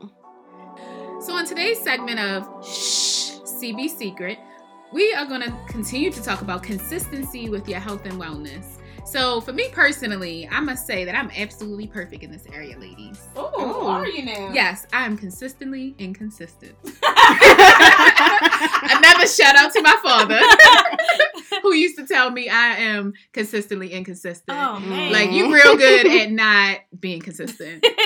So, 1.19 1.37
in 1.37 1.45
today's 1.45 1.79
segment 1.79 2.19
of 2.19 2.43
Shh, 2.65 3.39
CB 3.45 3.89
Secret, 3.89 4.39
we 4.93 5.13
are 5.15 5.25
going 5.25 5.41
to 5.41 5.51
continue 5.67 6.11
to 6.11 6.21
talk 6.21 6.41
about 6.41 6.61
consistency 6.61 7.49
with 7.49 7.67
your 7.67 7.79
health 7.79 8.05
and 8.05 8.21
wellness. 8.21 8.77
So, 9.05 9.41
for 9.41 9.51
me 9.51 9.67
personally, 9.69 10.47
I 10.49 10.61
must 10.61 10.87
say 10.87 11.03
that 11.03 11.13
I'm 11.13 11.29
absolutely 11.35 11.87
perfect 11.87 12.23
in 12.23 12.31
this 12.31 12.45
area, 12.53 12.79
ladies. 12.79 13.19
Oh, 13.35 13.85
are 13.87 14.07
you 14.07 14.23
now? 14.23 14.49
Yes, 14.53 14.87
I 14.93 15.05
am 15.05 15.17
consistently 15.17 15.93
inconsistent. 15.97 16.73
Another 16.83 16.95
shout 19.27 19.57
out 19.57 19.73
to 19.73 19.81
my 19.81 19.97
father, 20.01 20.39
who 21.63 21.73
used 21.73 21.97
to 21.97 22.07
tell 22.07 22.31
me 22.31 22.47
I 22.47 22.77
am 22.77 23.13
consistently 23.33 23.91
inconsistent. 23.91 24.57
oh 24.57 24.79
man. 24.79 25.11
Like 25.11 25.31
you 25.31 25.53
real 25.53 25.75
good 25.75 26.07
at 26.07 26.31
not 26.31 26.77
being 26.97 27.19
consistent. 27.19 27.85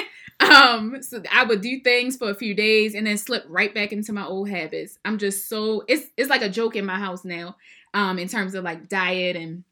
Um, 0.57 1.01
so 1.01 1.21
I 1.31 1.43
would 1.43 1.61
do 1.61 1.79
things 1.79 2.17
for 2.17 2.29
a 2.29 2.35
few 2.35 2.53
days 2.53 2.95
and 2.95 3.05
then 3.05 3.17
slip 3.17 3.45
right 3.47 3.73
back 3.73 3.91
into 3.91 4.11
my 4.13 4.25
old 4.25 4.49
habits. 4.49 4.97
I'm 5.05 5.17
just 5.17 5.47
so 5.47 5.83
it's 5.87 6.07
it's 6.17 6.29
like 6.29 6.41
a 6.41 6.49
joke 6.49 6.75
in 6.75 6.85
my 6.85 6.97
house 6.97 7.23
now, 7.23 7.55
um, 7.93 8.19
in 8.19 8.27
terms 8.27 8.55
of 8.55 8.63
like 8.63 8.89
diet 8.89 9.35
and 9.35 9.63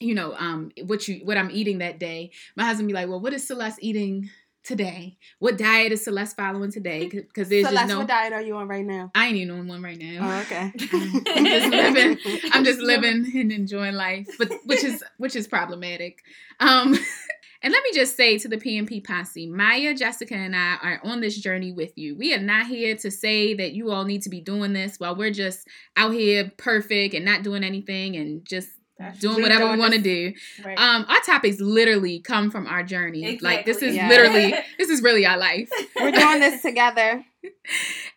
you 0.00 0.14
know, 0.14 0.34
um, 0.38 0.72
what 0.86 1.06
you 1.06 1.20
what 1.24 1.36
I'm 1.36 1.50
eating 1.50 1.78
that 1.78 1.98
day. 1.98 2.30
My 2.56 2.64
husband 2.64 2.88
be 2.88 2.94
like, 2.94 3.08
"Well, 3.08 3.20
what 3.20 3.34
is 3.34 3.46
Celeste 3.46 3.78
eating 3.82 4.30
today? 4.62 5.18
What 5.40 5.58
diet 5.58 5.92
is 5.92 6.04
Celeste 6.04 6.36
following 6.36 6.72
today?" 6.72 7.08
Because 7.08 7.50
there's 7.50 7.66
so 7.66 7.72
just 7.72 7.88
no. 7.88 7.98
what 7.98 8.08
diet 8.08 8.32
are 8.32 8.40
you 8.40 8.56
on 8.56 8.66
right 8.66 8.84
now? 8.84 9.10
I 9.14 9.26
ain't 9.26 9.36
even 9.36 9.58
on 9.58 9.68
one 9.68 9.82
right 9.82 9.98
now. 9.98 10.18
Oh, 10.22 10.40
okay. 10.40 10.72
I'm 11.36 11.44
just 11.44 11.70
living. 11.70 12.18
I'm 12.52 12.64
just 12.64 12.80
living 12.80 13.30
and 13.34 13.52
enjoying 13.52 13.94
life, 13.94 14.26
but 14.38 14.50
which 14.64 14.82
is 14.82 15.04
which 15.18 15.36
is 15.36 15.46
problematic. 15.46 16.22
Um, 16.60 16.96
and 17.62 17.72
let 17.72 17.82
me 17.82 17.90
just 17.92 18.16
say 18.16 18.38
to 18.38 18.48
the 18.48 18.56
PMP 18.56 19.02
posse, 19.04 19.46
Maya, 19.46 19.94
Jessica, 19.94 20.34
and 20.34 20.56
I 20.56 20.76
are 20.82 21.00
on 21.04 21.20
this 21.20 21.38
journey 21.38 21.72
with 21.72 21.96
you. 21.96 22.16
We 22.16 22.34
are 22.34 22.40
not 22.40 22.66
here 22.66 22.96
to 22.96 23.10
say 23.10 23.54
that 23.54 23.72
you 23.72 23.90
all 23.90 24.04
need 24.04 24.22
to 24.22 24.30
be 24.30 24.40
doing 24.40 24.72
this 24.72 24.98
while 24.98 25.14
we're 25.16 25.30
just 25.32 25.66
out 25.96 26.12
here 26.12 26.50
perfect 26.56 27.14
and 27.14 27.24
not 27.24 27.42
doing 27.42 27.62
anything 27.64 28.16
and 28.16 28.46
just 28.46 28.68
That's 28.98 29.18
doing 29.18 29.42
whatever 29.42 29.70
we 29.70 29.78
want 29.78 29.94
to 29.94 30.00
do. 30.00 30.32
right. 30.64 30.78
Um, 30.78 31.04
our 31.08 31.20
topics 31.20 31.60
literally 31.60 32.20
come 32.20 32.50
from 32.50 32.66
our 32.66 32.82
journey. 32.82 33.38
Like 33.42 33.64
this 33.66 33.82
is 33.82 33.94
Yeah. 33.94 34.08
literally 34.08 34.54
this 34.78 34.88
is 34.88 35.02
really 35.02 35.26
our 35.26 35.38
life. 35.38 35.68
We're 35.96 36.12
doing 36.12 36.40
this 36.40 36.62
together. 36.62 37.24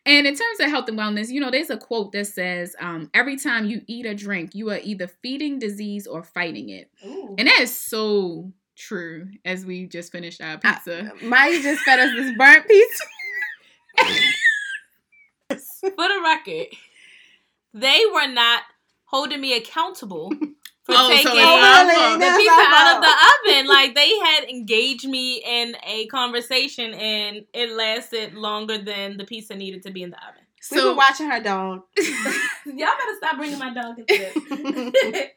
And 0.06 0.28
in 0.28 0.36
terms 0.36 0.60
of 0.60 0.68
health 0.70 0.90
and 0.90 1.00
wellness, 1.00 1.30
you 1.30 1.40
know, 1.40 1.50
there's 1.50 1.70
a 1.70 1.78
quote 1.78 2.12
that 2.12 2.28
says, 2.28 2.76
um, 2.82 3.10
every 3.14 3.38
time 3.38 3.66
you 3.66 3.82
eat 3.88 4.06
or 4.06 4.14
drink, 4.14 4.54
you 4.54 4.70
are 4.70 4.80
either 4.84 5.08
feeding 5.08 5.60
disease 5.60 6.06
or 6.08 6.24
fighting 6.24 6.68
it. 6.68 6.90
Ooh. 7.06 7.34
And 7.38 7.48
that 7.48 7.62
is 7.62 7.74
so 7.74 8.52
true 8.76 9.28
as 9.46 9.66
we 9.66 9.86
just 9.88 10.12
finished 10.12 10.42
our 10.42 10.54
I- 10.64 10.74
pizza. 10.74 11.12
Maya 11.22 11.62
just 11.62 11.82
fed 11.84 12.00
us 12.00 12.12
this 12.16 12.36
burnt 12.38 12.68
pizza. 12.68 13.04
For 15.50 16.08
the 16.08 16.22
record, 16.24 16.68
they 17.74 18.04
were 18.14 18.28
not 18.28 18.62
holding 19.06 19.42
me 19.42 19.56
accountable 19.56 20.32
for 20.32 20.96
Oh, 20.98 21.10
taking 21.10 21.28
it's 21.28 21.46
our 21.46 21.86
oh, 21.86 22.18
the 22.18 22.38
pizza 22.38 22.52
out 22.58 22.96
of 22.96 23.02
the 23.04 23.52
oven. 23.52 23.68
Like 23.68 23.94
they 23.94 24.18
had 24.20 24.46
engaged 24.46 25.08
me 25.08 25.44
in 25.46 25.76
a 25.86 26.08
conversation, 26.08 26.94
and 26.94 27.46
it 27.54 27.72
lasted 27.72 28.34
longer 28.34 28.78
than 28.80 29.18
the 29.18 29.26
pizza 29.26 29.56
needed 29.56 29.84
to 29.84 29.92
be 29.92 30.04
in 30.04 30.10
the 30.12 30.18
oven. 30.18 30.42
we 30.72 30.84
were 30.84 30.96
watching 30.96 31.30
her 31.30 31.42
dog. 31.42 31.82
Y'all 31.98 32.76
better 32.76 33.16
stop 33.18 33.38
bringing 33.38 33.60
my 33.60 33.74
dog 33.74 34.00
into 34.00 34.92
this. 35.04 35.28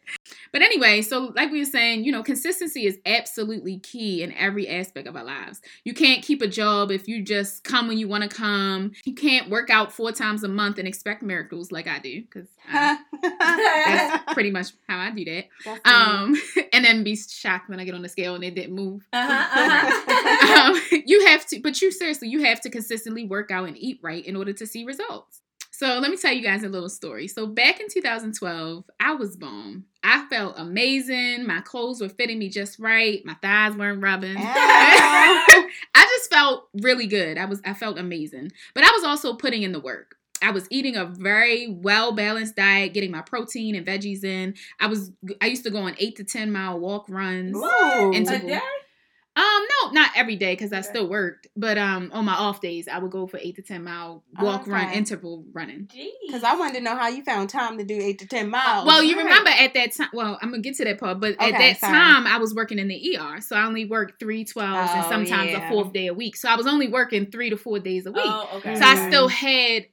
But 0.56 0.62
anyway, 0.62 1.02
so 1.02 1.34
like 1.36 1.52
we 1.52 1.58
were 1.58 1.66
saying, 1.66 2.04
you 2.04 2.10
know, 2.10 2.22
consistency 2.22 2.86
is 2.86 2.98
absolutely 3.04 3.78
key 3.78 4.22
in 4.22 4.32
every 4.32 4.66
aspect 4.66 5.06
of 5.06 5.14
our 5.14 5.22
lives. 5.22 5.60
You 5.84 5.92
can't 5.92 6.24
keep 6.24 6.40
a 6.40 6.46
job 6.46 6.90
if 6.90 7.06
you 7.06 7.22
just 7.22 7.62
come 7.62 7.88
when 7.88 7.98
you 7.98 8.08
want 8.08 8.22
to 8.22 8.34
come. 8.34 8.92
You 9.04 9.14
can't 9.14 9.50
work 9.50 9.68
out 9.68 9.92
four 9.92 10.12
times 10.12 10.44
a 10.44 10.48
month 10.48 10.78
and 10.78 10.88
expect 10.88 11.22
miracles 11.22 11.70
like 11.70 11.86
I 11.86 11.98
do, 11.98 12.22
because 12.22 12.48
that's 12.72 14.32
pretty 14.32 14.50
much 14.50 14.68
how 14.88 14.98
I 14.98 15.10
do 15.10 15.26
that. 15.26 15.44
Um, 15.84 16.40
and 16.72 16.86
then 16.86 17.04
be 17.04 17.16
shocked 17.16 17.68
when 17.68 17.78
I 17.78 17.84
get 17.84 17.94
on 17.94 18.00
the 18.00 18.08
scale 18.08 18.34
and 18.34 18.42
it 18.42 18.54
didn't 18.54 18.74
move. 18.74 19.06
uh-huh, 19.12 20.10
uh-huh. 20.10 20.72
um, 20.72 21.02
you 21.04 21.26
have 21.26 21.44
to, 21.48 21.60
but 21.60 21.82
you 21.82 21.92
seriously, 21.92 22.28
you 22.28 22.44
have 22.44 22.62
to 22.62 22.70
consistently 22.70 23.26
work 23.26 23.50
out 23.50 23.68
and 23.68 23.76
eat 23.76 24.00
right 24.02 24.24
in 24.24 24.36
order 24.36 24.54
to 24.54 24.66
see 24.66 24.86
results. 24.86 25.42
So 25.78 25.98
let 25.98 26.10
me 26.10 26.16
tell 26.16 26.32
you 26.32 26.40
guys 26.42 26.62
a 26.62 26.70
little 26.70 26.88
story. 26.88 27.28
So 27.28 27.46
back 27.46 27.80
in 27.80 27.88
2012, 27.90 28.84
I 28.98 29.12
was 29.12 29.36
bomb. 29.36 29.84
I 30.02 30.24
felt 30.30 30.54
amazing. 30.56 31.46
My 31.46 31.60
clothes 31.60 32.00
were 32.00 32.08
fitting 32.08 32.38
me 32.38 32.48
just 32.48 32.78
right. 32.78 33.20
My 33.26 33.34
thighs 33.42 33.76
weren't 33.76 34.02
rubbing. 34.02 34.36
I 34.38 35.68
just 35.94 36.30
felt 36.30 36.68
really 36.80 37.06
good. 37.06 37.36
I 37.36 37.44
was 37.44 37.60
I 37.62 37.74
felt 37.74 37.98
amazing. 37.98 38.52
But 38.74 38.84
I 38.84 38.90
was 38.92 39.04
also 39.04 39.34
putting 39.34 39.64
in 39.64 39.72
the 39.72 39.80
work. 39.80 40.16
I 40.40 40.50
was 40.50 40.66
eating 40.70 40.96
a 40.96 41.04
very 41.04 41.68
well 41.68 42.12
balanced 42.12 42.56
diet, 42.56 42.94
getting 42.94 43.10
my 43.10 43.20
protein 43.20 43.74
and 43.74 43.86
veggies 43.86 44.24
in. 44.24 44.54
I 44.80 44.86
was 44.86 45.12
I 45.42 45.46
used 45.48 45.64
to 45.64 45.70
go 45.70 45.80
on 45.80 45.94
8 45.98 46.16
to 46.16 46.24
10 46.24 46.52
mile 46.52 46.78
walk 46.80 47.04
runs. 47.10 47.54
Into- 48.14 48.34
A 48.34 48.38
day? 48.38 48.60
Um, 49.36 49.62
no, 49.82 49.90
not 49.90 50.12
every 50.16 50.36
day 50.36 50.54
because 50.54 50.72
I 50.72 50.80
still 50.80 51.10
worked, 51.10 51.46
but 51.54 51.76
um, 51.76 52.10
on 52.14 52.24
my 52.24 52.32
off 52.32 52.62
days, 52.62 52.88
I 52.88 52.98
would 52.98 53.10
go 53.10 53.26
for 53.26 53.36
eight 53.36 53.56
to 53.56 53.62
ten 53.62 53.84
mile 53.84 54.24
walk, 54.40 54.66
run, 54.66 54.94
interval 54.94 55.44
running. 55.52 55.90
Because 56.26 56.42
I 56.42 56.54
wanted 56.56 56.76
to 56.76 56.80
know 56.80 56.96
how 56.96 57.08
you 57.08 57.22
found 57.22 57.50
time 57.50 57.76
to 57.76 57.84
do 57.84 57.98
eight 58.00 58.18
to 58.20 58.26
ten 58.26 58.48
miles. 58.48 58.86
Well, 58.86 59.02
you 59.02 59.14
right. 59.14 59.24
remember 59.24 59.50
at 59.50 59.74
that 59.74 59.92
time. 59.92 60.08
Well, 60.14 60.38
I'm 60.40 60.50
gonna 60.50 60.62
get 60.62 60.76
to 60.76 60.84
that 60.84 60.98
part, 60.98 61.20
but 61.20 61.32
at 61.38 61.50
that 61.50 61.78
sorry. 61.80 61.92
time, 61.92 62.26
I 62.26 62.38
was 62.38 62.54
working 62.54 62.78
in 62.78 62.88
the 62.88 63.18
ER, 63.18 63.42
so 63.42 63.56
I 63.56 63.66
only 63.66 63.84
worked 63.84 64.18
three 64.18 64.46
twelves 64.46 64.90
and 64.92 65.04
Oh, 65.04 65.10
sometimes 65.10 65.50
yeah. 65.50 65.68
a 65.68 65.70
fourth 65.70 65.92
day 65.92 66.06
a 66.06 66.14
week. 66.14 66.36
So 66.36 66.48
I 66.48 66.56
was 66.56 66.66
only 66.66 66.88
working 66.88 67.30
three 67.30 67.50
to 67.50 67.58
four 67.58 67.78
days 67.78 68.06
a 68.06 68.12
week. 68.12 68.22
Oh, 68.24 68.48
okay. 68.54 68.76
So 68.76 68.86
I 68.86 69.08
still 69.08 69.28
had 69.28 69.84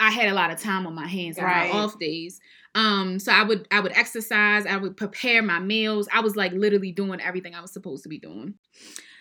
I 0.00 0.10
had 0.10 0.28
a 0.28 0.34
lot 0.34 0.50
of 0.50 0.60
time 0.60 0.86
on 0.86 0.94
my 0.94 1.06
hands 1.06 1.38
on 1.38 1.44
Right. 1.44 1.70
my 1.70 1.76
off 1.78 1.98
days. 1.98 2.40
Um, 2.74 3.18
so 3.18 3.32
I 3.32 3.42
would 3.42 3.66
I 3.70 3.80
would 3.80 3.92
exercise, 3.92 4.66
I 4.66 4.76
would 4.76 4.96
prepare 4.96 5.42
my 5.42 5.58
meals. 5.58 6.08
I 6.12 6.20
was 6.20 6.36
like 6.36 6.52
literally 6.52 6.92
doing 6.92 7.20
everything 7.20 7.54
I 7.54 7.60
was 7.60 7.72
supposed 7.72 8.02
to 8.04 8.08
be 8.08 8.18
doing. 8.18 8.54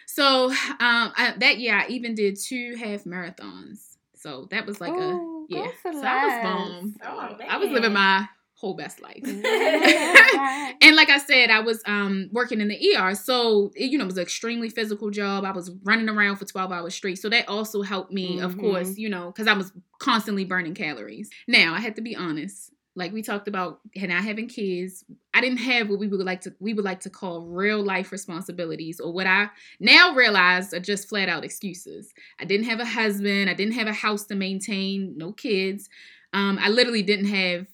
So 0.07 0.49
um 0.49 0.55
I, 0.79 1.33
that 1.39 1.57
year 1.59 1.75
I 1.75 1.87
even 1.87 2.15
did 2.15 2.37
two 2.39 2.75
half 2.75 3.03
marathons. 3.05 3.95
So 4.15 4.47
that 4.51 4.65
was 4.65 4.79
like 4.81 4.93
Ooh, 4.93 5.45
a 5.47 5.53
yeah. 5.53 5.67
So 5.91 6.07
I 6.07 6.17
was 6.17 6.37
bomb. 6.37 6.95
Oh, 7.03 7.37
I 7.49 7.57
was 7.57 7.69
living 7.69 7.93
my 7.93 8.27
whole 8.61 8.75
best 8.75 9.01
life. 9.01 9.23
And 10.83 10.95
like 10.95 11.09
I 11.09 11.19
said, 11.19 11.49
I 11.49 11.59
was 11.59 11.81
um 11.85 12.29
working 12.31 12.59
in 12.61 12.67
the 12.67 12.95
ER, 12.95 13.13
so 13.13 13.71
it, 13.75 13.91
you 13.91 13.97
know 13.97 14.05
it 14.05 14.07
was 14.07 14.17
an 14.17 14.23
extremely 14.23 14.69
physical 14.69 15.09
job. 15.11 15.43
I 15.45 15.51
was 15.51 15.69
running 15.83 16.09
around 16.09 16.37
for 16.37 16.45
twelve 16.45 16.71
hours 16.71 16.95
straight, 16.95 17.19
so 17.19 17.29
that 17.29 17.47
also 17.47 17.81
helped 17.81 18.11
me, 18.11 18.39
of 18.39 18.55
Mhm. 18.55 18.59
course, 18.61 18.97
you 18.97 19.09
know, 19.09 19.27
because 19.27 19.47
I 19.47 19.53
was 19.53 19.71
constantly 19.99 20.43
burning 20.45 20.73
calories. 20.73 21.29
Now 21.47 21.73
I 21.73 21.79
had 21.79 21.95
to 21.97 22.01
be 22.01 22.15
honest. 22.15 22.71
Like 22.95 23.13
we 23.13 23.21
talked 23.21 23.47
about, 23.47 23.79
and 23.95 24.11
I 24.11 24.19
having 24.21 24.47
kids, 24.49 25.05
I 25.33 25.39
didn't 25.39 25.59
have 25.59 25.87
what 25.89 25.99
we 25.99 26.07
would 26.07 26.19
like 26.25 26.41
to 26.41 26.53
we 26.59 26.73
would 26.73 26.83
like 26.85 27.01
to 27.01 27.09
call 27.09 27.45
real 27.47 27.81
life 27.83 28.11
responsibilities, 28.11 28.99
or 28.99 29.13
what 29.13 29.27
I 29.27 29.49
now 29.79 30.13
realize 30.15 30.73
are 30.73 30.79
just 30.79 31.07
flat 31.09 31.29
out 31.29 31.45
excuses. 31.45 32.11
I 32.39 32.45
didn't 32.45 32.65
have 32.65 32.79
a 32.79 32.85
husband, 32.85 33.49
I 33.49 33.53
didn't 33.53 33.75
have 33.75 33.87
a 33.87 33.93
house 33.93 34.25
to 34.27 34.35
maintain, 34.35 35.13
no 35.17 35.31
kids. 35.31 35.89
Um, 36.33 36.57
I 36.61 36.69
literally 36.69 37.03
didn't 37.03 37.27
have 37.27 37.67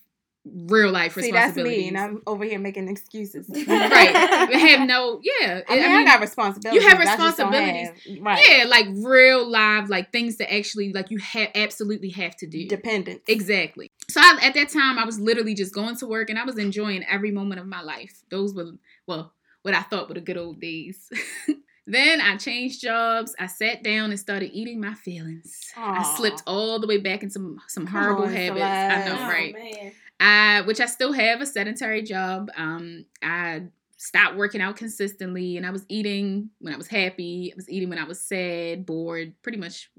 real 0.53 0.91
life 0.91 1.13
See, 1.13 1.31
that's 1.31 1.55
responsibilities. 1.55 1.77
me, 1.77 1.87
and 1.89 1.97
I'm 1.97 2.21
over 2.27 2.43
here 2.43 2.59
making 2.59 2.87
excuses. 2.87 3.47
right. 3.67 4.15
I 4.15 4.57
have 4.57 4.87
no, 4.87 5.21
yeah. 5.23 5.61
I 5.67 5.75
mean, 5.75 5.91
I, 5.91 6.03
got 6.05 6.21
responsibilities. 6.21 6.81
you 6.81 6.89
have 6.89 6.99
I 6.99 7.05
just 7.05 7.17
don't 7.17 7.27
responsibilities. 7.27 7.87
have- 7.87 8.23
right? 8.23 8.45
yeah, 8.47 8.63
like 8.65 8.87
real 8.95 9.49
live, 9.49 9.89
like 9.89 10.11
things 10.11 10.37
that 10.37 10.53
actually, 10.53 10.93
like 10.93 11.11
you 11.11 11.19
have 11.19 11.49
absolutely 11.55 12.09
have 12.09 12.35
to 12.37 12.47
do. 12.47 12.67
Dependence. 12.67 13.21
Exactly. 13.27 13.91
So 14.09 14.21
I, 14.21 14.39
at 14.41 14.53
that 14.53 14.69
time, 14.69 14.97
I 14.97 15.05
was 15.05 15.19
literally 15.19 15.53
just 15.53 15.73
going 15.73 15.95
to 15.97 16.07
work 16.07 16.29
and 16.29 16.39
I 16.39 16.45
was 16.45 16.57
enjoying 16.57 17.03
every 17.09 17.31
moment 17.31 17.59
of 17.59 17.67
my 17.67 17.81
life. 17.81 18.23
Those 18.29 18.53
were, 18.53 18.71
well, 19.05 19.33
what 19.61 19.73
I 19.73 19.81
thought 19.81 20.07
were 20.07 20.15
the 20.15 20.21
good 20.21 20.37
old 20.37 20.61
days. 20.61 21.09
then 21.87 22.21
I 22.21 22.37
changed 22.37 22.81
jobs. 22.81 23.35
I 23.39 23.47
sat 23.47 23.83
down 23.83 24.11
and 24.11 24.19
started 24.19 24.51
eating 24.53 24.79
my 24.79 24.93
feelings. 24.93 25.71
I 25.75 26.03
slipped 26.15 26.43
all 26.47 26.79
the 26.79 26.87
way 26.87 26.97
back 26.97 27.23
into 27.23 27.33
some, 27.33 27.59
some 27.67 27.85
horrible 27.85 28.23
on, 28.23 28.33
habits. 28.33 28.63
I 28.63 28.97
know, 28.99 29.03
Celeste. 29.03 29.21
Oh, 29.21 29.27
right? 29.27 29.53
man. 29.53 29.91
I, 30.19 30.61
which 30.61 30.79
I 30.79 30.85
still 30.85 31.13
have 31.13 31.41
a 31.41 31.45
sedentary 31.45 32.01
job. 32.01 32.49
Um, 32.57 33.05
I 33.21 33.63
stopped 33.97 34.35
working 34.35 34.61
out 34.61 34.77
consistently, 34.77 35.57
and 35.57 35.65
I 35.65 35.71
was 35.71 35.85
eating 35.89 36.49
when 36.59 36.73
I 36.73 36.77
was 36.77 36.87
happy. 36.87 37.51
I 37.51 37.55
was 37.55 37.69
eating 37.69 37.89
when 37.89 37.99
I 37.99 38.05
was 38.05 38.19
sad, 38.21 38.85
bored, 38.85 39.33
pretty 39.41 39.57
much, 39.57 39.91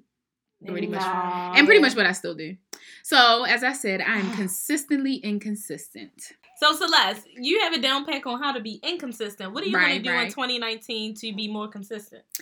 pretty 0.67 0.87
much, 0.87 1.03
and 1.03 1.67
pretty 1.67 1.81
much 1.81 1.95
what 1.95 2.07
I 2.07 2.13
still 2.13 2.35
do. 2.35 2.57
So, 3.03 3.45
as 3.45 3.63
I 3.63 3.73
said, 3.73 4.01
I 4.01 4.19
am 4.19 4.33
consistently 4.37 5.17
inconsistent. 5.17 6.33
So 6.59 6.73
Celeste, 6.73 7.29
you 7.37 7.61
have 7.61 7.73
a 7.73 7.81
down 7.81 8.05
pack 8.05 8.27
on 8.27 8.43
how 8.43 8.51
to 8.51 8.61
be 8.61 8.81
inconsistent. 8.83 9.53
What 9.53 9.63
are 9.63 9.67
you 9.67 9.73
going 9.75 10.03
to 10.03 10.03
do 10.03 10.11
in 10.11 10.27
2019 10.27 11.15
to 11.15 11.33
be 11.33 11.49
more 11.49 11.69
consistent? 11.69 12.23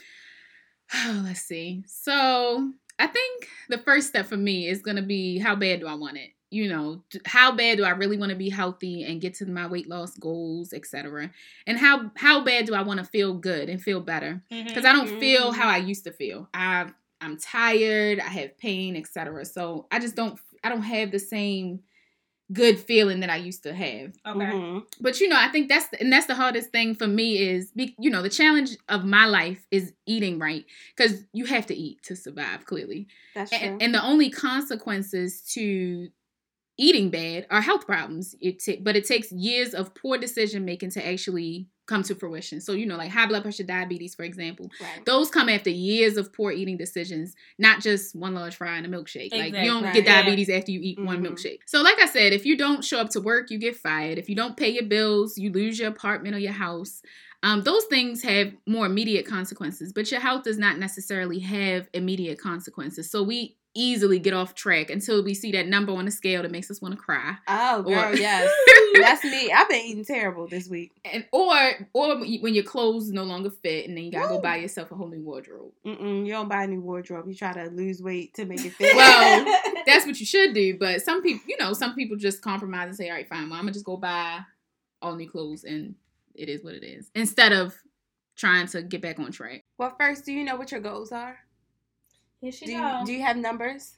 Oh, 0.94 1.22
let's 1.24 1.40
see. 1.40 1.82
So, 1.88 2.72
I 2.96 3.08
think 3.08 3.48
the 3.68 3.78
first 3.78 4.06
step 4.06 4.26
for 4.26 4.36
me 4.36 4.68
is 4.68 4.82
going 4.82 4.96
to 4.96 5.02
be 5.02 5.36
how 5.40 5.56
bad 5.56 5.80
do 5.80 5.88
I 5.88 5.94
want 5.94 6.16
it? 6.16 6.30
You 6.50 6.68
know, 6.68 7.02
how 7.24 7.52
bad 7.52 7.76
do 7.78 7.84
I 7.84 7.90
really 7.90 8.16
want 8.16 8.30
to 8.30 8.36
be 8.36 8.48
healthy 8.50 9.02
and 9.04 9.20
get 9.20 9.34
to 9.34 9.46
my 9.46 9.66
weight 9.66 9.88
loss 9.88 10.16
goals, 10.16 10.72
etc. 10.72 11.30
And 11.66 11.76
how 11.78 12.10
how 12.16 12.44
bad 12.44 12.66
do 12.66 12.74
I 12.74 12.82
want 12.82 12.98
to 13.00 13.04
feel 13.04 13.34
good 13.34 13.68
and 13.68 13.82
feel 13.82 14.00
better? 14.00 14.42
Because 14.48 14.84
I 14.84 14.92
don't 14.92 15.18
feel 15.20 15.52
how 15.52 15.68
I 15.68 15.78
used 15.78 16.04
to 16.04 16.12
feel. 16.12 16.48
I 16.54 16.86
I'm 17.20 17.36
tired. 17.38 18.20
I 18.20 18.28
have 18.28 18.56
pain, 18.58 18.94
etc. 18.96 19.44
So 19.44 19.86
I 19.90 19.98
just 19.98 20.14
don't 20.14 20.38
I 20.62 20.68
don't 20.68 20.82
have 20.82 21.10
the 21.10 21.18
same 21.18 21.80
good 22.52 22.78
feeling 22.78 23.20
that 23.20 23.30
I 23.30 23.36
used 23.36 23.64
to 23.64 23.74
have. 23.74 24.12
Okay. 24.24 24.44
Mhm. 24.44 24.84
But 25.00 25.20
you 25.20 25.28
know, 25.28 25.36
I 25.36 25.48
think 25.48 25.68
that's 25.68 25.88
the, 25.88 26.00
and 26.00 26.12
that's 26.12 26.26
the 26.26 26.36
hardest 26.36 26.70
thing 26.70 26.94
for 26.94 27.08
me 27.08 27.38
is 27.38 27.72
be, 27.72 27.96
you 27.98 28.08
know 28.08 28.22
the 28.22 28.28
challenge 28.30 28.76
of 28.88 29.04
my 29.04 29.26
life 29.26 29.66
is 29.72 29.92
eating 30.06 30.38
right 30.38 30.64
because 30.96 31.24
you 31.32 31.44
have 31.46 31.66
to 31.66 31.74
eat 31.74 32.04
to 32.04 32.14
survive 32.14 32.64
clearly, 32.64 33.08
That's 33.34 33.50
true. 33.50 33.58
and, 33.60 33.82
and 33.82 33.92
the 33.92 34.04
only 34.04 34.30
consequences 34.30 35.42
to 35.54 36.08
eating 36.78 37.10
bad 37.10 37.46
are 37.50 37.60
health 37.60 37.86
problems. 37.86 38.34
It 38.40 38.62
ta- 38.64 38.80
but 38.82 38.96
it 38.96 39.04
takes 39.06 39.32
years 39.32 39.74
of 39.74 39.94
poor 39.94 40.18
decision 40.18 40.64
making 40.64 40.90
to 40.90 41.06
actually 41.06 41.68
come 41.86 42.02
to 42.02 42.14
fruition. 42.16 42.60
So 42.60 42.72
you 42.72 42.84
know, 42.84 42.96
like 42.96 43.10
high 43.12 43.26
blood 43.26 43.42
pressure, 43.42 43.62
diabetes, 43.62 44.14
for 44.14 44.24
example, 44.24 44.70
right. 44.80 45.04
those 45.06 45.30
come 45.30 45.48
after 45.48 45.70
years 45.70 46.16
of 46.16 46.32
poor 46.32 46.50
eating 46.50 46.76
decisions, 46.76 47.34
not 47.58 47.80
just 47.80 48.14
one 48.16 48.34
large 48.34 48.56
fry 48.56 48.76
and 48.76 48.86
a 48.86 48.88
milkshake. 48.88 49.30
Like 49.32 49.54
you 49.54 49.64
don't 49.70 49.84
Exactly. 49.84 50.02
get 50.02 50.06
diabetes 50.06 50.50
after 50.50 50.72
you 50.72 50.80
eat 50.82 50.98
one 51.00 51.22
Mhm. 51.22 51.28
milkshake. 51.30 51.60
So 51.66 51.82
like 51.82 52.00
I 52.00 52.06
said, 52.06 52.32
if 52.32 52.44
you 52.44 52.56
don't 52.56 52.84
show 52.84 52.98
up 52.98 53.10
to 53.10 53.20
work, 53.20 53.50
you 53.50 53.58
get 53.58 53.76
fired. 53.76 54.18
If 54.18 54.28
you 54.28 54.34
don't 54.34 54.56
pay 54.56 54.68
your 54.70 54.84
bills, 54.84 55.38
you 55.38 55.52
lose 55.52 55.78
your 55.78 55.88
apartment 55.88 56.34
or 56.34 56.38
your 56.40 56.52
house. 56.52 57.02
Um, 57.44 57.62
those 57.62 57.84
things 57.84 58.22
have 58.22 58.52
more 58.66 58.86
immediate 58.86 59.24
consequences, 59.26 59.92
but 59.92 60.10
your 60.10 60.20
health 60.20 60.42
does 60.42 60.58
not 60.58 60.78
necessarily 60.80 61.38
have 61.38 61.88
immediate 61.94 62.40
consequences. 62.40 63.08
So 63.10 63.22
we 63.22 63.56
easily 63.76 64.18
get 64.18 64.32
off 64.34 64.54
track 64.54 64.90
until 64.90 65.22
we 65.22 65.34
see 65.34 65.52
that 65.52 65.66
number 65.68 65.92
on 65.92 66.04
the 66.06 66.10
scale 66.10 66.42
that 66.42 66.50
makes 66.50 66.70
us 66.70 66.80
want 66.80 66.94
to 66.94 67.00
cry. 67.00 67.36
Oh, 67.46 67.82
girl, 67.82 68.12
Or- 68.12 68.14
yes. 68.14 68.50
That's 68.96 69.22
me. 69.24 69.52
I've 69.52 69.68
been 69.68 69.84
eating 69.84 70.04
terrible 70.04 70.46
this 70.48 70.68
week. 70.68 70.92
And 71.04 71.26
or 71.32 71.54
or 71.92 72.16
when 72.16 72.54
your 72.54 72.64
clothes 72.64 73.10
no 73.10 73.24
longer 73.24 73.50
fit 73.50 73.86
and 73.86 73.96
then 73.96 74.04
you 74.04 74.10
gotta 74.12 74.28
go 74.28 74.40
buy 74.40 74.56
yourself 74.56 74.90
a 74.90 74.94
whole 74.94 75.08
new 75.08 75.20
wardrobe. 75.20 75.72
Mm-mm, 75.84 76.24
you 76.26 76.32
don't 76.32 76.48
buy 76.48 76.64
a 76.64 76.66
new 76.66 76.80
wardrobe. 76.80 77.28
You 77.28 77.34
try 77.34 77.52
to 77.52 77.64
lose 77.70 78.02
weight 78.02 78.32
to 78.34 78.46
make 78.46 78.64
it 78.64 78.72
fit. 78.78 78.96
Well, 78.96 79.44
that's 79.86 80.06
what 80.06 80.18
you 80.18 80.24
should 80.26 80.54
do. 80.54 80.78
But 80.78 81.02
some 81.02 81.22
people, 81.22 81.42
you 81.46 81.56
know, 81.58 81.74
some 81.74 81.94
people 81.94 82.16
just 82.16 82.40
compromise 82.42 82.88
and 82.88 82.96
say, 82.96 83.10
all 83.10 83.14
right, 83.16 83.28
fine, 83.28 83.50
well, 83.50 83.58
I'm 83.58 83.64
gonna 83.64 83.72
just 83.72 83.84
go 83.84 83.96
buy 83.98 84.40
all 85.02 85.14
new 85.14 85.28
clothes 85.28 85.64
and 85.64 85.94
it 86.34 86.48
is 86.48 86.64
what 86.64 86.74
it 86.74 86.82
is. 86.84 87.10
Instead 87.14 87.52
of 87.52 87.74
trying 88.36 88.66
to 88.68 88.82
get 88.82 89.00
back 89.02 89.18
on 89.18 89.30
track. 89.32 89.64
well, 89.78 89.94
first, 89.98 90.24
do 90.24 90.32
you 90.32 90.44
know 90.44 90.56
what 90.56 90.70
your 90.70 90.80
goals 90.80 91.12
are? 91.12 91.38
Here 92.46 92.52
she 92.52 92.66
Do 92.66 92.72
go. 92.78 93.00
you, 93.00 93.06
do 93.06 93.12
you 93.12 93.22
have 93.22 93.36
numbers? 93.36 93.96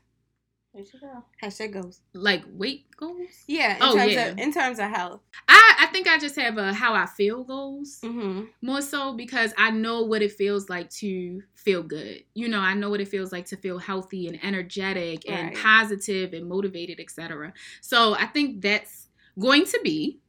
Here 0.73 0.83
she 0.83 0.99
go. 0.99 1.23
Hashtag 1.43 1.75
goals. 1.75 2.01
Like 2.15 2.45
weight 2.51 2.87
goals. 2.97 3.29
Yeah. 3.47 3.77
In 3.77 3.83
Oh, 3.83 3.95
terms 3.95 4.13
yeah. 4.15 4.27
of 4.29 4.39
in 4.39 4.53
terms 4.55 4.79
of 4.79 4.89
health. 4.91 5.21
I, 5.47 5.75
I 5.81 5.87
think 5.93 6.09
I 6.09 6.17
just 6.19 6.35
have 6.37 6.57
a 6.57 6.73
how 6.73 6.95
I 6.95 7.05
feel 7.05 7.45
goals. 7.45 8.01
Mm-hmm. 8.03 8.45
More 8.63 8.81
so 8.81 9.13
because 9.13 9.53
I 9.59 9.71
know 9.71 10.03
what 10.05 10.23
it 10.23 10.33
feels 10.33 10.71
like 10.71 10.89
to 11.03 11.43
feel 11.57 11.83
good. 11.83 12.25
You 12.33 12.49
know, 12.49 12.61
I 12.61 12.73
know 12.73 12.89
what 12.89 13.03
it 13.03 13.09
feels 13.09 13.33
like 13.33 13.45
to 13.49 13.57
feel 13.59 13.79
healthy 13.79 14.29
and 14.29 14.43
energetic 14.43 15.29
and 15.29 15.55
positive 15.55 16.33
and 16.33 16.49
motivated, 16.49 17.01
etc. 17.01 17.53
So 17.83 18.15
I 18.15 18.25
think 18.29 18.63
that's 18.63 19.09
going 19.39 19.67
to 19.67 19.81
be 19.85 20.21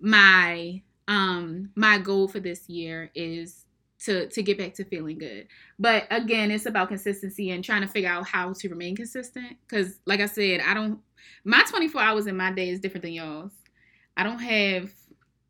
my 0.00 0.80
um 1.06 1.70
my 1.74 1.98
goal 1.98 2.28
for 2.28 2.40
this 2.40 2.66
year 2.70 3.10
is 3.14 3.66
to 4.04 4.28
to 4.28 4.42
get 4.42 4.58
back 4.58 4.74
to 4.74 4.84
feeling 4.84 5.18
good. 5.18 5.48
But 5.78 6.06
again, 6.10 6.50
it's 6.50 6.66
about 6.66 6.88
consistency 6.88 7.50
and 7.50 7.64
trying 7.64 7.82
to 7.82 7.88
figure 7.88 8.08
out 8.08 8.26
how 8.26 8.52
to 8.52 8.68
remain 8.68 8.96
consistent 8.96 9.56
cuz 9.68 9.98
like 10.06 10.20
I 10.20 10.26
said, 10.26 10.60
I 10.60 10.74
don't 10.74 11.00
my 11.44 11.64
24 11.68 12.00
hours 12.00 12.26
in 12.26 12.36
my 12.36 12.52
day 12.52 12.68
is 12.70 12.80
different 12.80 13.02
than 13.02 13.12
yours. 13.12 13.52
I 14.16 14.22
don't 14.22 14.38
have 14.38 14.92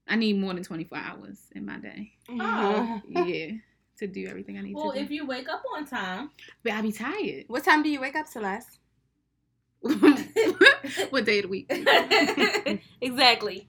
I 0.06 0.16
need 0.16 0.38
more 0.38 0.54
than 0.54 0.62
24 0.64 0.96
hours 0.98 1.38
in 1.54 1.66
my 1.66 1.78
day. 1.78 2.12
Oh. 2.30 3.02
Yeah. 3.08 3.52
To 3.98 4.06
do 4.06 4.26
everything 4.26 4.56
I 4.56 4.62
need 4.62 4.74
Well, 4.74 4.92
to 4.92 4.98
do. 4.98 5.04
if 5.04 5.10
you 5.10 5.26
wake 5.26 5.48
up 5.48 5.62
on 5.74 5.84
time, 5.84 6.30
but 6.62 6.72
I 6.72 6.80
be 6.80 6.92
tired. 6.92 7.44
What 7.48 7.64
time 7.64 7.82
do 7.82 7.90
you 7.90 8.00
wake 8.00 8.14
up, 8.14 8.28
Celeste? 8.28 8.78
what 9.80 11.24
day 11.24 11.38
of 11.38 11.42
the 11.42 11.48
week? 11.48 11.66
exactly. 13.00 13.68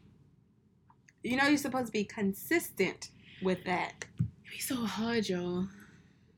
You 1.23 1.35
know 1.35 1.47
you're 1.47 1.57
supposed 1.57 1.87
to 1.87 1.91
be 1.91 2.05
consistent 2.05 3.09
with 3.41 3.63
that. 3.65 4.05
It 4.49 4.53
be 4.53 4.59
so 4.59 4.75
hard, 4.75 5.27
y'all. 5.29 5.67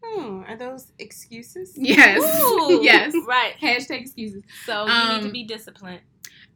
Hmm, 0.04 0.42
are 0.48 0.58
those 0.58 0.92
excuses? 1.00 1.74
Yes. 1.78 2.20
Ooh, 2.20 2.80
yes. 2.84 3.14
Right. 3.28 3.54
Hashtag 3.62 4.02
excuses. 4.02 4.44
So 4.66 4.86
you 4.86 4.92
need 5.14 5.20
to 5.22 5.26
Um, 5.28 5.32
be 5.32 5.44
disciplined. 5.44 6.02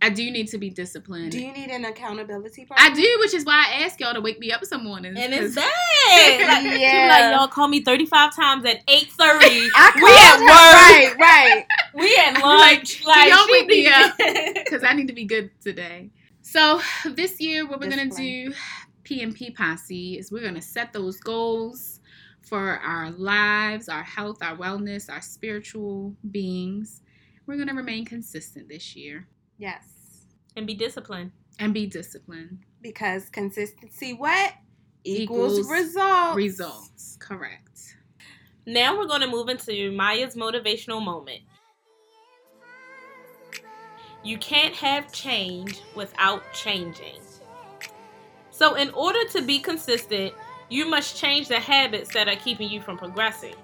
I 0.02 0.10
do 0.10 0.30
need 0.30 0.50
to 0.50 0.58
be 0.58 0.70
disciplined. 0.70 1.32
Do 1.32 1.40
you 1.40 1.54
need 1.54 1.70
an 1.70 1.86
accountability 1.86 2.66
partner? 2.66 2.86
I 2.86 2.94
do, 2.94 3.18
which 3.22 3.34
is 3.34 3.46
why 3.46 3.66
I 3.70 3.84
ask 3.86 3.98
y'all 4.02 4.14
to 4.14 4.20
wake 4.20 4.40
me 4.40 4.52
up 4.52 4.66
some 4.66 4.84
mornings. 4.84 5.18
And 5.18 5.34
it's 5.34 5.56
'cause- 5.56 5.64
bad. 5.64 6.66
Like, 6.66 6.80
Yeah. 6.80 7.08
like, 7.10 7.40
y'all 7.40 7.48
call 7.48 7.70
me 7.70 7.82
35 7.82 8.36
times 8.36 8.66
at 8.66 8.86
8.30. 8.88 9.70
I 9.76 9.92
We 9.96 10.12
at 10.12 10.38
called 10.38 10.50
her. 10.50 11.16
Right, 11.16 11.16
right. 11.18 11.66
we 11.94 12.18
at 12.18 12.34
lunch. 12.44 13.06
Like, 13.06 13.16
Like, 13.16 13.30
y'all 13.30 13.46
she 13.46 13.52
wake 13.54 13.68
me 13.68 13.82
be- 13.84 13.88
up. 13.88 14.18
because 14.66 14.84
I 14.84 14.94
need 14.94 15.08
to 15.08 15.14
be 15.14 15.24
good 15.24 15.50
today. 15.62 16.10
So 16.42 16.82
this 17.06 17.40
year, 17.40 17.66
what 17.66 17.80
we're 17.80 17.90
gonna 17.90 18.10
do, 18.10 18.54
PMP 19.06 19.56
Posse, 19.56 20.18
is 20.18 20.32
we're 20.32 20.44
gonna 20.44 20.62
set 20.62 20.92
those 20.92 21.20
goals 21.20 22.00
for 22.42 22.80
our 22.80 23.12
lives, 23.12 23.90
our 23.90 24.04
health, 24.04 24.38
our 24.42 24.56
wellness, 24.58 25.10
our 25.10 25.22
spiritual 25.22 26.16
beings. 26.32 27.02
We're 27.48 27.56
going 27.56 27.68
to 27.70 27.74
remain 27.74 28.06
consistent 28.06 28.70
this 28.70 28.96
year 28.96 29.28
Yes. 29.58 30.28
And 30.56 30.68
be 30.68 30.76
disciplined. 30.76 31.32
and 31.60 31.74
be 31.74 31.88
disciplined. 31.88 32.60
Because 32.82 33.30
consistency 33.30 34.14
what? 34.14 34.54
Equals, 35.04 35.54
Equals 35.60 35.70
results. 35.72 36.36
Results. 36.36 37.18
Correct. 37.20 37.98
Now 38.68 38.98
we're 38.98 39.08
going 39.08 39.22
to 39.22 39.28
move 39.28 39.50
into 39.50 39.92
Maya's 39.92 40.36
motivational 40.36 41.04
moment. 41.04 41.42
You 44.24 44.38
can't 44.38 44.76
have 44.76 45.12
change 45.12 45.82
without 45.96 46.44
changing. 46.54 47.22
So, 48.56 48.76
in 48.76 48.90
order 48.92 49.20
to 49.32 49.42
be 49.42 49.60
consistent, 49.60 50.34
you 50.70 50.86
must 50.90 51.18
change 51.18 51.50
the 51.50 51.60
habits 51.60 52.14
that 52.14 52.30
are 52.30 52.38
keeping 52.38 52.70
you 52.70 52.80
from 52.82 52.98
progressing. 52.98 53.56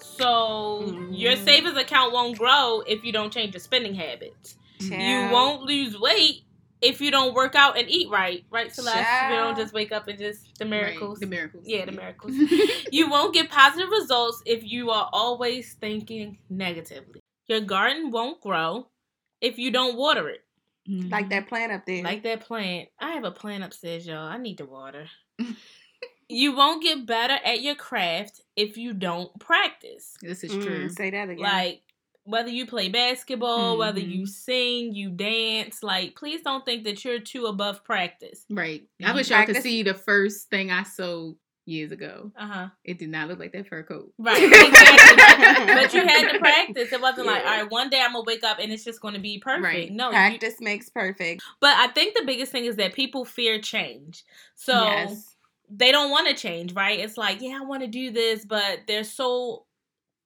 So, 0.00 0.92
your 1.12 1.34
Mhm. 1.34 1.44
savings 1.44 1.76
account 1.76 2.12
won't 2.12 2.36
grow 2.36 2.82
if 2.86 3.04
you 3.04 3.12
don't 3.12 3.32
change 3.32 3.54
your 3.54 3.60
spending 3.60 3.94
habits. 3.94 4.56
You 4.80 5.28
won't 5.30 5.62
lose 5.62 5.98
weight 5.98 6.42
if 6.80 7.00
you 7.00 7.10
don't 7.12 7.32
work 7.32 7.54
out 7.54 7.78
and 7.78 7.88
eat 7.88 8.08
right. 8.10 8.44
Right, 8.50 8.74
Celeste? 8.74 9.22
You 9.22 9.36
don't 9.36 9.56
just 9.56 9.72
wake 9.72 9.92
up 9.92 10.08
and 10.08 10.18
just 10.18 10.58
the 10.58 10.64
miracles. 10.64 11.18
Right, 11.18 11.20
The 11.20 11.26
miracles. 11.26 11.64
Yeah, 11.66 11.84
the 11.84 11.92
miracles. 11.92 12.32
You 12.90 13.08
won't 13.08 13.32
get 13.32 13.50
positive 13.50 13.88
results 13.90 14.42
if 14.46 14.64
you 14.64 14.90
are 14.90 15.08
always 15.12 15.74
thinking 15.74 16.38
negatively. 16.48 17.20
Your 17.46 17.60
garden 17.60 18.10
won't 18.10 18.40
grow 18.40 18.88
if 19.40 19.58
you 19.58 19.70
don't 19.70 19.96
water 19.96 20.28
it. 20.28 20.44
Like 20.88 21.30
that 21.30 21.48
plant 21.48 21.72
up 21.72 21.86
there. 21.86 22.02
Like 22.02 22.22
that 22.24 22.40
plant. 22.40 22.88
I 22.98 23.10
have 23.12 23.24
a 23.24 23.30
plant 23.30 23.64
upstairs, 23.64 24.06
y'all. 24.06 24.18
I 24.28 24.38
need 24.38 24.58
to 24.58 24.64
water. 24.66 25.06
you 26.28 26.54
won't 26.54 26.82
get 26.82 27.06
better 27.06 27.38
at 27.44 27.60
your 27.60 27.74
craft 27.74 28.40
if 28.56 28.76
you 28.76 28.92
don't 28.94 29.38
practice. 29.40 30.16
This 30.22 30.44
is 30.44 30.52
Mm, 30.52 30.62
true. 30.62 30.88
Say 30.88 31.10
that 31.10 31.28
again. 31.28 31.42
Like, 31.42 31.82
whether 32.24 32.50
you 32.50 32.66
play 32.66 32.88
basketball, 32.88 33.78
whether 33.78 34.00
Mhm. 34.00 34.10
you 34.10 34.26
sing, 34.26 34.94
you 34.94 35.10
dance, 35.10 35.82
like, 35.82 36.14
please 36.16 36.42
don't 36.42 36.64
think 36.64 36.84
that 36.84 37.04
you're 37.04 37.18
too 37.20 37.46
above 37.46 37.82
practice. 37.84 38.44
Right. 38.50 38.86
I 39.02 39.08
You 39.08 39.14
wish 39.14 39.30
y'all 39.30 39.46
could 39.46 39.62
see 39.62 39.82
the 39.82 39.94
first 39.94 40.48
thing 40.50 40.70
I 40.70 40.82
sewed 40.84 41.36
years 41.70 41.92
ago. 41.92 42.32
Uh 42.36 42.46
huh. 42.46 42.68
It 42.84 42.98
did 42.98 43.08
not 43.08 43.28
look 43.28 43.38
like 43.38 43.52
that 43.52 43.68
fur 43.68 43.82
coat. 43.82 44.12
Right. 44.18 44.42
Exactly. 44.42 45.74
but 45.74 45.94
you 45.94 46.06
had 46.06 46.32
to 46.32 46.38
practice. 46.40 46.92
It 46.92 47.00
wasn't 47.00 47.26
like, 47.26 47.44
all 47.44 47.62
right, 47.62 47.70
one 47.70 47.88
day 47.88 48.00
I'm 48.00 48.12
gonna 48.12 48.24
wake 48.26 48.44
up 48.44 48.58
and 48.60 48.72
it's 48.72 48.84
just 48.84 49.00
gonna 49.00 49.18
be 49.18 49.38
perfect. 49.38 49.64
Right. 49.64 49.92
No, 49.92 50.06
you, 50.06 50.12
Practice 50.12 50.54
makes 50.60 50.88
perfect. 50.88 51.42
but 51.60 51.76
I 51.76 51.88
think 51.88 52.16
the 52.16 52.24
biggest 52.24 52.52
thing 52.52 52.64
is 52.64 52.76
that 52.76 52.94
people 52.94 53.24
fear 53.24 53.60
change. 53.60 54.24
So 54.56 54.72
yes. 54.72 55.36
they 55.70 55.92
don't 55.92 56.10
want 56.10 56.28
to 56.28 56.34
change, 56.34 56.74
right? 56.74 56.98
It's 56.98 57.16
like, 57.16 57.40
yeah, 57.40 57.58
I 57.60 57.64
want 57.64 57.82
to 57.82 57.88
do 57.88 58.10
this, 58.10 58.44
but 58.44 58.80
they're 58.86 59.04
so 59.04 59.64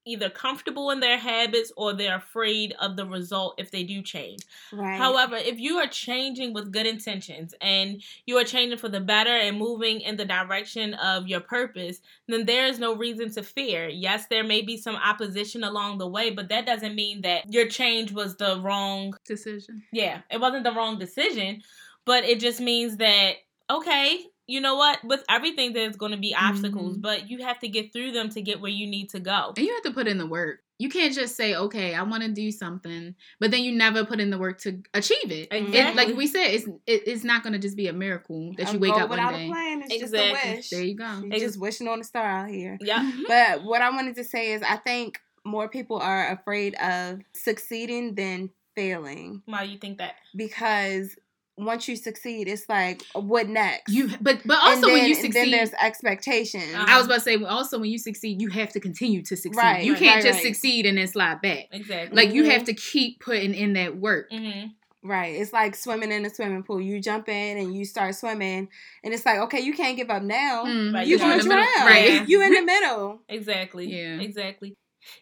either 0.06 0.28
comfortable 0.28 0.90
in 0.90 1.00
their 1.00 1.16
habits 1.18 1.72
or 1.76 1.92
they're 1.92 2.16
afraid 2.16 2.74
of 2.80 2.96
the 2.96 3.06
result 3.06 3.54
if 3.58 3.70
they 3.70 3.82
do 3.84 4.02
change. 4.02 4.40
Right. 4.72 4.96
However, 4.98 5.36
if 5.36 5.58
you 5.58 5.76
are 5.78 5.86
changing 5.86 6.52
with 6.52 6.72
good 6.72 6.86
intentions 6.86 7.54
and 7.60 8.02
you 8.26 8.36
are 8.36 8.44
changing 8.44 8.78
for 8.78 8.88
the 8.88 9.00
better 9.00 9.30
and 9.30 9.58
moving 9.58 10.00
in 10.00 10.16
the 10.16 10.24
direction 10.24 10.94
of 10.94 11.26
your 11.26 11.40
purpose, 11.40 12.00
then 12.28 12.44
there 12.44 12.66
is 12.66 12.78
no 12.78 12.94
reason 12.94 13.30
to 13.32 13.42
fear. 13.42 13.88
Yes, 13.88 14.26
there 14.26 14.44
may 14.44 14.62
be 14.62 14.76
some 14.76 14.96
opposition 14.96 15.64
along 15.64 15.98
the 15.98 16.06
way, 16.08 16.30
but 16.30 16.48
that 16.50 16.66
doesn't 16.66 16.94
mean 16.94 17.22
that 17.22 17.52
your 17.52 17.66
change 17.66 18.12
was 18.12 18.36
the 18.36 18.60
wrong, 18.60 19.14
Decision. 19.24 19.82
yeah, 19.92 20.20
it 20.30 20.40
wasn't 20.40 20.64
the 20.64 20.72
wrong 20.72 20.98
decision, 20.98 21.62
but 22.04 22.24
it 22.24 22.40
just 22.40 22.60
means 22.60 22.98
that, 22.98 23.36
okay, 23.70 24.26
you 24.46 24.60
know 24.60 24.76
what? 24.76 25.02
With 25.04 25.24
everything, 25.28 25.72
there's 25.72 25.96
going 25.96 26.12
to 26.12 26.18
be 26.18 26.34
obstacles, 26.34 26.96
Mhm. 26.98 27.02
but 27.02 27.30
you 27.30 27.42
have 27.44 27.58
to 27.60 27.68
get 27.68 27.92
through 27.92 28.12
them 28.12 28.28
to 28.30 28.42
get 28.42 28.60
where 28.60 28.70
you 28.70 28.86
need 28.86 29.08
to 29.10 29.20
go. 29.20 29.52
And 29.56 29.66
you 29.66 29.72
have 29.74 29.82
to 29.84 29.92
put 29.92 30.06
in 30.06 30.18
the 30.18 30.26
work. 30.26 30.60
You 30.78 30.88
can't 30.88 31.14
just 31.14 31.36
say, 31.36 31.54
okay, 31.54 31.94
I 31.94 32.02
want 32.02 32.24
to 32.24 32.28
do 32.32 32.50
something, 32.50 33.14
but 33.38 33.52
then 33.52 33.62
you 33.62 33.70
never 33.72 34.04
put 34.04 34.18
in 34.20 34.30
the 34.30 34.38
work 34.38 34.58
to 34.62 34.82
achieve 34.92 35.30
it. 35.30 35.48
Exactly. 35.52 35.78
It, 35.78 35.94
like 36.08 36.16
we 36.16 36.26
said, 36.26 36.48
it's 36.48 36.66
it, 36.86 37.02
it's 37.06 37.22
not 37.24 37.42
going 37.44 37.52
to 37.52 37.58
just 37.60 37.76
be 37.76 37.86
a 37.86 37.92
miracle 37.92 38.52
that 38.58 38.72
you 38.72 38.78
A 38.78 38.80
wake 38.80 38.92
goal 38.92 39.02
up 39.04 39.08
one 39.10 39.18
day. 39.32 39.46
a 39.46 39.48
plan. 39.48 39.82
It's 39.82 39.94
Exactly. 39.94 40.30
just 40.32 40.44
a 40.44 40.56
wish. 40.56 40.70
There 40.70 40.82
you 40.82 40.94
go. 40.96 41.20
You're 41.30 41.38
just 41.38 41.60
wishing 41.60 41.86
on 41.88 42.00
a 42.00 42.04
star 42.04 42.24
out 42.26 42.50
here. 42.50 42.76
yeah. 42.82 43.08
But 43.28 43.62
what 43.62 43.82
I 43.82 43.90
wanted 43.90 44.16
to 44.16 44.24
say 44.24 44.52
is, 44.52 44.62
I 44.62 44.76
think 44.76 45.20
more 45.44 45.68
people 45.68 45.98
are 45.98 46.28
afraid 46.32 46.74
of 46.74 47.20
succeeding 47.34 48.14
than 48.16 48.50
failing 48.74 49.42
Why 49.46 49.64
do 49.66 49.70
you 49.70 49.78
think 49.78 49.98
that? 49.98 50.14
because 50.34 51.14
once 51.56 51.86
you 51.88 51.94
succeed, 51.96 52.48
it's 52.48 52.68
like, 52.68 53.02
what 53.14 53.48
next? 53.48 53.92
You, 53.92 54.08
but 54.20 54.40
but 54.44 54.58
And 54.58 54.76
also 54.76 54.86
when 54.88 54.96
then- 54.96 55.08
you 55.08 55.14
then 55.14 55.24
succeed, 55.24 55.52
there's 55.52 55.72
expectations. 55.80 56.74
Uh-huh. 56.74 56.84
I 56.88 56.96
was 56.98 57.06
about 57.06 57.14
to 57.16 57.20
say, 57.20 57.36
also 57.44 57.78
when 57.78 57.90
you 57.90 57.98
succeed, 57.98 58.40
you 58.42 58.48
have 58.50 58.70
to 58.72 58.80
continue 58.80 59.22
to 59.22 59.36
succeed. 59.36 59.56
Right, 59.56 59.84
you 59.84 59.94
can't 59.94 60.16
right, 60.16 60.24
just 60.24 60.38
right. 60.44 60.46
succeed 60.54 60.86
and 60.86 60.98
then 60.98 61.06
slide 61.06 61.40
back. 61.42 61.66
Exactly. 61.72 62.16
Like 62.16 62.34
you 62.34 62.44
Mhm. 62.44 62.50
have 62.50 62.64
to 62.64 62.74
keep 62.74 63.20
putting 63.20 63.54
in 63.54 63.74
that 63.74 63.96
work. 63.96 64.30
hmm 64.30 64.66
Right. 65.06 65.34
It's 65.38 65.52
like 65.52 65.74
swimming 65.74 66.10
in 66.10 66.24
a 66.24 66.30
swimming 66.30 66.62
pool. 66.62 66.80
You 66.80 66.98
jump 66.98 67.28
in 67.28 67.58
and 67.58 67.76
you 67.76 67.84
start 67.84 68.14
swimming, 68.14 68.68
and 69.04 69.12
it's 69.12 69.26
like, 69.26 69.38
okay, 69.40 69.60
you 69.60 69.74
can't 69.74 69.98
give 69.98 70.08
up 70.08 70.22
now. 70.22 70.64
Mm, 70.64 70.94
Right, 70.94 71.06
You 71.06 71.10
you're 71.10 71.18
gonna 71.18 71.34
in 71.34 71.38
the 71.40 71.44
middle. 71.50 71.64
drown. 71.74 71.86
Right. 71.86 72.26
You 72.28 72.42
in 72.42 72.52
the 72.54 72.62
middle. 72.62 73.20
Exactly. 73.28 73.86
Yeah. 73.94 74.18
Exactly. 74.20 74.76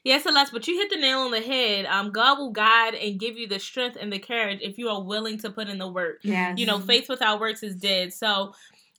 Yeah, 0.05 0.18
Celeste, 0.18 0.53
but 0.53 0.66
you 0.66 0.77
hit 0.77 0.90
the 0.90 0.97
nail 0.97 1.21
on 1.21 1.31
the 1.31 1.40
head. 1.40 1.87
Um, 1.87 2.11
God 2.11 2.38
will 2.38 2.51
guide 2.51 2.95
and 2.95 3.18
give 3.21 3.37
you 3.37 3.47
the 3.47 3.59
strength 3.59 3.97
and 4.01 4.12
the 4.12 4.18
courage 4.18 4.61
if 4.62 4.79
you 4.79 4.88
are 4.88 5.03
willing 5.03 5.38
to 5.38 5.51
put 5.51 5.68
in 5.68 5.79
the 5.79 5.88
work. 5.88 6.18
Yes. 6.23 6.59
You 6.59 6.66
know, 6.66 6.79
faith 6.81 7.09
without 7.09 7.40
works 7.40 7.62
is 7.62 7.77
dead. 7.77 8.12
So 8.12 8.55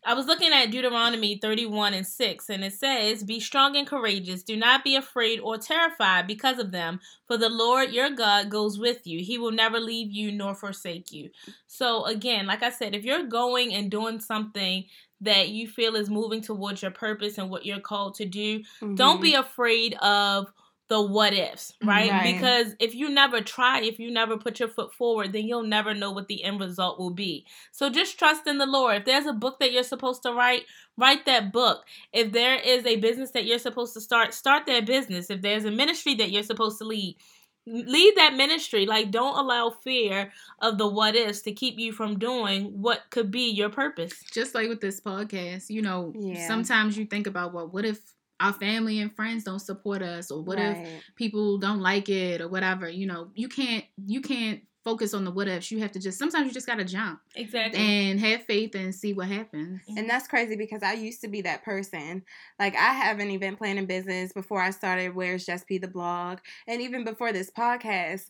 I 0.06 0.13
was 0.15 0.26
looking 0.26 0.52
at 0.52 0.69
Deuteronomy 0.69 1.38
31 1.38 1.93
and 1.93 2.06
6, 2.06 2.50
and 2.50 2.62
it 2.63 2.74
says, 2.74 3.24
Be 3.24 3.39
strong 3.39 3.78
and 3.78 3.88
courageous. 3.88 4.43
Do 4.43 4.58
not 4.58 4.84
be 4.84 4.96
afraid 4.98 5.39
or 5.39 5.58
terrified 5.58 6.28
because 6.28 6.60
of 6.60 6.72
them, 6.72 7.00
for 7.26 7.38
the 7.38 7.48
Lord 7.48 7.91
your 7.91 8.10
God 8.10 8.50
goes 8.50 8.78
with 8.78 9.08
you. 9.08 9.24
He 9.24 9.38
will 9.38 9.52
never 9.54 9.80
leave 9.80 10.12
you 10.12 10.32
nor 10.34 10.56
forsake 10.56 11.13
you. 11.13 11.30
So, 11.67 12.04
again, 12.04 12.48
like 12.48 12.63
I 12.63 12.69
said, 12.69 12.93
if 12.96 13.06
you're 13.06 13.24
going 13.24 13.74
and 13.74 13.89
doing 13.89 14.19
something 14.19 14.84
that 15.22 15.48
you 15.50 15.69
feel 15.69 15.96
is 15.96 16.10
moving 16.10 16.41
towards 16.41 16.82
your 16.82 16.91
purpose 16.91 17.38
and 17.38 17.50
what 17.50 17.65
you're 17.65 17.80
called 17.80 18.15
to 18.15 18.26
do, 18.26 18.62
don't 18.96 19.19
Mhm. 19.19 19.22
be 19.22 19.34
afraid 19.36 19.93
of 20.02 20.52
the 20.94 21.02
what 21.02 21.34
ifs, 21.34 21.74
right? 21.84 22.12
Right. 22.12 22.36
Because 22.36 22.76
if 22.80 22.94
you 22.94 23.10
never 23.10 23.42
try, 23.42 23.82
if 23.82 23.98
you 23.98 24.12
never 24.12 24.38
put 24.38 24.60
your 24.60 24.70
foot 24.70 24.94
forward, 24.94 25.34
then 25.34 25.48
you'll 25.48 25.64
never 25.64 25.96
know 25.96 26.12
what 26.12 26.28
the 26.28 26.44
end 26.44 26.60
result 26.60 27.00
will 27.00 27.10
be. 27.10 27.48
So 27.72 27.90
just 27.90 28.20
trust 28.20 28.46
in 28.46 28.60
the 28.60 28.68
Lord. 28.68 28.98
If 28.98 29.06
there's 29.06 29.26
a 29.26 29.34
book 29.34 29.60
that 29.60 29.72
you're 29.72 29.82
supposed 29.82 30.22
to 30.22 30.34
write, 30.34 30.66
write 30.96 31.26
that 31.26 31.52
book. 31.52 31.84
If 32.12 32.32
there 32.32 32.60
is 32.60 32.86
a 32.86 32.98
business 32.98 33.32
that 33.32 33.46
you're 33.46 33.58
supposed 33.58 33.96
to 33.96 34.02
start, 34.02 34.36
start 34.36 34.68
that 34.68 34.86
business. 34.86 35.32
If 35.32 35.42
there's 35.42 35.66
a 35.66 35.72
ministry 35.72 36.14
that 36.14 36.30
you're 36.30 36.44
supposed 36.44 36.78
to 36.78 36.84
lead, 36.84 37.18
lead 37.66 38.14
that 38.18 38.36
ministry. 38.36 38.86
Like 38.86 39.10
don't 39.10 39.36
allow 39.36 39.72
fear 39.72 40.32
of 40.62 40.78
the 40.78 40.88
what 40.88 41.16
ifs 41.16 41.42
to 41.42 41.54
keep 41.54 41.80
you 41.80 41.92
from 41.92 42.20
doing 42.20 42.66
what 42.84 43.02
could 43.10 43.32
be 43.32 43.50
your 43.50 43.70
purpose. 43.70 44.14
Just 44.32 44.54
like 44.54 44.70
with 44.70 44.82
this 44.82 45.02
podcast, 45.02 45.72
you 45.72 45.82
know, 45.82 46.14
Yeah. 46.16 46.48
sometimes 46.48 47.00
you 47.00 47.06
think 47.06 47.26
about, 47.26 47.52
well, 47.52 47.68
what 47.68 47.84
if 47.84 48.00
our 48.39 48.54
family 48.54 49.00
and 49.00 49.15
friends 49.15 49.43
don't 49.43 49.60
support 49.60 50.02
us, 50.02 50.32
or 50.32 50.41
what 50.43 50.60
if 50.60 51.04
people 51.15 51.58
don't 51.58 51.80
like 51.82 52.10
it, 52.10 52.41
or 52.41 52.48
whatever. 52.48 52.89
You 52.89 53.08
know, 53.08 53.30
you 53.36 53.48
can't 53.48 53.86
you 54.06 54.22
can't 54.22 54.62
focus 54.84 55.13
on 55.13 55.24
the 55.24 55.32
what 55.32 55.48
ifs. 55.48 55.72
You 55.72 55.80
have 55.80 55.93
to 55.93 56.00
just 56.00 56.19
sometimes 56.19 56.46
you 56.48 56.52
just 56.52 56.67
gotta 56.67 56.84
jump 56.84 57.22
Exactly. 57.36 57.80
and 57.80 58.19
have 58.19 58.43
faith 58.43 58.76
and 58.76 58.93
see 58.93 59.13
what 59.13 59.28
happens. 59.30 59.80
And 59.96 60.10
that's 60.10 60.28
crazy 60.28 60.58
because 60.58 60.84
I 60.84 60.91
used 60.93 61.22
to 61.22 61.30
be 61.30 61.41
that 61.43 61.63
person. 61.63 62.24
Like 62.60 62.76
I 62.76 62.91
have 62.93 63.19
an 63.19 63.30
event 63.32 63.58
planning 63.60 63.86
business 63.86 64.34
before 64.34 64.62
I 64.62 64.72
started 64.72 65.15
Where's 65.15 65.46
Just 65.46 65.67
P 65.67 65.78
the 65.78 65.88
blog. 65.88 66.39
And 66.67 66.82
even 66.82 67.06
before 67.06 67.32
this 67.32 67.50
podcast, 67.50 68.26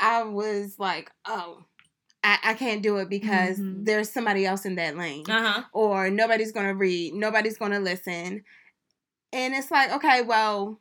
I 0.00 0.24
was 0.24 0.74
like, 0.80 1.12
oh, 1.24 1.66
I, 2.24 2.38
I 2.42 2.54
can't 2.54 2.82
do 2.82 2.96
it 2.96 3.08
because 3.08 3.58
Mhm. 3.60 3.84
there's 3.84 4.10
somebody 4.10 4.44
else 4.44 4.64
in 4.64 4.74
that 4.76 4.96
lane. 4.96 5.24
uh-huh. 5.30 5.62
Or 5.72 6.10
nobody's 6.10 6.50
gonna 6.50 6.74
read, 6.74 7.14
nobody's 7.14 7.58
gonna 7.58 7.78
listen. 7.80 8.42
And 9.32 9.54
it's 9.54 9.70
like, 9.70 9.90
okay, 9.92 10.22
well, 10.22 10.80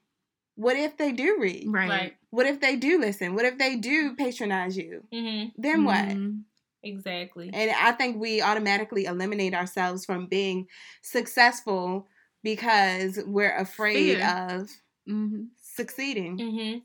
what 0.56 0.76
if 0.76 0.98
they 0.98 1.12
do 1.12 1.38
read? 1.40 1.66
Right. 1.68 1.90
Right. 1.90 2.18
What 2.32 2.46
if 2.46 2.60
they 2.62 2.76
do 2.76 3.00
listen? 3.00 3.36
What 3.36 3.46
if 3.46 3.58
they 3.58 3.76
do 3.76 4.16
patronize 4.16 4.78
you? 4.78 5.04
Mhm. 5.14 5.52
Then 5.58 5.86
what? 5.86 6.06
Mhm. 6.06 6.44
Exactly. 6.84 7.50
And 7.54 7.72
I 7.72 7.92
think 7.92 8.18
we 8.18 8.42
automatically 8.42 9.06
eliminate 9.06 9.54
ourselves 9.54 10.06
from 10.06 10.26
being 10.28 10.68
successful 11.02 12.08
because 12.44 13.20
we're 13.26 13.56
afraid 13.56 14.18
Fear. 14.18 14.28
of 14.28 14.70
Mhm. 15.08 15.50
succeeding. 15.62 16.38
hmm 16.38 16.78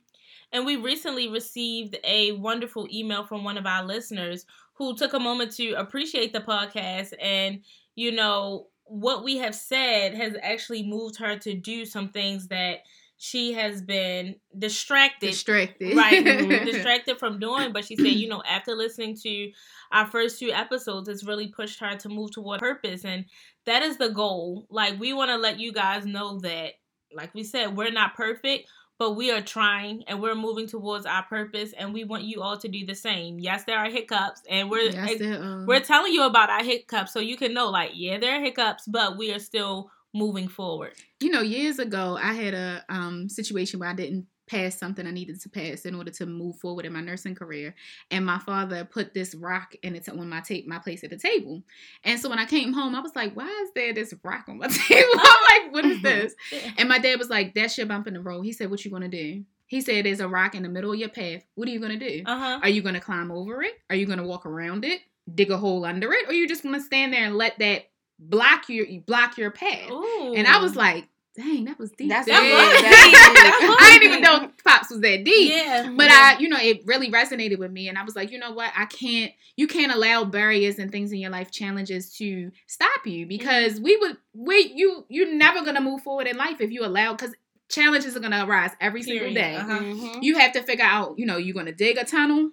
And 0.53 0.65
we 0.65 0.77
recently 0.77 1.29
received 1.29 1.99
a 2.05 2.33
wonderful 2.33 2.87
email 2.93 3.27
from 3.27 3.43
one 3.43 3.59
of 3.59 3.67
our 3.67 3.85
listeners 3.85 4.47
who 4.75 4.97
took 4.97 5.13
a 5.13 5.19
moment 5.19 5.53
to 5.57 5.73
appreciate 5.73 6.33
the 6.33 6.41
podcast 6.41 7.13
and, 7.21 7.63
you 7.97 8.13
know, 8.13 8.69
what 8.87 9.25
we 9.25 9.39
have 9.39 9.55
said 9.55 10.15
has 10.15 10.35
actually 10.43 10.83
moved 10.83 11.17
her 11.17 11.37
to 11.37 11.55
do 11.55 11.85
some 11.85 12.09
things 12.11 12.49
that 12.49 12.81
she 13.19 13.55
has 13.55 13.81
been 13.81 14.37
distracted 14.59 15.29
Distracted. 15.29 15.97
right 15.97 16.23
mm-hmm, 16.25 16.67
distracted 16.67 17.19
from 17.19 17.39
doing 17.39 17.73
but 17.73 17.85
she 17.85 17.97
said 17.97 18.09
you 18.09 18.29
know 18.29 18.43
after 18.47 18.75
listening 18.75 19.17
to 19.17 19.51
our 19.91 20.07
first 20.07 20.39
two 20.39 20.53
episodes 20.53 21.09
it's 21.09 21.25
really 21.25 21.49
pushed 21.49 21.81
her 21.81 21.97
to 21.97 22.09
move 22.11 22.31
toward 22.31 22.61
purpose 22.61 23.05
and 23.07 23.25
that 23.65 23.83
is 23.83 23.97
the 23.97 24.11
goal 24.11 24.67
like 24.69 25.01
we 25.01 25.15
want 25.15 25.31
to 25.31 25.37
let 25.37 25.59
you 25.59 25.73
guys 25.73 26.05
know 26.05 26.39
that 26.41 26.75
like 27.15 27.35
we 27.35 27.45
said, 27.45 27.77
we're 27.77 27.91
not 27.91 28.15
perfect, 28.15 28.69
but 28.99 29.13
we 29.13 29.31
are 29.31 29.41
trying 29.41 30.05
and 30.07 30.21
we're 30.21 30.35
moving 30.35 30.67
towards 30.67 31.07
our 31.07 31.23
purpose 31.25 31.73
and 31.77 31.93
we 31.93 32.05
want 32.05 32.25
you 32.25 32.43
all 32.43 32.57
to 32.59 32.69
do 32.69 32.87
the 32.87 32.95
same. 32.95 33.39
Yes, 33.39 33.65
there 33.65 33.79
are 33.79 33.91
hiccups 33.91 34.43
and 34.49 34.71
we're 34.71 34.91
Yes, 34.91 35.21
um, 35.21 35.67
we're 35.67 35.81
telling 35.81 36.13
you 36.13 36.25
about 36.25 36.51
our 36.51 36.65
hiccups 36.65 37.13
so 37.13 37.21
you 37.21 37.37
can 37.37 37.55
know 37.55 37.69
like, 37.71 37.91
yeah, 37.95 38.19
there 38.19 38.37
are 38.37 38.41
hiccups, 38.41 38.87
but 38.87 39.17
we 39.17 39.33
are 39.33 39.39
still 39.39 39.91
moving 40.15 40.49
forward. 40.49 40.93
you 41.21 41.31
know, 41.31 41.43
years 41.43 41.79
ago, 41.79 42.19
I 42.21 42.33
had 42.33 42.55
a 42.55 42.85
um, 42.89 43.29
situation 43.29 43.81
where 43.81 43.91
I 43.91 43.95
didn't 43.95 44.27
pass 44.47 44.79
something 44.79 45.07
I 45.07 45.11
needed 45.11 45.41
to 45.43 45.49
pass 45.49 45.85
in 45.85 45.95
order 45.95 46.11
to 46.13 46.27
move 46.27 46.57
forward 46.57 46.87
in 46.87 46.93
my 46.93 47.01
nursing 47.01 47.35
career, 47.35 47.75
and 48.11 48.25
my 48.25 48.39
father 48.39 48.85
put 48.85 49.15
this 49.15 49.35
rock 49.35 49.75
in 49.83 49.95
it 49.97 50.09
on 50.09 50.29
my 50.29 50.41
tape, 50.41 50.67
my 50.67 50.79
place 50.79 51.03
at 51.05 51.11
the 51.11 51.19
table. 51.19 51.63
And 52.05 52.21
so 52.21 52.29
when 52.29 52.39
I 52.39 52.45
came 52.45 52.73
home, 52.73 52.95
I 52.95 53.01
was 53.01 53.17
like, 53.17 53.35
"Why 53.35 53.49
is 53.49 53.71
there 53.75 53.93
this 53.93 54.15
rock 54.23 54.45
on 54.49 54.59
my 54.59 54.67
table?" 54.89 55.09
I'm 55.15 55.63
like, 55.65 55.73
"What 55.73 55.85
is 55.85 56.03
this?" 56.03 56.35
And 56.79 56.89
my 56.89 56.99
dad 56.99 57.19
was 57.19 57.31
like, 57.31 57.55
"That's 57.55 57.77
your 57.77 57.87
bump 57.87 58.07
in 58.07 58.15
the 58.15 58.21
road." 58.21 58.43
He 58.43 58.53
said, 58.53 58.71
"What 58.71 58.85
you 58.85 58.91
gonna 58.91 59.09
do?" 59.09 59.45
He 59.67 59.81
said, 59.81 60.05
"There's 60.05 60.21
a 60.21 60.29
rock 60.29 60.55
in 60.55 60.63
the 60.63 60.69
middle 60.69 60.93
of 60.93 60.99
your 60.99 61.09
path. 61.09 61.43
What 61.55 61.69
are 61.69 61.73
you 61.73 61.81
gonna 61.81 61.99
do? 61.99 62.23
Uh-huh. 62.25 62.61
Are 62.63 62.69
you 62.69 62.83
gonna 62.83 63.01
climb 63.01 63.31
over 63.31 63.63
it? 63.63 63.75
Are 63.91 63.97
you 63.97 64.07
gonna 64.07 64.27
walk 64.27 64.47
around 64.47 64.85
it, 64.85 65.01
dig 65.35 65.51
a 65.51 65.57
hole 65.57 65.85
under 65.85 66.13
it, 66.13 66.29
or 66.29 66.33
you 66.33 66.47
just 66.47 66.63
gonna 66.63 66.81
stand 66.81 67.13
there 67.13 67.25
and 67.25 67.37
let 67.37 67.59
that 67.59 67.87
block 68.19 68.69
your 68.69 68.87
block 69.07 69.37
your 69.39 69.51
path?" 69.51 69.91
Ooh. 69.91 70.35
And 70.37 70.47
I 70.47 70.61
was 70.61 70.77
like, 70.77 71.09
dang, 71.37 71.65
that 71.67 71.79
was 71.79 71.91
deep. 71.93 72.09
That's 72.09 72.27
Dang. 72.27 72.43
deep. 72.43 72.53
That's 72.53 73.61
deep. 73.61 73.77
I 73.79 73.99
didn't 74.01 74.09
even 74.13 74.23
know 74.23 74.51
Pops 74.65 74.91
was 74.91 75.01
that 75.01 75.25
deep. 75.25 75.53
yeah. 75.53 75.93
But 75.97 76.11
I, 76.11 76.39
you 76.39 76.49
know, 76.49 76.59
it 76.59 76.83
really 76.87 77.11
resonated 77.11 77.59
with 77.59 77.71
me. 77.71 77.89
And 77.89 77.97
I 77.99 78.05
was 78.05 78.17
like, 78.17 78.33
you 78.33 78.39
know 78.39 78.53
what? 78.53 78.73
I 78.77 78.87
can't, 78.87 79.33
you 79.57 79.67
can't 79.67 79.93
allow 79.93 80.25
barriers 80.25 80.79
and 80.79 80.91
things 80.91 81.13
in 81.13 81.19
your 81.19 81.31
life, 81.31 81.51
challenges 81.51 82.13
to 82.17 82.51
stop 82.67 83.07
you 83.07 83.27
because 83.27 83.81
we 83.81 83.97
would, 83.97 84.17
we, 84.35 84.73
you, 84.75 85.05
you're 85.09 85.33
never 85.33 85.63
going 85.63 85.77
to 85.77 85.81
move 85.81 86.03
forward 86.03 86.27
in 86.27 86.37
life 86.37 86.61
if 86.61 86.71
you 86.71 86.85
allow, 86.85 87.13
because 87.13 87.35
challenges 87.69 88.17
are 88.17 88.21
going 88.21 88.33
to 88.33 88.45
arise 88.45 88.71
every 88.81 89.03
single 89.03 89.33
day. 89.33 89.57
Uh-huh. 89.57 89.79
Mhm. 89.81 90.23
You 90.23 90.39
have 90.39 90.53
to 90.53 90.63
figure 90.63 90.85
out, 90.85 91.19
you 91.19 91.27
know, 91.27 91.37
you're 91.37 91.55
going 91.55 91.67
to 91.67 91.73
dig 91.73 91.99
a 91.99 92.05
tunnel, 92.05 92.51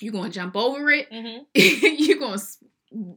you're 0.00 0.12
going 0.12 0.30
to 0.30 0.34
jump 0.34 0.56
over 0.56 0.90
it, 0.90 1.08
hmm 1.10 1.38
you're 1.54 2.18
going 2.18 2.38
to 2.38 2.44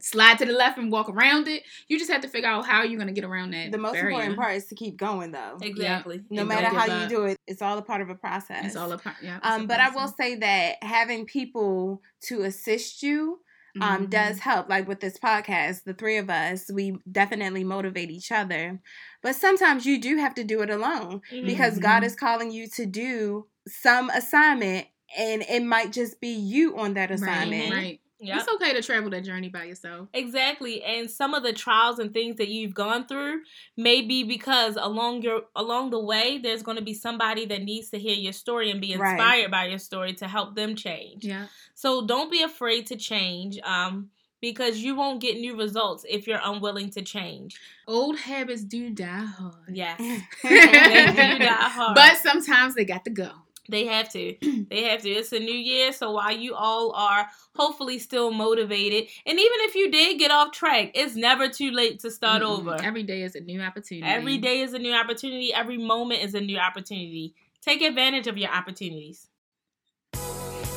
slide 0.00 0.38
to 0.38 0.44
the 0.46 0.52
left 0.52 0.78
and 0.78 0.90
walk 0.90 1.08
around 1.08 1.48
it. 1.48 1.62
You 1.88 1.98
just 1.98 2.10
have 2.10 2.22
to 2.22 2.28
figure 2.28 2.48
out 2.48 2.66
how 2.66 2.82
you're 2.82 2.96
going 2.98 3.08
to 3.08 3.12
get 3.20 3.24
around 3.24 3.52
that. 3.52 3.72
The 3.72 3.78
most 3.78 3.92
barrier. 3.94 4.10
important 4.10 4.36
part 4.38 4.54
is 4.56 4.66
to 4.66 4.74
keep 4.74 4.96
going, 4.96 5.32
though. 5.32 5.58
Exactly. 5.60 6.22
No 6.30 6.40
And 6.42 6.48
matter 6.48 6.66
how 6.66 6.86
give 6.86 6.96
you 6.96 7.02
up. 7.04 7.08
do 7.08 7.24
it, 7.26 7.36
it's 7.46 7.62
all 7.62 7.78
a 7.78 7.82
part 7.82 8.00
of 8.00 8.10
a 8.10 8.14
process. 8.14 8.64
It's 8.66 8.76
all 8.76 8.90
a 8.92 8.98
part. 8.98 9.16
Yeah. 9.22 9.38
Um, 9.42 9.62
a 9.62 9.66
but 9.66 9.80
I 9.80 9.90
will 9.90 10.08
say 10.08 10.36
that 10.36 10.82
having 10.82 11.26
people 11.26 12.02
to 12.22 12.42
assist 12.42 13.02
you 13.02 13.40
um, 13.80 14.06
Mhm. 14.06 14.10
does 14.10 14.38
help. 14.40 14.68
Like 14.68 14.88
with 14.88 14.98
this 14.98 15.18
podcast, 15.18 15.84
the 15.84 15.94
three 15.94 16.16
of 16.16 16.28
us, 16.30 16.68
we 16.72 16.96
definitely 17.12 17.62
motivate 17.62 18.10
each 18.10 18.32
other. 18.32 18.80
But 19.22 19.36
sometimes 19.36 19.86
you 19.86 20.00
do 20.00 20.16
have 20.16 20.34
to 20.34 20.42
do 20.42 20.62
it 20.62 20.70
alone 20.70 21.20
Mhm. 21.30 21.46
because 21.46 21.78
God 21.78 22.02
Mhm. 22.02 22.06
is 22.06 22.16
calling 22.16 22.50
you 22.50 22.66
to 22.70 22.86
do 22.86 23.46
some 23.68 24.10
assignment, 24.10 24.88
and 25.16 25.42
it 25.42 25.62
might 25.62 25.92
just 25.92 26.20
be 26.20 26.30
you 26.30 26.76
on 26.76 26.94
that 26.94 27.10
Right, 27.10 27.20
assignment. 27.20 27.72
Right. 27.72 28.00
Yep. 28.20 28.36
It's 28.38 28.48
okay 28.54 28.72
to 28.74 28.82
travel 28.82 29.10
that 29.10 29.24
journey 29.24 29.48
by 29.48 29.64
yourself. 29.64 30.08
Exactly. 30.12 30.82
And 30.82 31.08
some 31.10 31.34
of 31.34 31.42
the 31.44 31.52
trials 31.52 31.98
and 32.00 32.12
things 32.12 32.36
that 32.36 32.48
you've 32.48 32.74
gone 32.74 33.06
through 33.06 33.42
may 33.76 34.02
be 34.02 34.24
because 34.24 34.76
along 34.76 35.22
your 35.22 35.42
along 35.54 35.90
the 35.90 36.00
way 36.00 36.38
there's 36.38 36.62
going 36.62 36.78
to 36.78 36.82
be 36.82 36.94
somebody 36.94 37.46
that 37.46 37.62
needs 37.62 37.90
to 37.90 37.98
hear 37.98 38.14
your 38.16 38.32
story 38.32 38.70
and 38.70 38.80
be 38.80 38.96
Right. 38.96 39.12
inspired 39.12 39.50
by 39.52 39.66
your 39.66 39.78
story 39.78 40.14
to 40.14 40.26
help 40.26 40.56
them 40.56 40.74
change. 40.74 41.24
Yeah. 41.24 41.46
So 41.74 42.04
don't 42.06 42.30
be 42.30 42.42
afraid 42.42 42.86
to 42.88 42.96
change 42.96 43.58
um 43.62 44.10
because 44.40 44.78
you 44.78 44.94
won't 44.94 45.20
get 45.20 45.36
new 45.36 45.56
results 45.56 46.04
if 46.08 46.26
you're 46.28 46.40
unwilling 46.44 46.90
to 46.90 47.02
change. 47.02 47.56
Old 47.88 48.16
habits 48.18 48.62
do 48.62 48.90
die 48.90 49.24
hard. 49.24 49.54
Yes. 49.68 49.98
they 50.42 50.50
do 50.50 51.38
die 51.38 51.46
hard. 51.46 51.94
But 51.96 52.16
sometimes 52.18 52.74
they 52.74 52.84
got 52.84 53.04
to 53.04 53.10
go. 53.10 53.30
They 53.68 53.86
have 53.86 54.08
to. 54.10 54.36
They 54.68 54.82
have 54.84 55.02
to. 55.02 55.08
It's 55.08 55.32
a 55.32 55.38
new 55.38 55.54
year, 55.54 55.92
so 55.92 56.10
while 56.12 56.36
you 56.36 56.54
all 56.54 56.92
are 56.92 57.26
hopefully 57.56 57.98
still 57.98 58.30
motivated, 58.30 59.08
and 59.24 59.38
even 59.38 59.58
if 59.60 59.74
you 59.74 59.90
did 59.90 60.18
get 60.18 60.30
off 60.30 60.52
track, 60.52 60.90
it's 60.94 61.14
never 61.16 61.48
too 61.48 61.70
late 61.70 62.00
to 62.00 62.10
start 62.10 62.42
Mm-mm. 62.42 62.58
over. 62.58 62.76
Every 62.82 63.02
day 63.02 63.22
is 63.22 63.34
a 63.34 63.40
new 63.40 63.62
opportunity. 63.62 64.06
Every 64.06 64.36
day 64.36 64.60
is 64.60 64.74
a 64.74 64.78
new 64.78 64.92
opportunity. 64.92 65.54
Every 65.54 65.78
moment 65.78 66.22
is 66.22 66.34
a 66.34 66.40
new 66.40 66.58
opportunity. 66.58 67.34
Take 67.62 67.80
advantage 67.80 68.26
of 68.26 68.36
your 68.36 68.50
opportunities. 68.50 69.28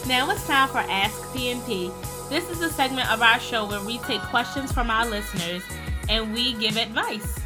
Now 0.08 0.30
it's 0.32 0.48
time 0.48 0.70
for 0.70 0.80
Ask 0.80 1.22
PNP. 1.34 1.92
This 2.30 2.50
is 2.50 2.62
a 2.62 2.70
segment 2.70 3.12
of 3.12 3.22
our 3.22 3.40
show 3.40 3.68
where 3.68 3.84
we 3.84 3.98
take 4.00 4.22
questions 4.22 4.72
from 4.72 4.90
our 4.90 5.06
listeners 5.06 5.64
and 6.08 6.34
we 6.34 6.54
give 6.54 6.78
advice. 6.78 7.42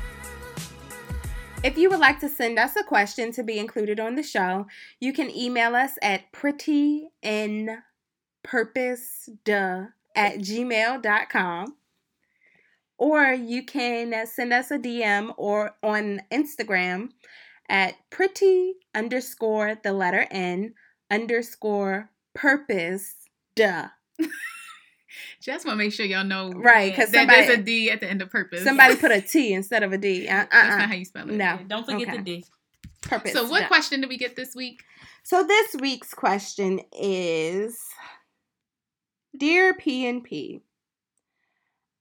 If 1.65 1.77
you 1.79 1.89
would 1.89 1.99
like 1.99 2.19
to 2.19 2.29
send 2.29 2.59
us 2.59 2.75
a 2.75 2.83
question 2.83 3.31
to 3.31 3.41
be 3.41 3.57
included 3.57 3.99
on 3.99 4.13
the 4.13 4.21
show, 4.21 4.67
you 4.99 5.11
can 5.11 5.35
email 5.35 5.75
us 5.75 5.97
at 5.99 6.31
prettyinpurposeduh 6.31 7.79
at 10.15 10.37
gmail.com. 10.37 11.75
Or 12.99 13.23
you 13.33 13.65
can 13.65 14.27
send 14.27 14.53
us 14.53 14.69
a 14.69 14.77
DM 14.77 15.33
or 15.37 15.75
on 15.81 16.21
Instagram 16.31 17.09
at 17.67 17.95
pretty 18.11 18.75
underscore 18.93 19.73
the 19.83 19.91
letter 19.91 20.27
N 20.29 20.75
underscore 21.09 22.11
purpose 22.35 23.15
duh. 23.55 23.87
Just 25.41 25.65
want 25.65 25.77
to 25.77 25.83
make 25.83 25.93
sure 25.93 26.05
y'all 26.05 26.23
know 26.23 26.51
Right, 26.51 26.91
because 26.91 27.11
that 27.11 27.27
there's 27.27 27.47
a 27.47 27.53
somebody, 27.53 27.63
D 27.63 27.91
at 27.91 27.99
the 27.99 28.09
end 28.09 28.21
of 28.21 28.29
purpose. 28.29 28.63
somebody 28.63 28.95
put 28.97 29.11
a 29.11 29.21
T 29.21 29.53
instead 29.53 29.83
of 29.83 29.91
a 29.93 29.97
D. 29.97 30.27
Uh, 30.27 30.43
uh, 30.43 30.45
That's 30.51 30.73
uh. 30.75 30.77
not 30.77 30.89
how 30.89 30.95
you 30.95 31.05
spell 31.05 31.29
it. 31.29 31.33
No. 31.33 31.59
Don't 31.67 31.85
forget 31.85 32.07
Okay. 32.09 32.17
the 32.17 32.23
D. 32.23 32.45
Purpose. 33.01 33.33
So, 33.33 33.47
what 33.47 33.61
duh. 33.61 33.67
question 33.67 34.01
did 34.01 34.09
we 34.09 34.17
get 34.17 34.35
this 34.35 34.55
week? 34.55 34.81
So 35.23 35.43
this 35.43 35.75
week's 35.79 36.13
question 36.13 36.81
is 36.91 37.79
Dear 39.37 39.73
P 39.73 40.07
and 40.07 40.23
P, 40.23 40.61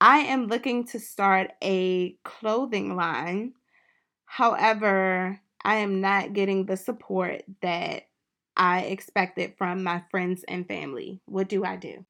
I 0.00 0.18
am 0.18 0.46
looking 0.46 0.86
to 0.88 1.00
start 1.00 1.52
a 1.62 2.12
clothing 2.24 2.96
line. 2.96 3.54
However, 4.26 5.40
I 5.64 5.76
am 5.76 6.00
not 6.00 6.32
getting 6.32 6.66
the 6.66 6.76
support 6.76 7.42
that 7.62 8.02
I 8.56 8.80
expected 8.80 9.54
from 9.58 9.82
my 9.82 10.02
friends 10.10 10.44
and 10.46 10.66
family. 10.66 11.20
What 11.26 11.48
do 11.48 11.64
I 11.64 11.76
do? 11.76 12.04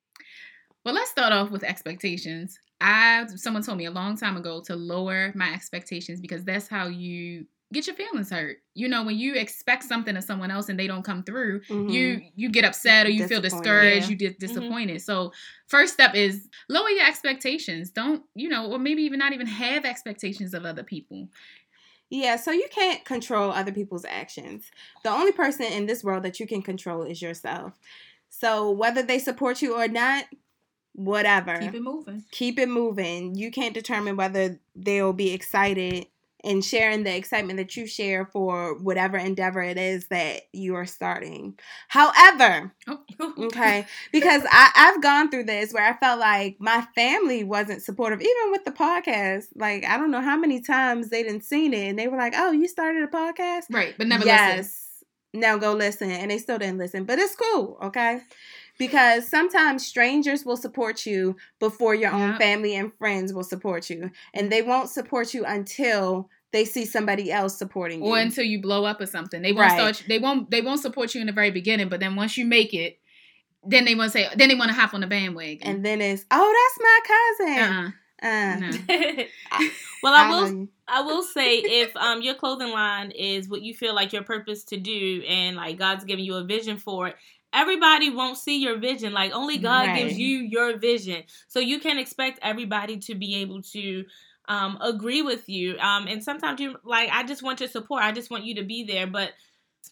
Well, 0.85 0.95
let's 0.95 1.11
start 1.11 1.33
off 1.33 1.51
with 1.51 1.65
expectations. 1.65 2.59
I 2.81 3.27
someone 3.37 3.63
told 3.63 3.79
me 3.79 3.87
a 3.87 3.91
long 3.91 4.17
time 4.17 4.37
ago 4.37 4.61
to 4.67 4.77
lower 4.77 5.33
my 5.35 5.53
expectations 5.55 6.21
because 6.21 6.45
that's 6.45 6.69
how 6.69 6.89
you 6.89 7.47
get 7.73 7.87
your 7.87 7.97
feelings 7.97 8.31
hurt. 8.31 8.59
You 8.75 8.89
know, 8.89 9.03
when 9.03 9.17
you 9.17 9.35
expect 9.35 9.85
something 9.85 10.15
of 10.17 10.23
someone 10.25 10.51
else 10.51 10.69
and 10.69 10.79
they 10.79 10.87
don't 10.87 11.03
come 11.05 11.23
through, 11.25 11.61
Mhm. 11.71 11.89
you 11.91 12.21
you 12.37 12.51
get 12.51 12.65
upset 12.67 13.07
or 13.07 13.11
you 13.11 13.27
feel 13.27 13.41
discouraged, 13.41 14.09
Yeah. 14.09 14.11
you 14.11 14.17
get 14.17 14.39
disappointed. 14.39 15.01
So, 15.01 15.33
first 15.69 15.95
step 15.95 16.15
is 16.15 16.49
lower 16.69 16.91
your 16.91 17.07
expectations. 17.07 17.91
Don't, 17.91 18.23
you 18.35 18.49
know, 18.51 18.71
or 18.71 18.79
maybe 18.79 19.03
even 19.05 19.19
not 19.19 19.33
even 19.33 19.47
have 19.47 19.87
expectations 19.87 20.53
of 20.53 20.67
other 20.67 20.83
people. 20.85 21.31
Yeah, 22.11 22.37
so 22.37 22.51
you 22.53 22.69
can't 22.71 23.05
control 23.05 23.51
other 23.51 23.73
people's 23.73 24.05
actions. 24.05 24.71
The 25.03 25.11
only 25.11 25.33
person 25.33 25.67
in 25.67 25.87
this 25.87 26.05
world 26.05 26.23
that 26.25 26.39
you 26.39 26.47
can 26.47 26.63
control 26.63 27.03
is 27.03 27.21
yourself. 27.23 27.73
So 28.29 28.71
whether 28.71 29.03
they 29.03 29.19
support 29.19 29.63
you 29.63 29.75
or 29.77 29.89
not, 29.89 30.27
whatever. 30.95 31.59
Keep 31.59 31.75
it 31.75 31.83
moving. 31.83 32.25
keep 32.31 32.59
it 32.59 32.69
moving. 32.69 33.35
You 33.35 33.51
can't 33.51 33.75
determine 33.75 34.17
whether 34.17 34.59
they'll 34.75 35.13
be 35.13 35.33
excited 35.33 36.07
and 36.43 36.63
sharing 36.63 37.05
the 37.05 37.17
excitement 37.17 37.57
that 37.57 37.75
you 37.75 37.87
share 37.87 38.27
for 38.27 38.77
whatever 38.77 39.17
endeavor 39.17 39.63
it 39.63 39.79
is 39.79 40.09
that 40.09 40.43
you 40.53 40.75
are 40.75 40.85
starting. 40.85 41.59
However, 41.89 42.75
Oh, 42.87 43.01
okay, 43.47 43.87
because 44.13 44.43
I, 44.51 44.71
I've 44.77 45.03
gone 45.03 45.31
through 45.31 45.45
this 45.45 45.73
where 45.73 45.89
I 45.89 45.97
felt 45.97 46.21
like 46.21 46.57
my 46.61 46.87
family 46.95 47.45
wasn't 47.45 47.83
supportive, 47.83 48.21
even 48.21 48.51
with 48.53 48.65
the 48.67 48.73
podcast. 48.73 49.47
Like, 49.57 49.87
I 49.87 49.97
don't 49.97 50.11
know 50.11 50.21
how 50.21 50.37
many 50.37 50.61
times 50.61 51.09
they 51.09 51.23
didn't 51.23 51.45
seen 51.45 51.73
it 51.73 51.89
and 51.89 51.99
they 51.99 52.09
were 52.09 52.19
like, 52.19 52.35
Oh, 52.37 52.53
you 52.53 52.69
started 52.69 53.03
a 53.03 53.07
podcast? 53.07 53.63
right, 53.71 53.95
but 53.97 54.07
never 54.07 54.27
yes. 54.27 54.57
listen. 54.59 54.81
Now 55.41 55.57
go 55.57 55.73
listen. 55.73 56.11
And 56.11 56.31
they 56.31 56.39
still 56.39 56.59
didn't 56.59 56.79
listen. 56.79 57.05
But 57.05 57.19
it's 57.19 57.35
cool, 57.35 57.79
okay? 57.85 58.21
Because 58.79 59.29
sometimes 59.29 59.87
strangers 59.87 60.45
will 60.45 60.57
support 60.57 61.07
you 61.07 61.37
before 61.61 61.95
your 61.95 62.13
own 62.13 62.37
family 62.39 62.75
and 62.75 62.93
friends 62.99 63.33
will 63.33 63.45
support 63.45 63.89
you. 63.91 64.11
And 64.33 64.51
they 64.51 64.63
won't 64.63 64.91
support 64.91 65.33
you 65.33 65.45
until 65.45 66.29
they 66.53 66.65
see 66.65 66.85
somebody 66.85 67.31
else 67.33 67.57
supporting 67.59 68.03
you. 68.05 68.11
Or 68.11 68.19
until 68.19 68.45
you 68.45 68.61
blow 68.61 68.85
up 68.85 69.01
or 69.01 69.07
something. 69.07 69.43
They 69.43 69.53
won't 69.53 69.71
Right. 69.73 69.95
start 69.95 70.05
they 70.09 70.19
won't 70.19 70.51
they 70.51 70.61
won't 70.61 70.81
support 70.81 71.15
you 71.15 71.21
in 71.21 71.27
the 71.27 71.33
very 71.33 71.51
beginning, 71.51 71.89
but 71.89 72.01
then 72.01 72.17
once 72.17 72.37
you 72.37 72.45
make 72.47 72.75
it, 72.75 72.99
then 73.67 73.85
they 73.85 73.95
want 73.95 74.13
to 74.13 74.19
say 74.19 74.29
then 74.37 74.49
they 74.49 74.55
want 74.55 74.71
to 74.71 74.75
hop 74.77 74.95
on 74.95 75.01
the 75.01 75.07
bandwagon. 75.07 75.67
and 75.67 75.85
then 75.85 76.01
it's, 76.01 76.25
oh, 76.31 76.55
that's 76.79 77.49
my 77.49 77.57
cousin. 77.57 77.59
uh-uh. 77.73 77.91
Uh, 78.23 78.57
No. 78.57 78.71
well, 80.03 80.15
I 80.15 80.25
I 80.27 80.31
will. 80.31 80.69
I 80.87 81.01
will 81.03 81.23
say 81.23 81.59
if 81.83 81.95
um 81.97 82.23
your 82.23 82.35
clothing 82.35 82.71
line 82.73 83.11
is 83.11 83.49
what 83.49 83.63
you 83.63 83.75
feel 83.75 83.95
like 83.95 84.13
your 84.13 84.23
purpose 84.23 84.65
to 84.65 84.77
do 84.77 85.23
and 85.29 85.57
like 85.57 85.79
God's 85.79 86.05
giving 86.05 86.25
you 86.25 86.35
a 86.37 86.45
vision 86.45 86.77
for 86.77 87.09
it, 87.09 87.17
everybody 87.55 88.11
won't 88.11 88.37
see 88.37 88.59
your 88.59 88.79
vision. 88.79 89.13
Like 89.13 89.33
only 89.33 89.59
God 89.59 89.97
gives 89.97 90.19
you 90.19 90.39
your 90.39 90.77
vision. 90.77 91.23
So 91.49 91.61
you 91.61 91.79
can't 91.81 92.01
expect 92.01 92.41
everybody 92.43 92.99
to 92.99 93.15
be 93.15 93.37
able 93.37 93.63
to 93.63 94.05
um, 94.49 94.79
agree 94.81 95.23
with 95.23 95.49
you. 95.49 95.79
Um, 95.79 96.07
and 96.07 96.23
sometimes 96.23 96.61
you 96.61 96.77
like, 96.85 97.09
I 97.13 97.23
just 97.25 97.43
want 97.43 97.61
your 97.61 97.69
support. 97.69 98.03
I 98.03 98.13
just 98.13 98.31
want 98.31 98.45
you 98.45 98.57
to 98.57 98.63
be 98.65 98.85
there. 98.85 99.07
But 99.07 99.33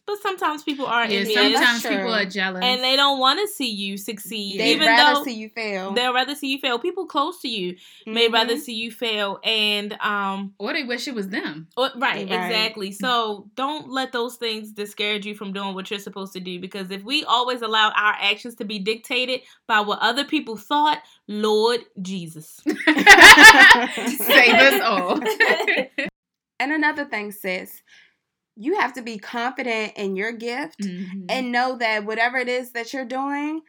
but 0.06 0.18
sometimes 0.22 0.62
people 0.62 0.86
are 0.86 1.04
Yeah, 1.06 1.20
envious, 1.20 1.34
sometimes 1.58 1.82
people 1.82 2.12
are 2.14 2.24
jealous. 2.24 2.62
and 2.64 2.82
they 2.82 2.96
don't 2.96 3.18
want 3.18 3.40
to 3.40 3.46
see 3.46 3.70
you 3.70 3.96
succeed, 3.96 4.58
They'd 4.60 4.72
even 4.76 4.86
rather 4.88 5.18
though 5.18 5.24
see 5.24 5.34
you 5.34 5.48
fail. 5.48 5.92
they'd 5.92 6.08
rather 6.08 6.34
see 6.34 6.48
you 6.52 6.58
fail. 6.58 6.78
People 6.78 7.06
close 7.06 7.40
to 7.40 7.48
you 7.48 7.76
may 8.06 8.28
Mhm. 8.28 8.32
rather 8.32 8.56
see 8.56 8.74
you 8.74 8.90
fail, 8.90 9.38
and 9.44 9.92
um, 10.00 10.54
or 10.58 10.72
they 10.72 10.82
wish 10.84 11.06
it 11.08 11.14
was 11.14 11.28
them. 11.28 11.68
or- 11.76 11.90
right, 11.96 12.00
Right. 12.16 12.22
exactly. 12.22 12.92
So 12.92 13.50
don't 13.54 13.88
let 13.90 14.12
those 14.12 14.36
things 14.36 14.72
discourage 14.72 15.26
you 15.26 15.34
from 15.34 15.52
doing 15.52 15.74
what 15.74 15.90
you're 15.90 16.00
supposed 16.00 16.32
to 16.34 16.40
do. 16.40 16.58
Because 16.60 16.90
if 16.90 17.02
we 17.02 17.24
always 17.24 17.62
allow 17.62 17.88
our 17.90 18.16
actions 18.20 18.54
to 18.56 18.64
be 18.64 18.78
dictated 18.78 19.40
by 19.66 19.80
what 19.80 19.98
other 20.00 20.24
people 20.24 20.56
thought, 20.56 20.98
Lord 21.28 21.80
Jesus. 22.00 22.60
Save 22.66 24.54
us 24.54 24.80
all. 24.82 25.20
And 26.60 26.70
another 26.70 27.04
thing, 27.04 27.32
sis, 27.32 27.82
you 28.56 28.78
have 28.78 28.92
to 28.94 29.02
be 29.02 29.18
confident 29.18 29.92
in 29.96 30.16
your 30.16 30.32
gift 30.32 30.82
Mhm. 30.82 31.26
and 31.28 31.52
know 31.52 31.76
that 31.78 32.04
whatever 32.04 32.36
it 32.38 32.48
is 32.48 32.72
that 32.72 32.92
you're 32.92 33.04
doing 33.04 33.62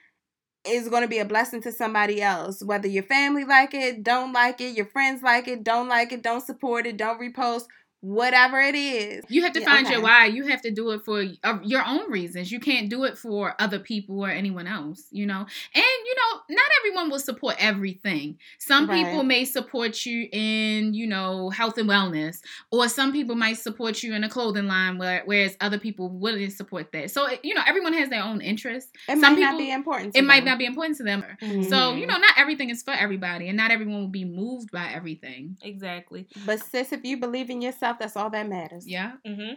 is 0.65 0.89
going 0.89 1.01
to 1.03 1.07
be 1.09 1.19
a 1.19 1.25
blessing 1.25 1.61
to 1.61 1.71
somebody 1.71 2.21
else. 2.21 2.63
Whether 2.63 2.87
your 2.87 3.03
family 3.03 3.43
like 3.43 3.73
it, 3.73 4.03
don't 4.03 4.33
like 4.33 4.61
it, 4.61 4.75
your 4.77 4.85
friends 4.85 5.21
like 5.21 5.47
it, 5.47 5.63
don't 5.63 5.87
like 5.89 6.11
it, 6.13 6.21
don't 6.21 6.45
support 6.45 6.85
it, 6.87 6.97
don't 6.97 7.19
repost, 7.19 7.65
whatever 8.03 8.59
it 8.59 8.75
is. 8.75 9.23
You 9.29 9.43
have 9.43 9.53
to 9.53 9.61
Yeah, 9.61 9.65
find 9.65 9.85
okay. 9.85 9.95
your 9.95 10.03
why. 10.03 10.25
You 10.25 10.45
have 10.47 10.61
to 10.63 10.71
do 10.71 10.91
it 10.91 11.05
for 11.05 11.23
uh, 11.43 11.59
your 11.63 11.83
own 11.87 12.11
reasons. 12.11 12.51
You 12.51 12.59
can't 12.59 12.89
do 12.89 13.05
it 13.05 13.17
for 13.17 13.55
other 13.59 13.79
people 13.79 14.19
or 14.19 14.29
anyone 14.29 14.67
else, 14.67 15.05
you 15.09 15.25
know? 15.25 15.39
And, 15.73 15.85
you 16.05 16.15
know, 16.15 16.41
not 16.49 16.65
everyone 16.81 17.09
will 17.09 17.19
support 17.19 17.55
everything. 17.59 18.37
Some 18.59 18.87
Right. 18.87 19.05
people 19.05 19.23
may 19.23 19.45
support 19.45 20.05
you 20.05 20.27
in, 20.33 20.93
you 20.93 21.07
know, 21.07 21.49
health 21.49 21.77
and 21.77 21.87
wellness, 21.89 22.41
or 22.71 22.89
some 22.89 23.13
people 23.13 23.35
might 23.35 23.57
support 23.57 24.03
you 24.03 24.13
in 24.13 24.25
a 24.25 24.29
clothing 24.29 24.67
line, 24.67 24.97
where, 24.97 25.21
whereas 25.23 25.55
other 25.61 25.79
people 25.79 26.09
wouldn't 26.09 26.51
support 26.51 26.91
that. 26.91 27.09
So, 27.09 27.29
you 27.41 27.53
know, 27.53 27.61
everyone 27.65 27.93
has 27.93 28.09
their 28.09 28.21
own 28.23 28.41
interests. 28.41 28.91
It 29.07 29.11
Some 29.11 29.21
might 29.21 29.35
people- 29.37 29.51
not 29.53 29.57
be 29.59 29.71
important. 29.71 30.13
To 30.13 30.19
It 30.19 30.25
might 30.25 30.43
not 30.43 30.57
be 30.57 30.65
important 30.65 30.97
to 30.97 31.03
them. 31.03 31.23
So, 31.39 31.47
Mhm. 31.47 31.99
you 32.01 32.05
know, 32.05 32.17
not 32.17 32.37
everything 32.37 32.69
is 32.69 32.83
for 32.83 32.91
everybody, 32.91 33.47
and 33.47 33.55
not 33.55 33.71
everyone 33.71 34.01
will 34.01 34.07
be 34.09 34.25
moved 34.25 34.71
by 34.71 34.91
everything. 34.93 35.55
exactly. 35.61 36.27
But 36.45 36.61
sis, 36.65 36.91
if 36.91 37.05
you 37.05 37.15
believe 37.15 37.49
in 37.49 37.61
yourself, 37.61 37.92
that's 37.99 38.15
all 38.17 38.29
that 38.31 38.47
matters. 38.49 38.87
Yeah. 38.87 39.13
hmm 39.25 39.53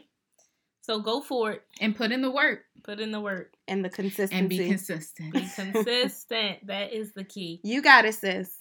So 0.83 1.01
go 1.01 1.21
for 1.21 1.53
it. 1.53 1.63
And 1.81 1.95
put 1.97 2.13
in 2.13 2.23
the 2.23 2.31
work 2.31 2.61
Put 2.85 3.01
in 3.01 3.11
the 3.11 3.21
work. 3.21 3.55
And 3.67 3.85
the 3.85 3.91
consistency. 3.91 4.37
and 4.39 4.49
be 4.49 4.69
consistent. 4.69 5.33
Be 5.33 5.41
consistent. 5.55 6.59
that 6.69 6.93
is 6.93 7.13
the 7.15 7.25
key. 7.25 7.61
you 7.65 7.83
got 7.83 8.05
it, 8.05 8.15
sis. 8.15 8.53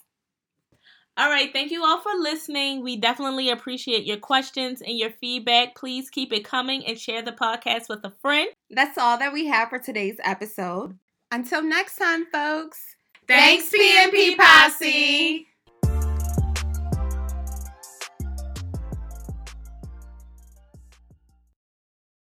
All 1.18 1.30
right. 1.30 1.50
Thank 1.52 1.70
you 1.70 1.82
all 1.82 1.98
for 2.00 2.12
listening. 2.18 2.82
We 2.82 2.96
definitely 2.98 3.48
appreciate 3.48 4.04
your 4.04 4.18
questions 4.18 4.82
and 4.82 4.98
your 4.98 5.10
feedback. 5.20 5.74
Please 5.74 6.10
keep 6.10 6.30
it 6.32 6.44
coming 6.44 6.84
and 6.86 6.98
share 6.98 7.22
the 7.22 7.32
podcast 7.32 7.88
with 7.88 8.00
a 8.04 8.12
friend. 8.20 8.50
That's 8.70 8.98
all 8.98 9.16
that 9.18 9.32
we 9.32 9.46
have 9.46 9.70
for 9.70 9.78
today's 9.78 10.18
episode. 10.22 10.98
Until 11.32 11.62
next 11.62 11.96
time, 11.96 12.26
folks. 12.30 12.82
Thanks, 13.26 13.70
PNP 13.70 14.36
Posse. 14.36 15.46